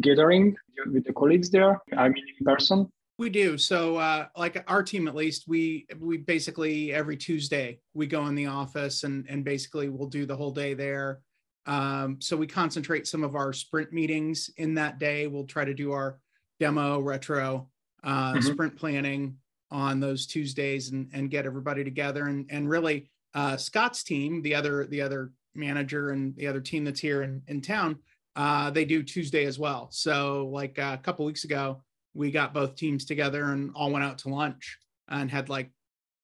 gathering 0.00 0.54
with 0.92 1.04
the 1.04 1.12
colleagues 1.12 1.50
there. 1.50 1.80
I 1.96 2.08
mean 2.08 2.24
in 2.38 2.44
person. 2.44 2.88
We 3.18 3.30
do. 3.30 3.56
So, 3.56 3.96
uh, 3.96 4.26
like 4.36 4.62
our 4.68 4.82
team, 4.82 5.08
at 5.08 5.14
least, 5.14 5.48
we 5.48 5.86
we 5.98 6.18
basically 6.18 6.92
every 6.92 7.16
Tuesday 7.16 7.80
we 7.94 8.06
go 8.06 8.26
in 8.26 8.34
the 8.34 8.46
office 8.46 9.04
and 9.04 9.24
and 9.28 9.42
basically 9.42 9.88
we'll 9.88 10.08
do 10.08 10.26
the 10.26 10.36
whole 10.36 10.52
day 10.52 10.74
there. 10.74 11.20
Um, 11.66 12.20
so 12.20 12.36
we 12.36 12.46
concentrate 12.46 13.06
some 13.06 13.24
of 13.24 13.34
our 13.34 13.52
sprint 13.52 13.92
meetings 13.92 14.50
in 14.56 14.74
that 14.74 14.98
day. 14.98 15.26
We'll 15.26 15.46
try 15.46 15.64
to 15.64 15.74
do 15.74 15.92
our 15.92 16.18
demo, 16.60 17.00
retro, 17.00 17.68
uh, 18.04 18.34
Mhm. 18.34 18.52
sprint 18.52 18.76
planning 18.76 19.38
on 19.70 19.98
those 19.98 20.26
Tuesdays 20.26 20.90
and 20.92 21.10
and 21.12 21.30
get 21.30 21.44
everybody 21.44 21.82
together. 21.82 22.26
And 22.26 22.46
and 22.50 22.68
really, 22.68 23.10
uh, 23.34 23.56
Scott's 23.56 24.04
team, 24.04 24.42
the 24.42 24.54
other 24.54 24.86
the 24.86 25.02
other 25.02 25.32
manager 25.54 26.10
and 26.10 26.36
the 26.36 26.46
other 26.46 26.60
team 26.60 26.84
that's 26.84 27.00
here 27.00 27.22
in 27.22 27.42
in 27.48 27.60
town, 27.60 27.98
uh, 28.36 28.70
they 28.70 28.84
do 28.84 29.02
Tuesday 29.02 29.44
as 29.44 29.58
well. 29.58 29.90
So, 29.90 30.46
like 30.48 30.78
uh, 30.78 30.96
a 30.98 31.02
couple 31.02 31.26
weeks 31.26 31.44
ago 31.44 31.82
we 32.14 32.30
got 32.30 32.54
both 32.54 32.76
teams 32.76 33.04
together 33.04 33.52
and 33.52 33.70
all 33.74 33.90
went 33.90 34.02
out 34.04 34.16
to 34.16 34.30
lunch 34.30 34.78
and 35.08 35.30
had 35.30 35.50
like 35.50 35.70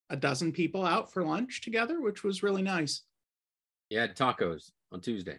a 0.09 0.17
dozen 0.17 0.51
people 0.51 0.87
out 0.87 1.13
for 1.13 1.23
lunch 1.23 1.61
together, 1.61 2.01
which 2.01 2.25
was 2.25 2.43
really 2.43 2.63
nice. 2.63 3.03
Yeah, 3.91 4.07
tacos 4.07 4.71
on 4.93 5.01
Tuesday. 5.01 5.39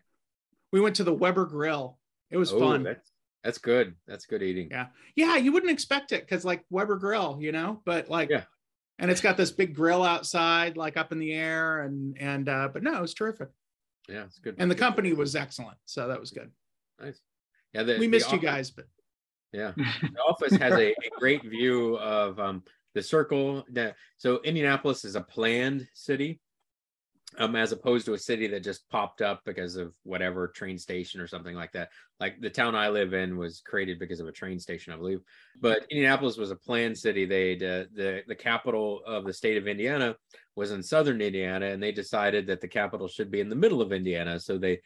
We 0.72 0.82
went 0.82 0.96
to 0.98 1.04
the 1.04 1.13
Weber 1.13 1.46
Grill. 1.46 2.00
It 2.32 2.38
was 2.38 2.52
Oh, 2.52 2.60
fun. 2.60 2.84
That's 2.84 3.12
that's 3.44 3.58
good. 3.58 3.96
That's 4.08 4.26
good 4.26 4.42
eating. 4.42 4.70
Yeah. 4.72 4.88
Yeah, 5.16 5.36
you 5.36 5.52
wouldn't 5.52 5.72
expect 5.72 6.12
it 6.13 6.22
because 6.22 6.46
like 6.46 6.63
Weber 6.70 6.96
Grill, 6.96 7.38
you 7.42 7.52
know, 7.52 7.82
but 7.86 8.10
like 8.10 8.30
Yeah. 8.30 8.44
and 9.00 9.12
it's 9.12 9.22
got 9.22 9.38
this 9.38 9.52
big 9.52 9.76
grill 9.76 10.04
outside, 10.04 10.78
like 10.78 10.96
up 10.98 11.12
in 11.12 11.20
the 11.20 11.34
air, 11.34 11.82
and 11.82 12.18
and 12.18 12.48
uh, 12.50 12.70
but 12.72 12.84
no, 12.84 12.98
it 12.98 13.02
was 13.02 13.13
terrific. 13.13 13.50
Yeah, 14.10 14.24
it's 14.24 14.39
good. 14.39 14.56
And 14.58 14.70
the 14.72 14.76
company 14.76 15.13
was 15.13 15.36
excellent. 15.36 15.78
So 15.86 16.08
that 16.08 16.20
was 16.20 16.32
good. 16.32 16.52
nice. 17.00 17.20
Yeah, 17.74 17.84
the, 17.84 17.94
We 17.94 18.06
the 18.06 18.12
missed 18.12 18.32
you 18.32 18.39
guys, 18.39 18.72
but 18.72 18.86
Yeah, 19.52 19.74
the 19.78 20.20
office 20.28 20.54
has 20.56 20.74
a, 20.74 20.92
a 20.92 20.96
great 21.20 21.44
view 21.44 21.98
of 21.98 22.39
um, 22.39 22.63
the 22.94 23.02
circle. 23.02 23.66
The, 23.72 23.94
so 24.18 24.42
Indianapolis 24.44 25.06
is 25.06 25.16
a 25.16 25.22
planned 25.22 25.88
city, 25.94 26.39
um, 27.38 27.56
as 27.56 27.72
opposed 27.72 28.06
to 28.06 28.13
a 28.13 28.19
city 28.19 28.48
that 28.48 28.63
just 28.63 28.89
popped 28.89 29.22
up 29.22 29.41
because 29.46 29.76
of 29.76 29.93
whatever 30.04 30.48
train 30.48 30.78
station 30.78 31.19
or 31.19 31.28
something 31.28 31.56
like 31.56 31.72
that. 31.74 31.89
Like 32.19 32.39
the 32.39 32.50
town 32.50 32.76
I 32.76 32.89
live 32.89 33.13
in 33.13 33.38
was 33.38 33.62
created 33.62 34.00
because 34.00 34.19
of 34.19 34.28
a 34.28 34.32
train 34.32 34.60
station, 34.60 34.93
I 34.93 34.98
believe. 34.98 35.22
But 35.60 35.86
Indianapolis 35.89 36.38
was 36.38 36.52
a 36.52 36.56
planned 36.56 36.98
city. 36.98 37.26
They 37.26 37.54
uh, 37.56 37.86
the 37.93 38.22
the 38.28 38.36
capital 38.36 39.02
of 39.06 39.26
the 39.26 39.34
state 39.34 39.58
of 39.58 39.67
Indiana 39.67 40.15
was 40.56 40.72
in 40.72 40.84
southern 40.84 41.22
Indiana, 41.22 41.67
and 41.67 41.82
they 41.82 41.91
decided 41.91 42.48
that 42.48 42.62
the 42.62 42.67
capital 42.67 43.08
should 43.08 43.32
be 43.32 43.39
in 43.39 43.50
the 43.50 43.56
middle 43.56 43.82
of 43.82 43.91
Indiana. 43.91 44.39
So 44.39 44.58
they 44.58 44.82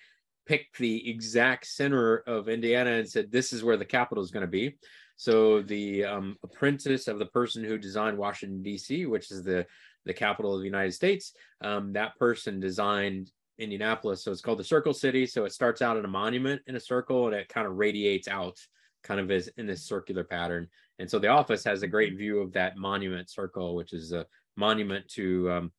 picked 0.48 0.78
the 0.78 1.10
exact 1.10 1.68
center 1.68 2.18
of 2.20 2.50
Indiana 2.50 2.92
and 2.92 3.10
said, 3.10 3.32
this 3.32 3.52
is 3.52 3.64
where 3.64 3.78
the 3.78 3.86
capital 3.86 4.24
is 4.24 4.32
going 4.32 4.46
to 4.46 4.48
be. 4.48 4.78
So 5.18 5.62
the 5.62 6.06
um, 6.06 6.38
apprentice 6.44 7.08
of 7.08 7.20
the 7.20 7.26
person 7.26 7.64
who 7.64 7.78
designed 7.78 8.18
Washington, 8.18 8.62
D.C., 8.62 9.08
which 9.08 9.32
is 9.32 9.44
the, 9.44 9.66
the 10.06 10.14
capital 10.14 10.54
of 10.54 10.60
the 10.60 10.66
United 10.66 10.94
States, 10.94 11.34
um, 11.62 11.92
that 11.94 12.16
person 12.18 12.60
designed 12.60 13.32
Indianapolis. 13.58 14.24
So 14.24 14.32
it's 14.32 14.42
called 14.42 14.60
the 14.60 14.64
Circle 14.64 14.94
City. 14.94 15.26
So 15.26 15.46
it 15.46 15.54
starts 15.54 15.82
out 15.82 15.98
in 15.98 16.06
a 16.06 16.10
monument 16.10 16.62
in 16.68 16.76
a 16.76 16.80
circle 16.80 17.26
and 17.26 17.36
it 17.36 17.50
kind 17.50 17.66
of 17.66 17.78
radiates 17.78 18.28
out 18.28 18.58
kind 19.04 19.20
of 19.20 19.32
as 19.32 19.48
in 19.58 19.66
this 19.66 19.84
circular 19.84 20.24
pattern. 20.24 20.68
And 21.00 21.10
so 21.10 21.18
the 21.20 21.28
office 21.30 21.64
has 21.64 21.82
a 21.82 21.88
great 21.88 22.18
view 22.18 22.40
of 22.40 22.54
that 22.54 22.78
monument 22.78 23.30
circle, 23.30 23.76
which 23.76 23.94
is 23.94 24.12
a 24.12 24.26
monument 24.56 25.08
to 25.10 25.52
um, 25.52 25.72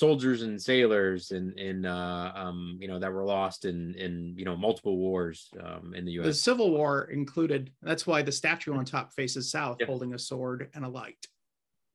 soldiers 0.00 0.42
and 0.42 0.60
sailors 0.60 1.30
in 1.30 1.52
in 1.58 1.86
uh, 1.86 2.30
um, 2.34 2.76
you 2.78 2.86
know 2.86 2.98
that 2.98 3.10
were 3.10 3.24
lost 3.24 3.64
in 3.64 3.94
in 3.94 4.34
you 4.36 4.44
know 4.44 4.54
multiple 4.54 4.98
wars 4.98 5.48
um, 5.64 5.94
in 5.94 6.04
the 6.04 6.12
U.S. 6.18 6.26
the 6.26 6.34
Civil 6.34 6.70
War 6.70 7.04
included. 7.10 7.72
That's 7.80 8.06
why 8.06 8.20
the 8.20 8.30
statue 8.32 8.74
on 8.74 8.84
top 8.84 9.14
faces 9.14 9.50
south, 9.50 9.78
Yeah. 9.80 9.86
holding 9.86 10.12
a 10.12 10.18
sword 10.18 10.68
and 10.74 10.84
a 10.84 10.88
light. 10.88 11.22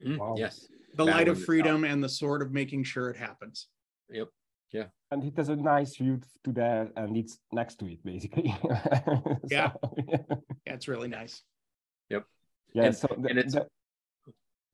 Mm, 0.04 0.18
Wow. 0.18 0.34
Yes. 0.36 0.68
The 0.97 1.06
Battle 1.06 1.14
light 1.14 1.28
in 1.28 1.30
of 1.34 1.39
the 1.39 1.45
freedom 1.45 1.84
and 1.84 2.04
the 2.04 2.10
sword 2.10 2.41
of 2.41 2.52
making 2.52 2.86
sure 2.86 3.10
it 3.12 3.18
happens. 3.18 3.68
Yep. 4.10 4.30
Yeah. 4.72 4.88
And 5.12 5.24
it 5.24 5.38
has 5.38 5.49
a 5.49 5.56
nice 5.56 5.95
view 5.97 6.22
to 6.43 6.52
there 6.52 6.89
and 6.95 7.16
it's 7.16 7.38
next 7.52 7.76
to 7.80 7.86
it 7.86 8.04
basically 8.04 8.49
Yeah. 9.47 9.72
So, 9.74 9.93
yeah. 10.08 10.18
Yeah, 10.66 10.74
it's 10.74 10.88
really 10.88 11.08
nice. 11.08 11.43
Yep. 12.10 12.24
Yeah 12.74 12.84
And- 12.86 12.95
so 12.95 13.08
the- 13.16 13.30
and 13.30 13.38
it's- 13.39 13.54
the- 13.54 13.68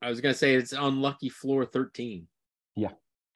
I 0.01 0.07
was 0.09 0.21
gonna 0.21 0.34
say 0.43 0.55
it's 0.55 0.73
on 0.73 1.01
lucky 1.01 1.30
floor 1.30 1.65
13. 1.65 2.28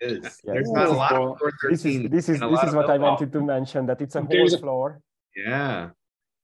Is. 0.01 0.41
Yeah. 0.43 0.53
There's 0.53 0.71
not 0.71 0.87
a 0.87 0.91
lot 0.91 1.11
Oh, 1.13 1.33
of 1.33 1.37
floor 1.39 1.51
This 1.69 1.85
is 1.85 1.95
13 1.95 2.09
this 2.09 2.29
is 2.29 2.39
this 2.39 2.63
is 2.67 2.73
what 2.75 2.89
I 2.89 2.97
wanted 2.97 3.31
to 3.33 3.41
mention 3.41 3.85
that 3.85 4.01
it's 4.01 4.15
a 4.15 4.21
There 4.21 4.39
whole 4.39 4.47
is 4.47 4.53
a- 4.55 4.57
floor. 4.57 5.01
Yeah. 5.35 5.89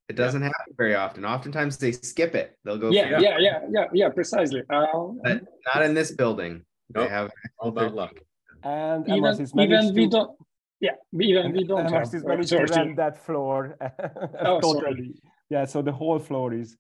It 0.10 0.16
doesn't 0.16 0.42
happen 0.42 0.74
very 0.78 0.96
often. 0.96 1.26
Oftentimes 1.26 1.78
they 1.78 1.92
skip 1.92 2.34
it. 2.36 2.56
They'll 2.64 2.78
go 2.78 2.90
yeah, 2.92 3.20
yeah, 3.20 3.38
yeah, 3.40 3.60
yeah, 3.70 3.86
yeah, 3.92 4.10
precisely. 4.10 4.62
Uh, 4.70 4.86
But 5.24 5.42
not 5.68 5.84
in 5.84 5.94
this 5.94 6.12
building. 6.12 6.54
They 6.94 7.02
Nope. 7.02 7.10
have 7.10 7.28
All 7.60 7.70
about 7.70 7.94
luck. 7.94 8.16
And 8.64 9.04
even 9.10 9.24
Emarsys 9.24 9.54
managed 9.54 9.84
even 9.92 9.96
we 9.96 10.06
to- 10.06 10.10
don't. 10.16 10.32
Yeah, 10.80 10.96
even 11.20 11.52
we 11.52 11.64
don't 11.66 11.90
have 11.92 12.04
Emarsys 12.08 12.24
uh, 12.24 12.28
managed 12.32 12.50
to 12.50 12.64
rent 12.76 12.96
that 13.04 13.18
floor 13.26 13.76
Oh, 13.82 14.62
sorry. 14.62 14.62
totally. 14.62 15.12
Yeah, 15.50 15.66
so 15.66 15.82
the 15.82 15.92
whole 15.92 16.20
floor 16.20 16.54
is 16.54 16.78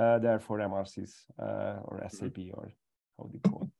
uh, 0.00 0.18
there 0.24 0.38
for 0.38 0.58
Emarsys 0.58 1.12
uh, 1.42 1.80
or 1.88 1.94
SAP 2.16 2.38
or 2.54 2.64
how 3.16 3.24
do 3.24 3.34
you 3.34 3.40
call 3.50 3.62
it? 3.64 3.70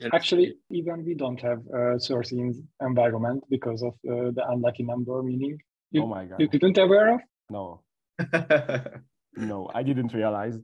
And- 0.00 0.12
Actually, 0.14 0.54
even 0.70 1.04
we 1.04 1.14
don't 1.14 1.40
have 1.40 1.60
a 1.72 1.98
13 1.98 2.52
environment 2.82 3.42
because 3.48 3.82
of 3.82 3.94
uh, 4.08 4.30
the 4.32 4.44
unlucky 4.50 4.82
number. 4.82 5.22
Meaning, 5.22 5.58
You- 5.90 6.02
oh 6.02 6.06
my 6.06 6.24
god. 6.26 6.40
you 6.40 6.48
didn't 6.48 6.76
aware 6.78 7.14
of? 7.14 7.20
No, 7.50 7.80
no, 9.36 9.70
I 9.74 9.82
didn't 9.82 10.12
realize. 10.12 10.58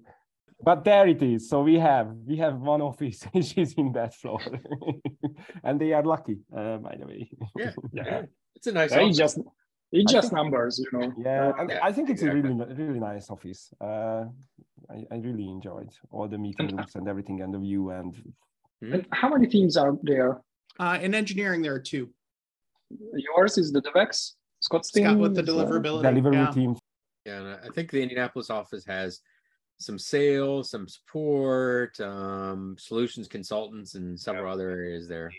But 0.64 0.84
there 0.84 1.08
it 1.08 1.22
is. 1.22 1.48
So 1.48 1.62
we 1.62 1.78
have 1.78 2.08
we 2.26 2.36
have 2.38 2.56
one 2.60 2.82
office 2.82 3.24
which 3.32 3.56
is 3.58 3.74
in 3.74 3.92
that 3.92 4.14
floor, 4.14 4.40
and 5.64 5.80
they 5.80 5.92
are 5.92 6.02
lucky, 6.04 6.38
uh, 6.56 6.76
by 6.78 6.96
the 6.98 7.06
way. 7.06 7.30
Yeah, 7.58 7.72
Yeah, 7.92 8.22
it's 8.54 8.66
a 8.66 8.72
nice. 8.72 8.90
Yeah, 8.92 8.98
it's 8.98 9.18
office. 9.20 9.34
just 9.34 9.38
it's 9.92 10.12
just 10.12 10.28
think- 10.30 10.36
numbers, 10.42 10.78
you 10.78 10.98
know. 10.98 11.12
Yeah, 11.18 11.48
Uh, 11.48 11.60
and 11.60 11.70
Yeah, 11.70 11.80
I 11.88 11.92
think 11.92 12.10
it's 12.10 12.22
exactly. 12.22 12.40
a 12.50 12.54
really 12.54 12.74
really 12.74 13.00
nice 13.00 13.30
office. 13.30 13.72
Uh, 13.80 14.24
I, 14.90 14.98
I 15.10 15.16
really 15.18 15.48
enjoyed 15.48 15.90
all 16.10 16.28
the 16.28 16.38
meeting 16.38 16.76
rooms 16.76 16.94
and 16.96 17.08
everything 17.08 17.40
and 17.42 17.52
the 17.54 17.58
view 17.58 17.90
and 17.90 18.14
and 18.82 19.06
how 19.12 19.28
many 19.28 19.46
teams 19.46 19.76
are 19.76 19.96
there? 20.02 20.40
Uh, 20.78 20.98
in 21.00 21.14
engineering, 21.14 21.62
there 21.62 21.74
are 21.74 21.80
two. 21.80 22.10
Yours 23.14 23.56
is 23.56 23.72
the 23.72 23.80
DevX, 23.80 24.32
Scott's 24.60 24.90
team. 24.90 25.04
Scott 25.04 25.18
with 25.18 25.34
the 25.34 25.42
uh, 25.42 25.44
deliverability. 25.44 26.02
delivery 26.02 26.36
yeah. 26.36 26.50
team. 26.50 26.76
Yeah, 27.24 27.38
and 27.38 27.48
I 27.64 27.68
think 27.74 27.90
the 27.90 28.02
Indianapolis 28.02 28.50
office 28.50 28.84
has 28.86 29.20
some 29.78 29.98
sales, 29.98 30.70
some 30.70 30.88
support, 30.88 31.98
um, 32.00 32.76
solutions 32.78 33.28
consultants, 33.28 33.94
and 33.94 34.18
several 34.18 34.52
other 34.52 34.70
areas 34.70 35.08
there. 35.08 35.30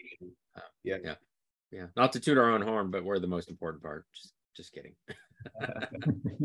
yeah. 0.84 0.98
Yeah, 1.04 1.16
yeah. 1.72 1.86
Not 1.96 2.14
to 2.14 2.20
toot 2.20 2.38
our 2.38 2.52
own 2.52 2.62
horn, 2.62 2.91
but 2.91 3.04
we're 3.04 3.20
the 3.20 3.28
most 3.28 3.50
important 3.50 3.84
part. 3.84 4.06
Just, 4.14 4.34
just 4.56 4.74
kidding. 4.74 4.96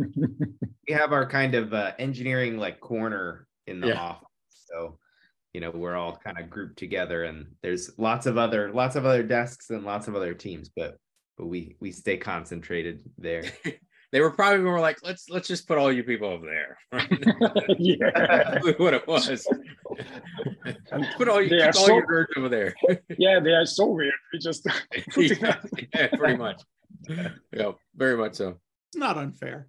we 0.88 0.94
have 0.94 1.12
our 1.12 1.28
kind 1.28 1.54
of 1.54 1.72
uh, 1.72 1.92
engineering 1.98 2.56
like 2.58 2.80
corner 2.80 3.46
in 3.66 3.80
the 3.80 3.88
Yeah. 3.88 4.00
office. 4.00 4.26
So, 4.50 4.98
you 5.58 5.62
know, 5.64 5.72
we're 5.72 5.96
all 5.96 6.16
kind 6.16 6.38
of 6.38 6.48
grouped 6.48 6.78
together 6.78 7.24
and 7.24 7.44
there's 7.64 7.90
lots 7.98 8.26
of 8.26 8.38
other 8.38 8.72
lots 8.72 8.94
of 8.94 9.04
other 9.04 9.24
desks 9.24 9.70
and 9.70 9.82
lots 9.84 10.06
of 10.06 10.14
other 10.14 10.32
teams, 10.32 10.68
but 10.68 10.98
but 11.36 11.46
we 11.46 11.74
we 11.80 11.90
stay 11.90 12.16
concentrated 12.16 13.02
there. 13.18 13.42
They 14.10 14.22
were 14.22 14.30
probably 14.30 14.60
more 14.60 14.80
like, 14.80 14.96
let's 15.02 15.28
let's 15.28 15.46
just 15.46 15.68
put 15.68 15.76
all 15.76 15.92
you 15.92 16.02
people 16.02 16.28
over 16.28 16.46
there. 16.46 16.78
yeah. 17.78 18.58
What 18.78 18.94
it 18.94 19.06
was. 19.06 19.28
And 20.90 21.06
put 21.18 21.28
all, 21.28 21.42
you, 21.42 21.50
They 21.50 21.60
are 21.60 21.72
keep 21.72 21.80
all 21.82 21.86
so- 21.88 21.94
your 21.94 22.06
nerds 22.06 22.38
over 22.38 22.48
there. 22.48 22.74
yeah, 23.18 23.38
they 23.38 23.50
are 23.50 23.66
so 23.66 23.84
weird. 23.88 24.14
We 24.32 24.38
just 24.38 24.64
yeah, 25.14 25.50
up. 25.50 25.66
yeah, 25.94 26.06
pretty 26.16 26.38
much. 26.38 26.62
Yeah, 27.52 27.72
very 27.94 28.16
much 28.16 28.36
so. 28.36 28.56
It's 28.88 28.96
not 28.96 29.18
unfair. 29.18 29.68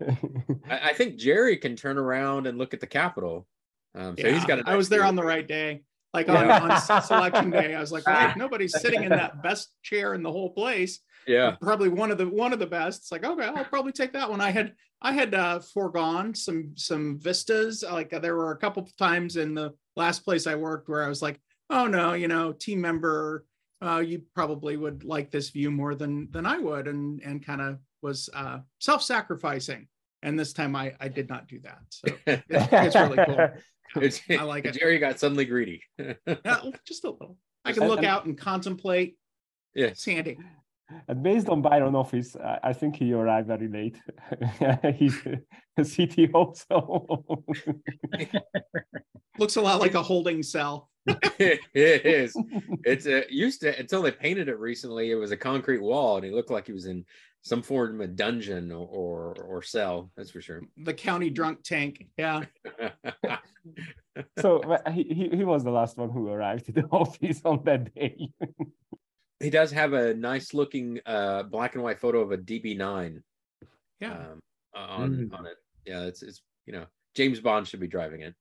I, 0.68 0.90
I 0.90 0.92
think 0.94 1.16
Jerry 1.16 1.56
can 1.56 1.76
turn 1.76 1.98
around 1.98 2.46
and 2.46 2.58
look 2.58 2.74
at 2.74 2.80
the 2.80 2.86
Capitol. 2.86 3.46
Um, 3.94 4.16
so 4.18 4.28
he's 4.32 4.42
Yeah, 4.42 4.46
got. 4.46 4.58
a 4.60 4.70
I 4.70 4.76
was 4.76 4.88
there 4.88 5.00
view. 5.00 5.08
on 5.08 5.16
the 5.16 5.24
right 5.24 5.46
day. 5.46 5.82
Like 6.12 6.28
on, 6.28 6.34
Yeah. 6.46 6.60
on 6.90 7.02
selection 7.02 7.50
day, 7.50 7.74
I 7.74 7.80
was 7.80 7.92
like, 7.92 8.06
wait, 8.06 8.32
nobody's 8.36 8.78
sitting 8.80 9.04
in 9.04 9.10
that 9.10 9.42
best 9.42 9.72
chair 9.82 10.14
in 10.14 10.22
the 10.22 10.32
whole 10.32 10.50
place. 10.50 11.00
Yeah, 11.26 11.54
Probably 11.60 11.88
one 11.88 12.10
of 12.10 12.18
the 12.18 12.26
one 12.26 12.52
of 12.52 12.58
the 12.58 12.66
best. 12.66 13.02
It's 13.02 13.12
like, 13.12 13.24
okay, 13.24 13.44
I'll 13.44 13.64
probably 13.64 13.92
take 13.92 14.12
that 14.14 14.28
one. 14.30 14.40
I 14.40 14.50
had 14.50 14.74
I 15.02 15.12
had 15.12 15.34
uh, 15.34 15.60
foregone 15.60 16.34
some 16.34 16.72
some 16.76 17.18
vistas. 17.20 17.84
Like 17.88 18.10
there 18.10 18.34
were 18.36 18.52
a 18.52 18.56
couple 18.56 18.82
of 18.82 18.96
times 18.96 19.36
in 19.36 19.54
the 19.54 19.74
last 19.96 20.24
place 20.24 20.46
I 20.46 20.54
worked 20.56 20.88
where 20.88 21.04
I 21.04 21.08
was 21.08 21.20
like, 21.22 21.38
oh 21.68 21.86
no, 21.86 22.14
you 22.14 22.26
know, 22.26 22.52
team 22.52 22.80
member, 22.80 23.44
uh, 23.84 23.98
you 23.98 24.22
probably 24.34 24.76
would 24.76 25.04
like 25.04 25.30
this 25.30 25.50
view 25.50 25.70
more 25.70 25.94
than 25.94 26.28
than 26.32 26.46
I 26.46 26.58
would, 26.58 26.88
and 26.88 27.20
and 27.22 27.44
kind 27.44 27.60
of 27.60 27.78
was 28.02 28.28
uh, 28.34 28.58
self-sacrificing. 28.78 29.86
And 30.22 30.38
this 30.38 30.52
time 30.52 30.76
I 30.76 30.94
I 31.00 31.08
did 31.08 31.28
not 31.28 31.48
do 31.48 31.60
that. 31.60 31.78
So 31.88 32.14
it's, 32.26 32.44
it's 32.48 32.96
really 32.96 33.18
cool. 33.24 33.48
It's, 33.96 34.22
I 34.30 34.42
like 34.42 34.66
it. 34.66 34.74
Jerry 34.74 35.00
got 35.00 35.18
suddenly 35.18 35.44
greedy. 35.44 35.82
Yeah, 35.98 36.60
just 36.86 37.02
a 37.02 37.10
little. 37.10 37.36
I 37.64 37.72
can 37.72 37.88
look 37.88 38.04
out 38.04 38.24
and 38.24 38.38
contemplate 38.38 39.16
yes. 39.74 40.00
Sandy. 40.00 40.38
And 41.08 41.24
based 41.24 41.48
on 41.48 41.60
Byron 41.60 41.96
office, 41.96 42.36
I, 42.36 42.58
I 42.62 42.72
think 42.72 42.94
he 42.94 43.12
arrived 43.12 43.48
very 43.48 43.66
late. 43.66 44.00
He's 44.94 45.16
a 45.76 45.82
CTO, 45.82 46.56
so 46.56 47.44
Looks 49.38 49.56
a 49.56 49.60
lot 49.60 49.80
like 49.80 49.94
a 49.94 50.02
holding 50.02 50.42
cell. 50.42 50.90
it 51.06 51.60
is. 51.74 52.36
It's 52.84 53.06
a 53.06 53.24
used 53.30 53.62
to 53.62 53.78
until 53.78 54.02
they 54.02 54.12
painted 54.12 54.48
it 54.48 54.58
recently. 54.58 55.10
It 55.10 55.14
was 55.14 55.30
a 55.30 55.36
concrete 55.36 55.80
wall, 55.80 56.16
and 56.16 56.24
he 56.24 56.30
looked 56.30 56.50
like 56.50 56.66
he 56.66 56.72
was 56.72 56.86
in 56.86 57.04
some 57.42 57.62
form 57.62 58.00
of 58.00 58.16
dungeon 58.16 58.70
or 58.72 58.86
or, 58.86 59.34
or 59.42 59.62
cell. 59.62 60.10
That's 60.16 60.30
for 60.30 60.40
sure. 60.40 60.62
The 60.76 60.94
county 60.94 61.30
drunk 61.30 61.62
tank. 61.62 62.06
Yeah. 62.18 62.44
so 64.38 64.60
he, 64.92 65.02
he 65.04 65.28
he 65.38 65.44
was 65.44 65.64
the 65.64 65.70
last 65.70 65.96
one 65.96 66.10
who 66.10 66.28
arrived 66.28 66.68
at 66.68 66.74
the 66.74 66.84
office 66.90 67.40
on 67.44 67.62
that 67.64 67.94
day. 67.94 68.30
he 69.40 69.50
does 69.50 69.70
have 69.72 69.92
a 69.92 70.14
nice 70.14 70.52
looking 70.54 71.00
uh, 71.06 71.42
black 71.44 71.74
and 71.74 71.82
white 71.84 71.98
photo 71.98 72.20
of 72.20 72.32
a 72.32 72.38
DB9 72.38 73.22
Yeah. 74.00 74.12
um, 74.12 74.40
on 74.74 75.10
Mm. 75.10 75.38
on 75.38 75.46
it. 75.46 75.56
Yeah, 75.86 76.02
it's 76.04 76.22
it's 76.22 76.42
you 76.66 76.72
know 76.72 76.84
James 77.14 77.40
Bond 77.40 77.66
should 77.66 77.80
be 77.80 77.88
driving 77.88 78.20
it. 78.22 78.34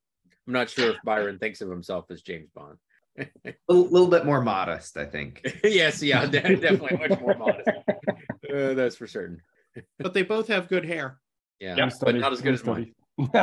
I'm 0.47 0.53
not 0.53 0.69
sure 0.69 0.91
if 0.91 0.97
Byron 1.05 1.39
thinks 1.39 1.61
of 1.61 1.69
himself 1.69 2.05
as 2.11 2.21
James 2.21 2.49
Bond. 2.53 2.77
A 3.17 3.27
little, 3.67 3.89
little 3.91 4.07
bit 4.07 4.25
more 4.25 4.41
modest, 4.41 4.95
I 4.95 5.05
think. 5.05 5.41
yes, 5.63 6.01
yeah, 6.01 6.25
definitely 6.25 6.97
much 6.97 7.19
more 7.19 7.35
modest. 7.35 7.67
Uh, 8.53 8.73
that's 8.73 8.95
for 8.95 9.07
certain. 9.07 9.41
But 9.99 10.13
they 10.13 10.23
both 10.23 10.47
have 10.47 10.67
good 10.67 10.85
hair. 10.85 11.19
Yeah, 11.59 11.75
Yeah. 11.77 11.89
but 12.01 12.15
not 12.15 12.33
as 12.33 12.41
good 12.41 12.53
as 12.53 12.63
mine. 12.65 12.93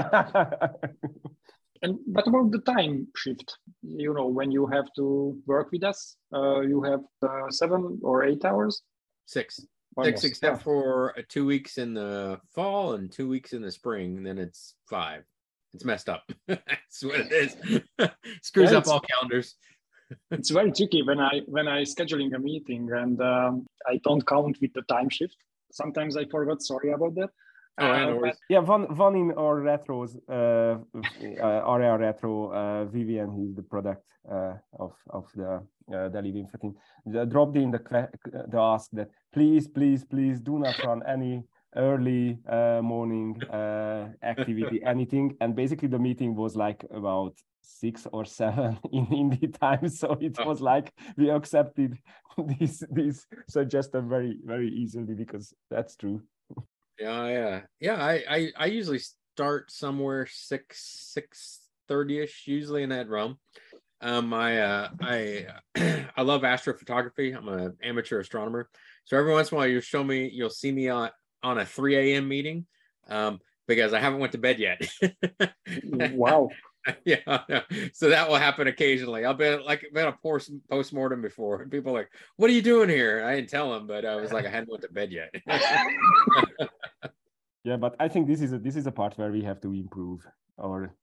And 1.83 1.99
but 2.07 2.27
about 2.27 2.51
the 2.53 2.61
time 2.61 3.07
shift, 3.17 3.59
you 3.83 4.15
know, 4.15 4.27
when 4.29 4.51
you 4.51 4.67
have 4.67 4.87
to 4.97 5.39
work 5.47 5.71
with 5.73 5.85
us, 5.85 6.17
uh, 6.35 6.61
you 6.61 6.83
have 6.83 7.01
uh, 7.23 7.51
seven 7.51 8.01
or 8.03 8.25
eight 8.25 8.45
hours. 8.45 8.83
Six. 9.27 9.61
Almost. 9.97 10.23
Six, 10.23 10.25
except 10.33 10.63
for 10.63 11.13
uh, 11.19 11.23
two 11.29 11.45
weeks 11.47 11.77
in 11.79 11.93
the 11.95 12.41
fall 12.55 12.95
and 12.95 13.13
two 13.13 13.29
weeks 13.29 13.53
in 13.53 13.61
the 13.63 13.71
spring. 13.71 14.17
And 14.17 14.27
then 14.27 14.39
it's 14.39 14.75
five. 14.89 15.25
It's 15.75 15.85
messed 15.85 16.09
up. 16.09 16.23
That's 16.49 17.03
what 17.03 17.21
it 17.21 17.33
is. 17.33 17.57
Screws 18.43 18.73
Yeah, 18.73 18.79
up 18.79 18.89
all 18.89 19.01
calendars. 19.01 19.57
It's 20.31 20.51
very 20.51 20.73
tricky 20.73 21.03
when 21.03 21.21
I 21.21 21.43
when 21.47 21.67
I 21.69 21.83
scheduling 21.83 22.35
a 22.35 22.39
meeting 22.39 22.91
and 22.93 23.21
um, 23.21 23.67
I 23.87 23.99
don't 24.05 24.27
count 24.27 24.57
with 24.61 24.73
the 24.75 24.83
time 24.83 25.09
shift. 25.09 25.37
Sometimes 25.73 26.17
I 26.17 26.25
forgot. 26.27 26.63
Sorry 26.63 26.91
about 26.93 27.15
that. 27.17 27.31
Oh, 27.79 27.87
Uh, 27.87 28.21
but- 28.21 28.37
yeah, 28.49 28.61
one 28.61 28.85
one 28.97 29.15
in 29.17 29.33
our 29.33 29.57
retros, 29.61 30.17
uh, 30.29 30.79
uh, 31.47 31.75
area 31.75 31.97
retro, 31.99 32.51
uh, 32.53 32.85
Vivian, 32.87 33.29
who's 33.31 33.55
the 33.55 33.63
product 33.63 34.05
uh, 34.31 34.55
of 34.79 34.93
of 35.11 35.25
the 35.35 35.61
uh, 35.95 36.09
Delhi 36.09 36.31
Info 36.31 36.59
team, 36.59 36.75
the- 37.05 37.27
dropped 37.27 37.57
in 37.57 37.71
the 37.71 37.81
the 38.53 38.59
ask 38.59 38.91
that 38.93 39.09
please, 39.35 39.69
please, 39.69 40.05
please 40.05 40.41
do 40.41 40.59
not 40.59 40.75
run 40.85 41.03
any 41.07 41.45
early 41.77 42.39
uh, 42.49 42.81
morning 42.83 43.37
uh, 43.53 44.09
activity, 44.23 44.81
anything. 44.95 45.37
And 45.41 45.55
basically, 45.55 45.89
the 45.89 45.99
meeting 45.99 46.35
was 46.35 46.57
like 46.57 46.83
about 46.91 47.35
six 47.67 48.07
or 48.13 48.25
seven 48.25 48.79
in 48.93 49.07
Indy 49.13 49.49
time, 49.49 49.89
so 49.89 50.17
it 50.21 50.37
Oh. 50.39 50.47
was 50.47 50.61
like 50.61 50.93
we 51.17 51.31
accepted 51.31 51.99
this 52.59 52.85
this 52.91 53.27
suggestion 53.49 54.09
very 54.09 54.39
very 54.45 54.69
easily 54.71 55.15
because 55.15 55.53
that's 55.71 55.97
true. 55.97 56.23
Yeah, 56.99 57.29
yeah, 57.29 57.61
yeah. 57.79 57.97
I, 58.03 58.25
I, 58.29 58.53
I 58.57 58.67
usually 58.67 59.01
start 59.01 59.71
somewhere 59.71 60.27
six, 60.31 60.81
six 61.13 61.61
thirty 61.89 62.21
ish, 62.21 62.47
usually 62.47 62.83
in 62.83 62.89
that 62.91 63.09
realm. 63.09 63.39
Um, 64.01 64.33
I, 64.33 64.59
uh, 64.61 64.89
I, 65.03 65.47
I 66.17 66.23
love 66.23 66.43
astrophotography. 66.43 67.37
I'm 67.37 67.49
an 67.49 67.77
amateur 67.83 68.21
astronomer, 68.21 68.71
so 69.05 69.19
every 69.19 69.33
once 69.33 69.51
in 69.51 69.57
a 69.57 69.59
while 69.59 69.67
you'll 69.69 69.81
show 69.83 70.05
me, 70.05 70.31
you'll 70.33 70.51
see 70.51 70.73
me 70.73 70.89
on 70.89 71.11
on 71.43 71.59
a 71.59 71.67
three 71.67 71.97
a.m. 71.97 72.29
meeting, 72.29 72.67
um, 73.09 73.41
because 73.67 73.93
I 73.93 74.01
haven't 74.01 74.21
went 74.21 74.33
to 74.33 74.39
bed 74.39 74.59
yet. 74.59 74.81
wow. 75.85 76.49
yeah, 77.05 77.43
yeah. 77.49 77.63
so 77.93 78.09
that 78.11 78.29
will 78.29 78.37
happen 78.37 78.67
occasionally. 78.67 79.25
I've 79.25 79.39
been 79.39 79.65
like 79.65 79.85
been 79.93 80.07
a 80.07 80.13
post 80.13 80.51
postmortem 80.71 81.23
before, 81.23 81.63
and 81.63 81.71
people 81.71 81.93
are 81.93 82.01
like, 82.01 82.11
"What 82.37 82.51
are 82.51 82.53
you 82.55 82.63
doing 82.63 82.89
here?" 82.89 83.25
I 83.25 83.37
didn't 83.37 83.51
tell 83.51 83.73
them, 83.73 83.87
but 83.87 84.05
uh, 84.05 84.09
I 84.09 84.17
was 84.17 84.33
like, 84.33 84.47
I 84.47 84.51
hadn't 84.51 84.71
went 84.71 84.83
to 84.83 84.93
bed 84.93 85.13
yet. 85.13 85.35
Yeah, 87.67 87.77
but 87.77 87.97
I 87.99 88.07
think 88.07 88.29
this 88.29 88.43
is 88.43 88.53
a, 88.53 88.61
this 88.61 88.77
is 88.77 88.87
a 88.87 88.93
part 88.93 89.19
where 89.19 89.33
we 89.33 89.43
have 89.43 89.61
to 89.63 89.73
improve 89.73 90.25
our 90.57 90.95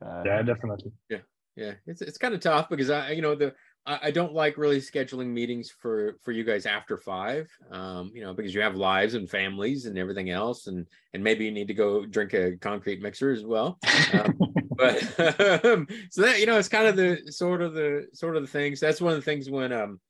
uh, 0.00 0.22
yeah, 0.24 0.42
definitely. 0.42 0.92
Yeah, 1.10 1.18
yeah 1.56 1.72
it's 1.86 2.02
it's 2.02 2.18
kind 2.18 2.34
of 2.34 2.40
tough 2.40 2.68
because 2.68 2.90
i 2.90 3.10
you 3.10 3.22
know 3.22 3.34
the 3.34 3.52
I, 3.86 4.10
don't 4.10 4.32
like 4.32 4.56
really 4.56 4.80
scheduling 4.80 5.26
meetings 5.26 5.70
for 5.70 6.16
for 6.22 6.32
you 6.32 6.42
guys 6.42 6.64
after 6.64 6.96
five 6.96 7.50
um 7.70 8.10
you 8.14 8.22
know 8.22 8.32
because 8.32 8.54
you 8.54 8.62
have 8.62 8.76
lives 8.76 9.12
and 9.12 9.28
families 9.28 9.84
and 9.84 9.98
everything 9.98 10.30
else 10.30 10.68
and 10.68 10.86
and 11.12 11.22
maybe 11.22 11.44
you 11.44 11.50
need 11.50 11.68
to 11.68 11.74
go 11.74 12.06
drink 12.06 12.32
a 12.32 12.56
concrete 12.56 13.02
mixer 13.02 13.30
as 13.30 13.44
well. 13.44 13.78
Um, 14.12 14.38
but 14.76 15.64
um, 15.64 15.86
so 16.10 16.22
that 16.22 16.40
you 16.40 16.46
know 16.46 16.58
it's 16.58 16.68
kind 16.68 16.86
of 16.86 16.96
the 16.96 17.20
sort 17.30 17.62
of 17.62 17.74
the 17.74 18.08
sort 18.12 18.36
of 18.36 18.42
the 18.42 18.48
things. 18.48 18.80
That's 18.80 19.00
one 19.00 19.12
of 19.12 19.18
the 19.18 19.24
things 19.24 19.50
when 19.50 19.72
um 19.72 20.00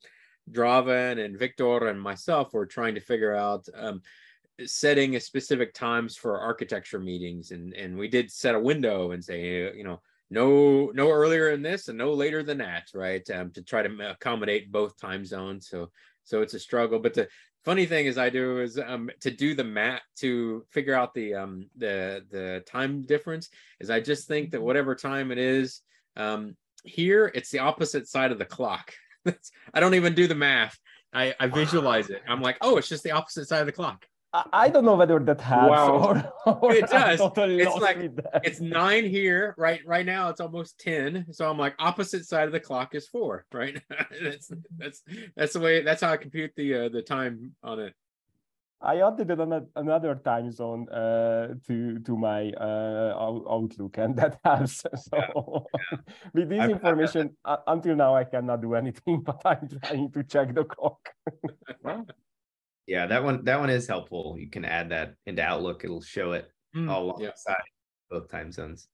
Draven 0.51 1.25
and 1.25 1.39
Victor 1.39 1.89
and 1.89 2.01
myself 2.01 2.53
were 2.53 2.67
trying 2.67 2.95
to 2.95 3.01
figure 3.01 3.35
out 3.35 3.67
um 3.77 4.03
setting 4.67 5.17
a 5.17 5.21
specific 5.21 5.75
times 5.75 6.17
for 6.17 6.41
architecture 6.41 7.01
meetings 7.01 7.51
and 7.51 7.75
and 7.75 7.99
we 7.99 8.07
did 8.07 8.31
set 8.31 8.55
a 8.55 8.61
window 8.61 9.11
and 9.11 9.25
say 9.25 9.75
you 9.77 9.83
know 9.83 10.01
no 10.35 10.91
no 10.95 11.11
earlier 11.11 11.51
in 11.51 11.63
this 11.63 11.89
and 11.89 11.97
no 11.97 12.13
later 12.13 12.43
than 12.43 12.59
that 12.59 12.89
right? 12.95 13.29
Um, 13.31 13.51
to 13.53 13.63
try 13.63 13.83
to 13.83 14.11
accommodate 14.11 14.73
both 14.73 15.01
time 15.01 15.25
zones. 15.25 15.69
So 15.69 15.91
so 16.25 16.43
it's 16.43 16.55
a 16.55 16.59
struggle. 16.59 16.99
But 16.99 17.15
the 17.15 17.29
funny 17.65 17.87
thing 17.87 18.05
is 18.05 18.19
i 18.19 18.29
do 18.29 18.61
is 18.61 18.79
um 18.79 19.09
to 19.21 19.31
do 19.31 19.55
the 19.55 19.65
math 19.65 20.03
to 20.15 20.63
figure 20.71 20.93
out 20.95 21.15
the 21.15 21.33
um 21.35 21.67
the 21.79 22.23
the 22.31 22.63
time 22.67 23.01
difference 23.01 23.49
is 23.81 23.89
i 23.89 23.99
just 23.99 24.29
think 24.29 24.51
that 24.51 24.61
whatever 24.61 24.95
time 24.95 25.33
it 25.33 25.39
is 25.39 25.81
um 26.17 26.55
here 26.85 27.33
it's 27.35 27.51
the 27.51 27.59
opposite 27.59 28.07
side 28.07 28.31
of 28.31 28.39
the 28.39 28.45
clock. 28.45 28.93
I 29.75 29.81
don't 29.81 29.95
even 29.95 30.15
do 30.15 30.27
the 30.27 30.35
math. 30.35 30.79
I 31.13 31.35
i 31.41 31.47
visualize 31.47 32.11
it. 32.11 32.23
I'm 32.29 32.43
like 32.43 32.59
oh 32.61 32.77
it's 32.77 32.89
just 32.89 33.03
the 33.03 33.13
opposite 33.13 33.49
side 33.49 33.61
of 33.61 33.67
the 33.67 33.73
clock 33.73 34.05
I, 34.53 34.69
don't 34.69 34.85
know 34.85 34.97
whether 34.97 35.19
that 35.21 35.41
helps 35.41 35.71
Wow. 35.71 36.33
or, 36.47 36.57
or 36.63 36.73
It 36.75 36.89
does. 36.91 37.19
totally 37.25 37.61
It's 37.63 37.77
like- 37.77 37.99
it's 38.43 38.61
nine 38.61 39.05
here 39.05 39.55
right 39.57 39.81
right 39.87 40.05
now 40.05 40.29
it's 40.31 40.41
almost 40.41 40.79
10 40.81 41.27
so 41.33 41.49
i'm 41.49 41.59
like 41.59 41.75
opposite 41.79 42.25
side 42.27 42.47
of 42.47 42.53
the 42.53 42.61
clock 42.61 42.95
is 42.95 43.07
four 43.09 43.47
right 43.53 43.81
that's 44.23 44.51
that's 44.77 45.03
that's 45.37 45.53
the 45.53 45.61
way 45.61 45.83
that's 45.83 46.03
how 46.03 46.11
i 46.11 46.17
compute 46.17 46.53
the 46.57 46.69
uh, 46.75 46.89
the 46.89 47.03
time 47.03 47.53
on 47.63 47.79
it 47.81 47.95
I 48.87 49.01
added 49.01 49.31
another, 49.31 49.65
another 49.77 50.15
time 50.17 50.51
zone 50.53 50.91
uh, 50.91 51.55
to 51.67 51.99
to 52.01 52.13
my 52.19 52.53
uh, 52.53 53.17
Outlook, 53.49 53.97
and 53.97 54.13
that 54.21 54.37
helps. 54.45 54.85
So 55.09 55.65
with 56.35 56.51
this 56.51 56.61
I've- 56.61 56.75
I've 56.75 56.77
information, 56.77 57.25
uh, 57.47 57.65
until 57.67 57.97
now 57.97 58.15
I 58.15 58.25
cannot 58.25 58.61
do 58.61 58.75
anything, 58.75 59.23
but 59.23 59.41
I'm 59.47 59.69
trying 59.81 60.13
to 60.13 60.23
check 60.25 60.53
the 60.55 60.65
clock. 60.65 61.01
Yeah, 62.87 63.07
that 63.07 63.25
one 63.25 63.45
that 63.45 63.59
one 63.61 63.71
is 63.71 63.87
helpful. 63.87 64.37
You 64.39 64.49
can 64.51 64.65
add 64.65 64.91
that 64.91 65.15
into 65.27 65.43
Outlook. 65.43 65.85
It'll 65.85 66.03
show 66.03 66.33
it 66.33 66.51
Mm, 66.77 66.91
all 66.91 67.17
yeah. 67.21 67.27
alongside 67.27 67.63
both 68.11 68.29
time 68.31 68.51
zones. 68.51 68.89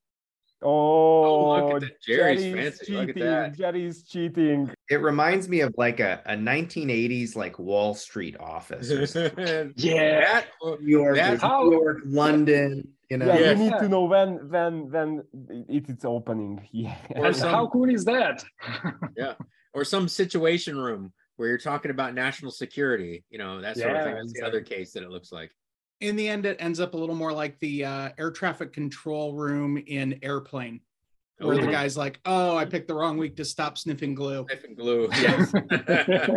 Oh, 0.63 1.57
look 1.73 1.75
at 1.77 1.81
that. 1.81 2.03
Jerry's 2.03 2.43
Jerry's 2.43 2.77
fancy. 2.79 2.93
Look 2.93 3.09
at 3.09 3.15
cheating. 3.15 3.31
that. 3.31 3.57
Jerry's 3.57 4.03
cheating. 4.03 4.71
It 4.91 4.97
reminds 5.01 5.49
me 5.49 5.61
of 5.61 5.75
like 5.79 6.01
a, 6.01 6.21
a 6.27 6.35
1980s 6.35 7.35
like 7.35 7.59
Wall 7.59 7.95
Street 7.95 8.37
office. 8.41 8.91
Yeah. 8.91 10.21
that, 10.21 10.47
New 10.63 10.79
York, 10.87 11.17
That's- 11.17 11.43
New 11.43 11.73
York, 11.73 11.99
London. 12.05 12.87
You 13.09 13.17
know, 13.19 13.27
Yeah, 13.27 13.39
Yes. 13.41 13.59
you 13.59 13.65
need 13.65 13.79
to 13.79 13.89
know 13.89 14.05
when 14.05 14.49
when 14.51 14.91
when 14.91 15.25
it 15.69 15.89
is 15.89 16.05
opening. 16.05 16.69
Yeah. 16.73 16.97
Or 17.17 17.33
some- 17.33 17.51
how 17.51 17.67
cool 17.69 17.89
is 17.89 18.05
that? 18.05 18.45
Yeah. 19.17 19.35
Or 19.73 19.85
some 19.85 20.09
situation 20.09 20.77
room 20.79 21.13
where 21.41 21.49
you're 21.49 21.57
talking 21.57 21.91
about 21.91 22.13
national 22.13 22.51
security 22.51 23.25
you 23.31 23.39
know 23.39 23.63
that 23.63 23.75
sort 23.79 23.97
of 23.97 24.03
thing 24.03 24.13
Yeah, 24.13 24.21
that's 24.21 24.33
the 24.35 24.47
other 24.47 24.61
case 24.61 24.93
that 24.93 25.03
it 25.03 25.09
looks 25.09 25.33
like 25.33 25.51
In 26.01 26.15
the 26.15 26.29
end, 26.29 26.45
it 26.45 26.59
ends 26.61 26.81
up 26.81 26.93
a 26.93 26.99
little 26.99 27.15
more 27.15 27.33
like 27.33 27.59
the 27.61 27.87
uh, 27.87 28.11
air 28.19 28.31
traffic 28.31 28.75
control 28.75 29.35
room 29.35 29.83
in 29.87 30.19
Airplane, 30.23 30.81
where 31.39 31.57
the 31.57 31.67
guy's 31.67 31.97
like, 31.97 32.21
"Oh, 32.25 32.57
I 32.57 32.65
picked 32.67 32.89
the 32.89 32.95
wrong 32.95 33.17
week 33.17 33.37
to 33.37 33.45
stop 33.45 33.79
sniffing 33.79 34.15
glue." 34.15 34.47
Sniffing 34.49 34.75
glue 34.75 35.09
yes 35.21 35.53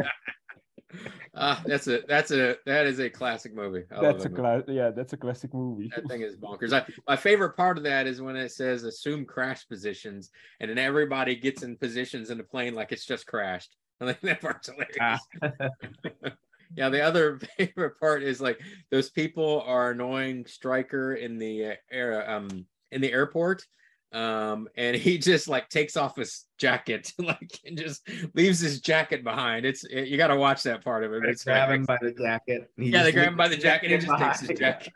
Ah, 1.35 1.61
that's 1.65 1.87
a 1.87 2.01
that's 2.07 2.31
a 2.31 2.55
that 2.65 2.85
is 2.85 2.99
a 2.99 3.09
classic 3.09 3.55
movie 3.55 3.83
I 3.91 3.95
love 3.95 4.03
That's 4.03 4.25
a 4.25 4.29
that 4.29 4.31
movie. 4.31 4.41
class. 4.41 4.63
Yeah, 4.67 4.91
that's 4.91 5.13
a 5.13 5.17
classic 5.17 5.53
movie. 5.53 5.89
That 5.95 6.07
thing 6.07 6.21
is 6.21 6.37
bonkers. 6.43 6.71
I, 6.71 6.85
my 7.07 7.15
favorite 7.15 7.57
part 7.57 7.77
of 7.77 7.83
that 7.85 8.05
is 8.05 8.21
when 8.21 8.35
it 8.35 8.51
says 8.51 8.83
assume 8.83 9.25
crash 9.25 9.67
positions, 9.67 10.29
and 10.59 10.69
then 10.69 10.77
everybody 10.77 11.35
gets 11.35 11.63
in 11.63 11.75
positions 11.75 12.29
in 12.29 12.37
the 12.37 12.43
plane 12.43 12.75
like 12.75 12.91
it's 12.91 13.05
just 13.05 13.25
crashed. 13.25 13.75
I 14.01 14.05
think 14.05 14.21
that 14.21 14.41
part's 14.41 14.69
hilarious. 14.69 15.21
yeah, 16.75 16.89
the 16.89 17.01
other 17.01 17.39
favorite 17.57 17.99
part 17.99 18.23
is 18.23 18.41
like 18.41 18.59
those 18.91 19.09
people 19.09 19.63
are 19.65 19.91
annoying 19.91 20.45
Striker 20.45 21.13
in 21.15 21.37
the 21.37 21.67
uh, 21.67 21.73
air 21.91 22.29
um 22.29 22.65
in 22.91 23.01
the 23.01 23.11
airport. 23.11 23.65
Um, 24.11 24.67
and 24.77 24.95
he 24.95 25.17
just 25.17 25.47
like 25.47 25.69
takes 25.69 25.97
off 25.97 26.17
his 26.17 26.45
jacket, 26.59 27.11
like 27.17 27.59
and 27.65 27.77
just 27.77 28.07
leaves 28.35 28.59
his 28.59 28.79
jacket 28.79 29.23
behind. 29.23 29.65
It's 29.65 29.83
it, 29.85 30.07
you 30.07 30.17
got 30.17 30.27
to 30.27 30.35
watch 30.35 30.61
that 30.63 30.83
part 30.83 31.03
of 31.03 31.13
it. 31.13 31.23
They 31.23 31.29
It's 31.29 31.43
grab 31.43 31.71
him 31.71 31.83
by 31.83 31.97
the 31.99 32.11
jacket. 32.11 32.69
He 32.77 32.91
yeah, 32.91 33.01
they 33.03 33.11
grab 33.11 33.29
him 33.29 33.37
by 33.37 33.47
the 33.47 33.57
jacket 33.57 33.91
and 33.91 34.01
he 34.01 34.07
just 34.07 34.19
takes 34.19 34.39
his 34.41 34.59
jacket. 34.59 34.93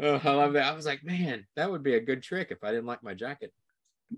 oh, 0.00 0.20
I 0.24 0.30
love 0.30 0.54
that. 0.54 0.64
I 0.64 0.74
was 0.74 0.86
like, 0.86 1.04
man, 1.04 1.46
that 1.56 1.70
would 1.70 1.82
be 1.82 1.94
a 1.94 2.00
good 2.00 2.22
trick 2.22 2.48
if 2.50 2.64
I 2.64 2.70
didn't 2.70 2.86
like 2.86 3.02
my 3.02 3.12
jacket. 3.12 3.52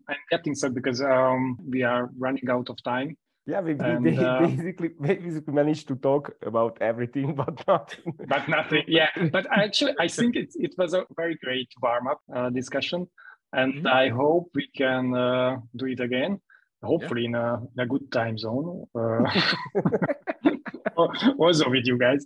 I'm 0.08 0.16
getting 0.30 0.54
sad 0.54 0.74
because 0.74 1.00
um, 1.02 1.58
we 1.68 1.82
are 1.82 2.10
running 2.18 2.48
out 2.50 2.68
of 2.70 2.82
time. 2.82 3.16
Yeah, 3.46 3.60
we, 3.60 3.74
we 3.74 3.84
And, 3.84 4.04
ba- 4.04 4.26
uh, 4.26 4.46
basically 4.46 4.88
basically 5.00 5.54
managed 5.54 5.88
to 5.88 5.96
talk 5.96 6.32
about 6.42 6.78
everything, 6.80 7.34
but 7.42 7.66
not. 7.66 7.96
but 8.28 8.48
nothing. 8.48 8.84
Yeah, 8.86 9.08
but 9.32 9.46
actually, 9.50 9.94
I 9.98 10.08
think 10.08 10.36
it 10.36 10.50
it 10.54 10.74
was 10.78 10.94
a 10.94 11.04
very 11.16 11.36
great 11.42 11.68
warm 11.82 12.06
up 12.06 12.20
uh, 12.34 12.50
discussion, 12.50 13.08
and 13.52 13.74
Mhm. 13.74 13.86
I 13.86 14.08
hope 14.10 14.50
we 14.54 14.68
can 14.76 15.14
uh, 15.14 15.56
do 15.74 15.86
it 15.86 16.00
again. 16.00 16.40
Hopefully 16.82 17.24
in 17.26 17.34
a, 17.34 17.60
in 17.74 17.80
a 17.80 17.86
good 17.86 18.10
time 18.10 18.38
zone. 18.38 18.86
Uh, 18.94 19.24
also 21.38 21.68
with 21.68 21.84
you 21.86 21.98
guys. 21.98 22.24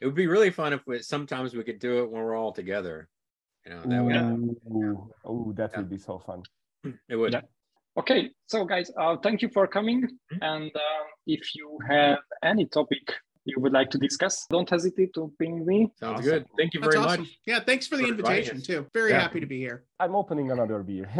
It 0.00 0.06
would 0.06 0.14
be 0.14 0.26
really 0.26 0.50
fun 0.50 0.72
if 0.74 0.82
we, 0.86 0.98
sometimes 1.00 1.54
we 1.54 1.64
could 1.64 1.78
do 1.78 2.04
it 2.04 2.10
when 2.10 2.22
we're 2.22 2.36
all 2.36 2.52
together. 2.52 3.08
You 3.64 3.72
know, 3.72 3.82
that 3.88 4.04
would 4.04 4.56
Ooh, 4.70 5.08
ooh, 5.26 5.52
that 5.56 5.70
Yeah. 5.72 5.78
would 5.78 5.88
be 5.88 5.96
so 5.96 6.18
fun. 6.18 6.42
it 7.08 7.16
would. 7.16 7.32
Yeah. 7.32 7.42
Okay, 7.96 8.30
so 8.46 8.64
guys, 8.64 8.90
uh, 9.00 9.16
thank 9.22 9.40
you 9.42 9.48
for 9.50 9.66
coming. 9.66 10.02
Mhm. 10.32 10.38
And 10.42 10.64
um, 10.74 11.06
if 11.26 11.54
you 11.54 11.78
have 11.88 12.18
any 12.42 12.66
topic 12.66 13.02
you 13.44 13.56
would 13.60 13.72
like 13.72 13.90
to 13.90 13.98
discuss, 13.98 14.46
don't 14.48 14.68
hesitate 14.68 15.12
to 15.14 15.32
ping 15.38 15.64
me. 15.66 15.90
Sounds 16.00 16.20
Awesome. 16.20 16.24
good. 16.30 16.46
Thank 16.58 16.74
you 16.74 16.80
That's 16.80 16.94
very 16.94 17.04
awesome. 17.04 17.20
much. 17.22 17.38
Yeah, 17.46 17.60
thanks 17.60 17.86
for 17.86 17.96
the 17.96 18.04
for 18.04 18.08
invitation 18.10 18.60
too. 18.62 18.86
Very 18.94 19.10
Yeah. 19.10 19.20
happy 19.20 19.40
to 19.40 19.46
be 19.46 19.58
here. 19.58 19.84
I'm 20.00 20.14
opening 20.16 20.50
another 20.50 20.82
beer. 20.82 21.08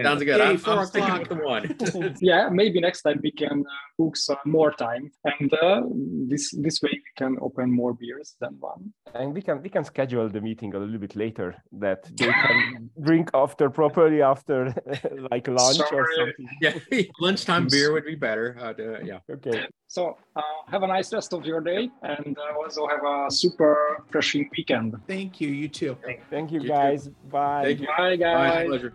Sounds 0.00 0.22
good. 0.24 0.38
Yay, 0.38 0.42
I'm, 0.42 0.58
four 0.58 0.74
I'm 0.80 0.86
sticking 0.86 1.08
o'clock. 1.08 1.28
with 1.28 1.38
the 1.38 1.94
one. 2.02 2.14
yeah, 2.20 2.48
maybe 2.50 2.80
next 2.80 3.02
time 3.02 3.20
we 3.22 3.30
can 3.32 3.64
uh, 3.66 3.72
book 3.98 4.16
some 4.16 4.36
more 4.46 4.72
time, 4.72 5.10
and 5.24 5.52
uh, 5.62 5.82
this 6.28 6.50
this 6.64 6.80
way 6.82 6.90
we 6.92 7.02
can 7.16 7.36
open 7.40 7.70
more 7.70 7.92
beers 7.94 8.36
than 8.40 8.56
one. 8.60 8.92
and 9.14 9.34
we 9.34 9.42
can 9.42 9.62
we 9.62 9.68
can 9.68 9.84
schedule 9.84 10.28
the 10.28 10.40
meeting 10.40 10.74
a 10.74 10.78
little 10.78 10.98
bit 10.98 11.16
later 11.16 11.54
that 11.72 12.04
they 12.16 12.30
can 12.32 12.90
drink 13.06 13.30
after 13.34 13.70
properly 13.70 14.22
after 14.22 14.74
like 15.30 15.46
lunch 15.48 15.80
or 15.92 16.06
something. 16.16 16.48
yeah, 16.62 16.74
lunchtime 17.20 17.66
beer 17.68 17.92
would 17.92 18.04
be 18.04 18.14
better. 18.14 18.56
Uh, 18.60 18.72
yeah. 19.04 19.20
Okay. 19.30 19.66
So 19.88 20.18
uh, 20.36 20.42
have 20.70 20.82
a 20.82 20.86
nice 20.86 21.12
rest 21.14 21.32
of 21.32 21.46
your 21.46 21.62
day, 21.62 21.88
and 22.02 22.36
uh, 22.38 22.58
also 22.58 22.86
have 22.86 23.00
a 23.02 23.30
super 23.30 23.96
refreshing 24.04 24.50
weekend. 24.54 24.94
Thank 25.08 25.40
you. 25.40 25.48
You 25.48 25.66
too. 25.68 25.96
Thank 26.28 26.52
you 26.52 26.60
You 26.60 26.68
too. 26.68 26.68
guys. 26.68 27.08
Bye. 27.30 27.62
Thank 27.64 27.80
you. 27.80 27.86
Bye, 27.86 28.10
Bye. 28.10 28.16
guys. 28.16 28.66
Pleasure. 28.68 28.92